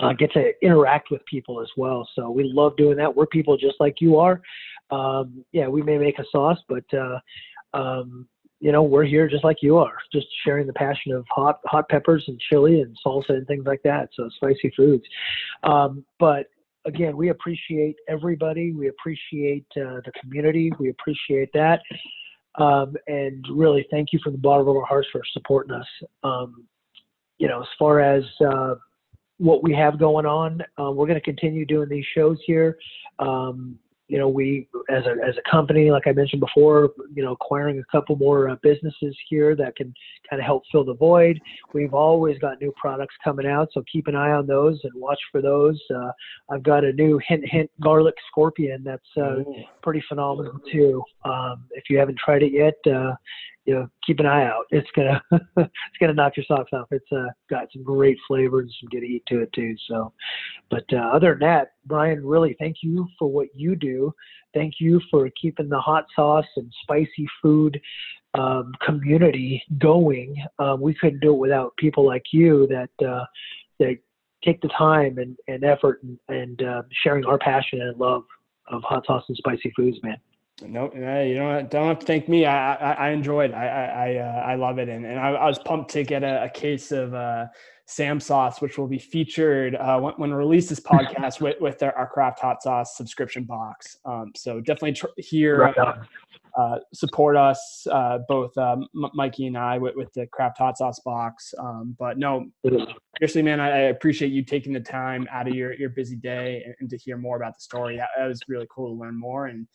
Uh, 0.00 0.12
get 0.14 0.32
to 0.32 0.52
interact 0.62 1.10
with 1.10 1.20
people 1.26 1.60
as 1.60 1.68
well. 1.76 2.08
So 2.14 2.30
we 2.30 2.44
love 2.44 2.76
doing 2.78 2.96
that. 2.96 3.14
We're 3.14 3.26
people 3.26 3.58
just 3.58 3.74
like 3.78 3.96
you 4.00 4.16
are. 4.16 4.40
Um, 4.90 5.44
yeah, 5.52 5.66
we 5.66 5.82
may 5.82 5.98
make 5.98 6.18
a 6.18 6.24
sauce, 6.30 6.56
but 6.66 6.84
uh, 6.94 7.18
um, 7.74 8.28
you 8.60 8.70
know 8.70 8.84
we're 8.84 9.04
here 9.04 9.28
just 9.28 9.42
like 9.42 9.58
you 9.60 9.76
are, 9.76 9.96
just 10.12 10.28
sharing 10.44 10.68
the 10.68 10.72
passion 10.72 11.12
of 11.12 11.26
hot 11.28 11.58
hot 11.66 11.88
peppers 11.88 12.24
and 12.28 12.40
chili 12.48 12.80
and 12.80 12.96
salsa 13.04 13.30
and 13.30 13.46
things 13.48 13.66
like 13.66 13.82
that. 13.82 14.08
So 14.14 14.30
spicy 14.36 14.72
foods. 14.76 15.02
Um, 15.64 16.04
but 16.20 16.46
again, 16.84 17.16
we 17.16 17.30
appreciate 17.30 17.96
everybody. 18.08 18.72
We 18.72 18.88
appreciate 18.88 19.66
uh, 19.76 20.00
the 20.04 20.12
community. 20.20 20.72
We 20.78 20.90
appreciate 20.90 21.50
that. 21.54 21.80
Um, 22.56 22.94
and 23.06 23.44
really, 23.50 23.86
thank 23.90 24.12
you 24.12 24.18
from 24.22 24.32
the 24.32 24.38
bottom 24.38 24.68
of 24.68 24.76
our 24.76 24.84
hearts 24.84 25.08
for 25.10 25.22
supporting 25.32 25.74
us. 25.74 25.86
Um, 26.22 26.66
you 27.38 27.48
know, 27.48 27.60
as 27.60 27.68
far 27.78 28.00
as 28.00 28.24
uh, 28.46 28.74
what 29.38 29.62
we 29.62 29.74
have 29.74 29.98
going 29.98 30.26
on, 30.26 30.62
uh, 30.78 30.90
we're 30.90 31.06
going 31.06 31.18
to 31.18 31.24
continue 31.24 31.64
doing 31.64 31.88
these 31.88 32.04
shows 32.14 32.38
here. 32.46 32.78
Um, 33.18 33.78
you 34.12 34.18
know, 34.18 34.28
we 34.28 34.68
as 34.90 35.04
a 35.06 35.12
as 35.26 35.34
a 35.38 35.50
company, 35.50 35.90
like 35.90 36.06
I 36.06 36.12
mentioned 36.12 36.40
before, 36.40 36.90
you 37.14 37.24
know, 37.24 37.32
acquiring 37.32 37.78
a 37.78 37.84
couple 37.90 38.14
more 38.14 38.50
uh, 38.50 38.56
businesses 38.62 39.16
here 39.30 39.56
that 39.56 39.74
can 39.74 39.94
kind 40.28 40.38
of 40.38 40.44
help 40.44 40.64
fill 40.70 40.84
the 40.84 40.92
void. 40.92 41.40
We've 41.72 41.94
always 41.94 42.38
got 42.38 42.60
new 42.60 42.74
products 42.76 43.14
coming 43.24 43.46
out, 43.46 43.70
so 43.72 43.82
keep 43.90 44.08
an 44.08 44.14
eye 44.14 44.32
on 44.32 44.46
those 44.46 44.78
and 44.84 44.92
watch 44.94 45.18
for 45.32 45.40
those. 45.40 45.80
Uh, 45.88 46.10
I've 46.50 46.62
got 46.62 46.84
a 46.84 46.92
new 46.92 47.18
hint 47.26 47.42
hint 47.46 47.70
garlic 47.80 48.14
scorpion 48.30 48.84
that's 48.84 49.16
uh, 49.16 49.44
pretty 49.82 50.04
phenomenal 50.06 50.60
too. 50.70 51.02
Um, 51.24 51.64
if 51.70 51.84
you 51.88 51.96
haven't 51.96 52.18
tried 52.22 52.42
it 52.42 52.52
yet, 52.52 52.94
uh, 52.94 53.14
you 53.64 53.74
know, 53.74 53.88
keep 54.06 54.18
an 54.20 54.26
eye 54.26 54.44
out. 54.44 54.64
It's 54.70 54.88
gonna 54.94 55.22
it's 55.56 55.98
gonna 56.00 56.14
knock 56.14 56.36
your 56.36 56.44
socks 56.46 56.70
off. 56.72 56.88
It's 56.90 57.10
uh, 57.12 57.28
got 57.48 57.68
some 57.72 57.82
great 57.82 58.18
flavor 58.26 58.60
and 58.60 58.72
some 58.80 58.88
good 58.90 59.02
heat 59.02 59.22
to 59.28 59.40
it 59.40 59.52
too. 59.52 59.74
So, 59.88 60.12
but 60.70 60.84
uh, 60.92 61.10
other 61.12 61.30
than 61.30 61.48
that, 61.48 61.72
Brian, 61.86 62.24
really 62.24 62.56
thank 62.58 62.78
you 62.82 63.06
for 63.18 63.28
what 63.28 63.48
you 63.54 63.76
do. 63.76 64.12
Thank 64.54 64.74
you 64.80 65.00
for 65.10 65.30
keeping 65.40 65.68
the 65.68 65.80
hot 65.80 66.06
sauce 66.14 66.46
and 66.56 66.70
spicy 66.82 67.26
food 67.40 67.80
um, 68.34 68.72
community 68.84 69.62
going. 69.78 70.34
Um, 70.58 70.80
we 70.80 70.94
couldn't 70.94 71.20
do 71.20 71.32
it 71.32 71.38
without 71.38 71.76
people 71.76 72.06
like 72.06 72.24
you 72.32 72.66
that 72.68 73.06
uh, 73.06 73.24
that 73.78 73.98
take 74.44 74.60
the 74.60 74.68
time 74.76 75.18
and, 75.18 75.36
and 75.46 75.64
effort 75.64 76.02
and, 76.02 76.18
and 76.28 76.62
uh, 76.62 76.82
sharing 77.02 77.24
our 77.24 77.38
passion 77.38 77.80
and 77.80 77.98
love 77.98 78.24
of 78.68 78.82
hot 78.82 79.04
sauce 79.06 79.24
and 79.28 79.36
spicy 79.36 79.72
foods, 79.76 79.98
man. 80.02 80.16
No, 80.62 80.90
you 81.22 81.34
don't 81.34 81.70
don't 81.70 81.88
have 81.88 81.98
to 82.00 82.06
thank 82.06 82.28
me. 82.28 82.46
I 82.46 82.74
I, 82.74 82.92
I 82.92 83.10
enjoyed. 83.10 83.52
I 83.52 83.66
I 83.66 84.16
uh, 84.16 84.44
I 84.46 84.54
love 84.54 84.78
it, 84.78 84.88
and 84.88 85.04
and 85.04 85.18
I, 85.18 85.30
I, 85.30 85.46
was 85.46 85.58
pumped 85.58 85.90
to 85.92 86.04
get 86.04 86.22
a, 86.22 86.44
a 86.44 86.48
case 86.48 86.92
of 86.92 87.14
uh, 87.14 87.46
Sam 87.86 88.20
sauce, 88.20 88.60
which 88.60 88.78
will 88.78 88.86
be 88.86 88.98
featured 88.98 89.74
uh, 89.74 89.98
when, 90.00 90.14
when 90.14 90.30
we 90.30 90.36
release 90.36 90.68
this 90.68 90.80
podcast 90.80 91.40
with 91.40 91.60
with 91.60 91.82
our, 91.82 91.92
our, 91.96 92.06
craft 92.06 92.40
hot 92.40 92.62
sauce 92.62 92.96
subscription 92.96 93.44
box. 93.44 93.96
Um, 94.04 94.32
so 94.36 94.60
definitely 94.60 94.92
tr- 94.92 95.06
here. 95.16 95.58
Right 95.58 95.96
uh, 96.58 96.76
support 96.92 97.36
us, 97.36 97.86
uh, 97.90 98.18
both 98.28 98.56
um, 98.58 98.86
Mikey 98.92 99.46
and 99.46 99.56
I, 99.56 99.78
with, 99.78 99.96
with, 99.96 100.12
the 100.12 100.26
craft 100.26 100.58
hot 100.58 100.76
sauce 100.76 101.00
box. 101.00 101.54
Um, 101.58 101.96
but 101.98 102.18
no, 102.18 102.46
seriously, 103.18 103.42
man, 103.42 103.58
I, 103.58 103.68
I, 103.68 103.78
appreciate 103.84 104.32
you 104.32 104.44
taking 104.44 104.72
the 104.72 104.80
time 104.80 105.26
out 105.30 105.48
of 105.48 105.54
your, 105.54 105.72
your 105.74 105.90
busy 105.90 106.16
day 106.16 106.62
and, 106.64 106.74
and 106.80 106.90
to 106.90 106.98
hear 106.98 107.16
more 107.16 107.36
about 107.36 107.54
the 107.54 107.60
story. 107.62 107.96
That, 107.96 108.08
that 108.18 108.26
was 108.26 108.40
really 108.48 108.66
cool 108.70 108.94
to 108.94 109.00
learn 109.00 109.18
more. 109.18 109.46
And 109.46 109.66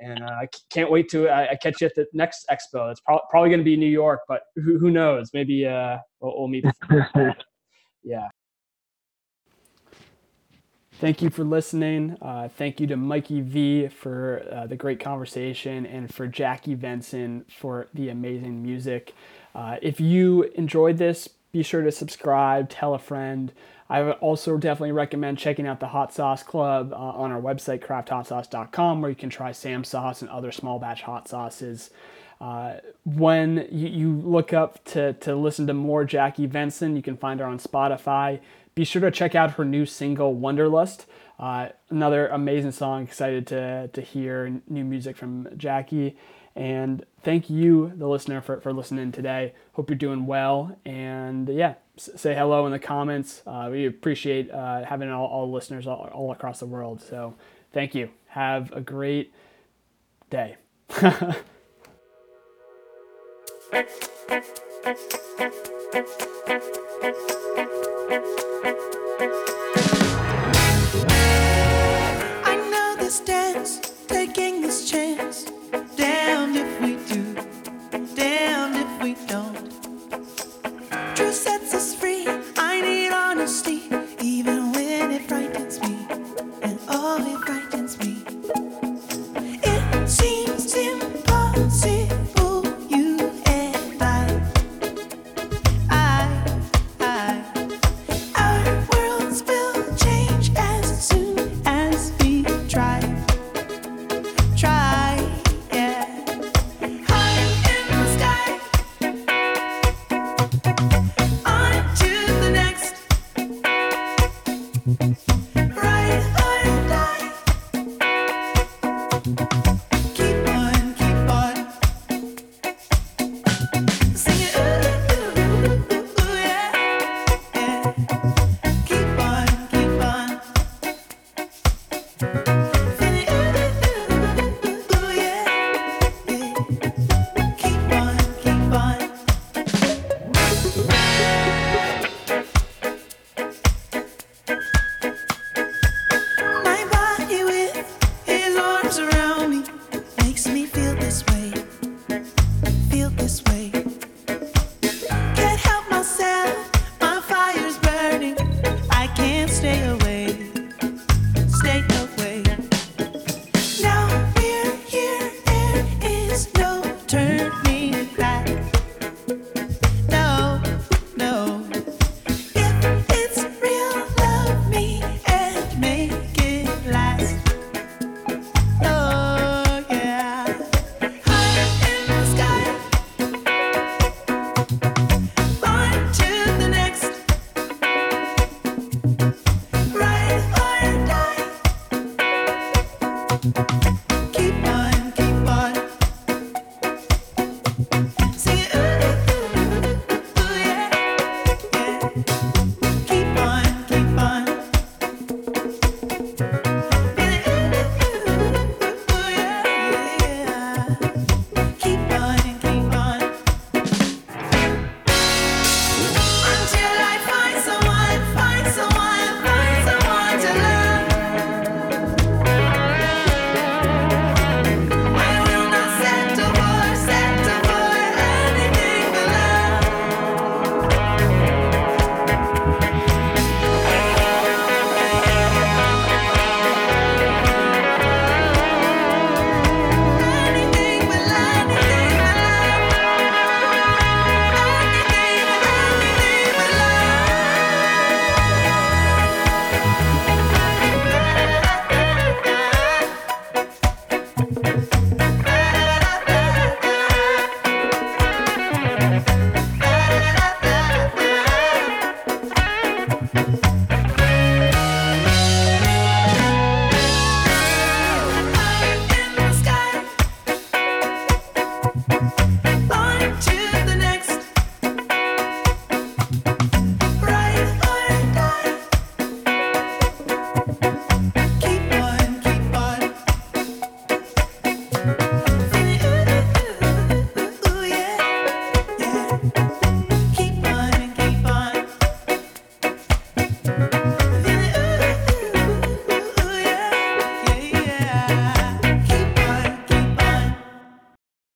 and 0.00 0.22
uh, 0.22 0.26
I 0.42 0.48
can't 0.70 0.90
wait 0.90 1.08
to 1.10 1.28
uh, 1.28 1.46
catch 1.62 1.80
you 1.80 1.86
at 1.86 1.94
the 1.94 2.06
next 2.12 2.46
expo. 2.50 2.90
It's 2.90 3.00
pro- 3.00 3.20
probably 3.30 3.50
going 3.50 3.60
to 3.60 3.64
be 3.64 3.76
New 3.76 3.86
York, 3.86 4.20
but 4.28 4.42
who, 4.56 4.78
who 4.78 4.90
knows? 4.90 5.30
Maybe 5.34 5.66
uh, 5.66 5.98
we'll, 6.20 6.38
we'll 6.38 6.48
meet. 6.48 6.64
yeah. 8.02 8.28
Thank 11.00 11.22
you 11.22 11.30
for 11.30 11.44
listening. 11.44 12.16
Uh, 12.20 12.48
thank 12.48 12.80
you 12.80 12.88
to 12.88 12.96
Mikey 12.96 13.40
V 13.40 13.86
for 13.86 14.44
uh, 14.50 14.66
the 14.66 14.74
great 14.74 14.98
conversation 14.98 15.86
and 15.86 16.12
for 16.12 16.26
Jackie 16.26 16.74
Venson 16.74 17.44
for 17.48 17.86
the 17.94 18.08
amazing 18.08 18.64
music. 18.64 19.14
Uh, 19.54 19.76
if 19.80 20.00
you 20.00 20.42
enjoyed 20.56 20.98
this, 20.98 21.28
be 21.52 21.62
sure 21.62 21.82
to 21.82 21.92
subscribe, 21.92 22.68
tell 22.68 22.94
a 22.94 22.98
friend. 22.98 23.52
I 23.90 24.02
would 24.02 24.16
also 24.16 24.58
definitely 24.58 24.92
recommend 24.92 25.38
checking 25.38 25.66
out 25.66 25.80
the 25.80 25.88
Hot 25.88 26.12
Sauce 26.12 26.42
Club 26.42 26.92
uh, 26.92 26.96
on 26.96 27.32
our 27.32 27.40
website, 27.40 27.80
crafthotsauce.com, 27.80 29.00
where 29.00 29.10
you 29.10 29.16
can 29.16 29.30
try 29.30 29.52
Sam 29.52 29.82
sauce 29.82 30.20
and 30.20 30.30
other 30.30 30.52
small 30.52 30.78
batch 30.78 31.02
hot 31.02 31.26
sauces. 31.26 31.90
Uh, 32.40 32.74
when 33.04 33.66
you, 33.72 33.88
you, 33.88 34.12
look 34.12 34.52
up 34.52 34.84
to, 34.84 35.14
to 35.14 35.34
listen 35.34 35.66
to 35.66 35.74
more 35.74 36.04
Jackie 36.04 36.46
Venson, 36.46 36.94
you 36.94 37.02
can 37.02 37.16
find 37.16 37.40
her 37.40 37.46
on 37.46 37.58
Spotify. 37.58 38.40
Be 38.74 38.84
sure 38.84 39.02
to 39.02 39.10
check 39.10 39.34
out 39.34 39.52
her 39.52 39.64
new 39.64 39.84
single, 39.84 40.36
Wonderlust. 40.36 41.06
Uh, 41.38 41.70
another 41.90 42.28
amazing 42.28 42.72
song. 42.72 43.02
Excited 43.02 43.46
to, 43.48 43.88
to 43.92 44.00
hear 44.00 44.60
new 44.68 44.84
music 44.84 45.16
from 45.16 45.48
Jackie. 45.56 46.16
And 46.58 47.06
thank 47.22 47.48
you, 47.48 47.92
the 47.94 48.08
listener, 48.08 48.40
for, 48.40 48.60
for 48.60 48.72
listening 48.72 49.12
today. 49.12 49.54
Hope 49.74 49.90
you're 49.90 49.96
doing 49.96 50.26
well. 50.26 50.76
And 50.84 51.48
yeah, 51.48 51.74
say 51.96 52.34
hello 52.34 52.66
in 52.66 52.72
the 52.72 52.80
comments. 52.80 53.42
Uh, 53.46 53.68
we 53.70 53.86
appreciate 53.86 54.50
uh, 54.50 54.84
having 54.84 55.08
all, 55.08 55.28
all 55.28 55.52
listeners 55.52 55.86
all, 55.86 56.10
all 56.12 56.32
across 56.32 56.58
the 56.58 56.66
world. 56.66 57.00
So 57.00 57.36
thank 57.72 57.94
you. 57.94 58.10
Have 58.30 58.72
a 58.72 58.80
great 58.80 59.32
day. 60.30 60.56
I 60.90 61.36
know 72.68 72.96
this 72.98 73.20
dance 73.20 73.87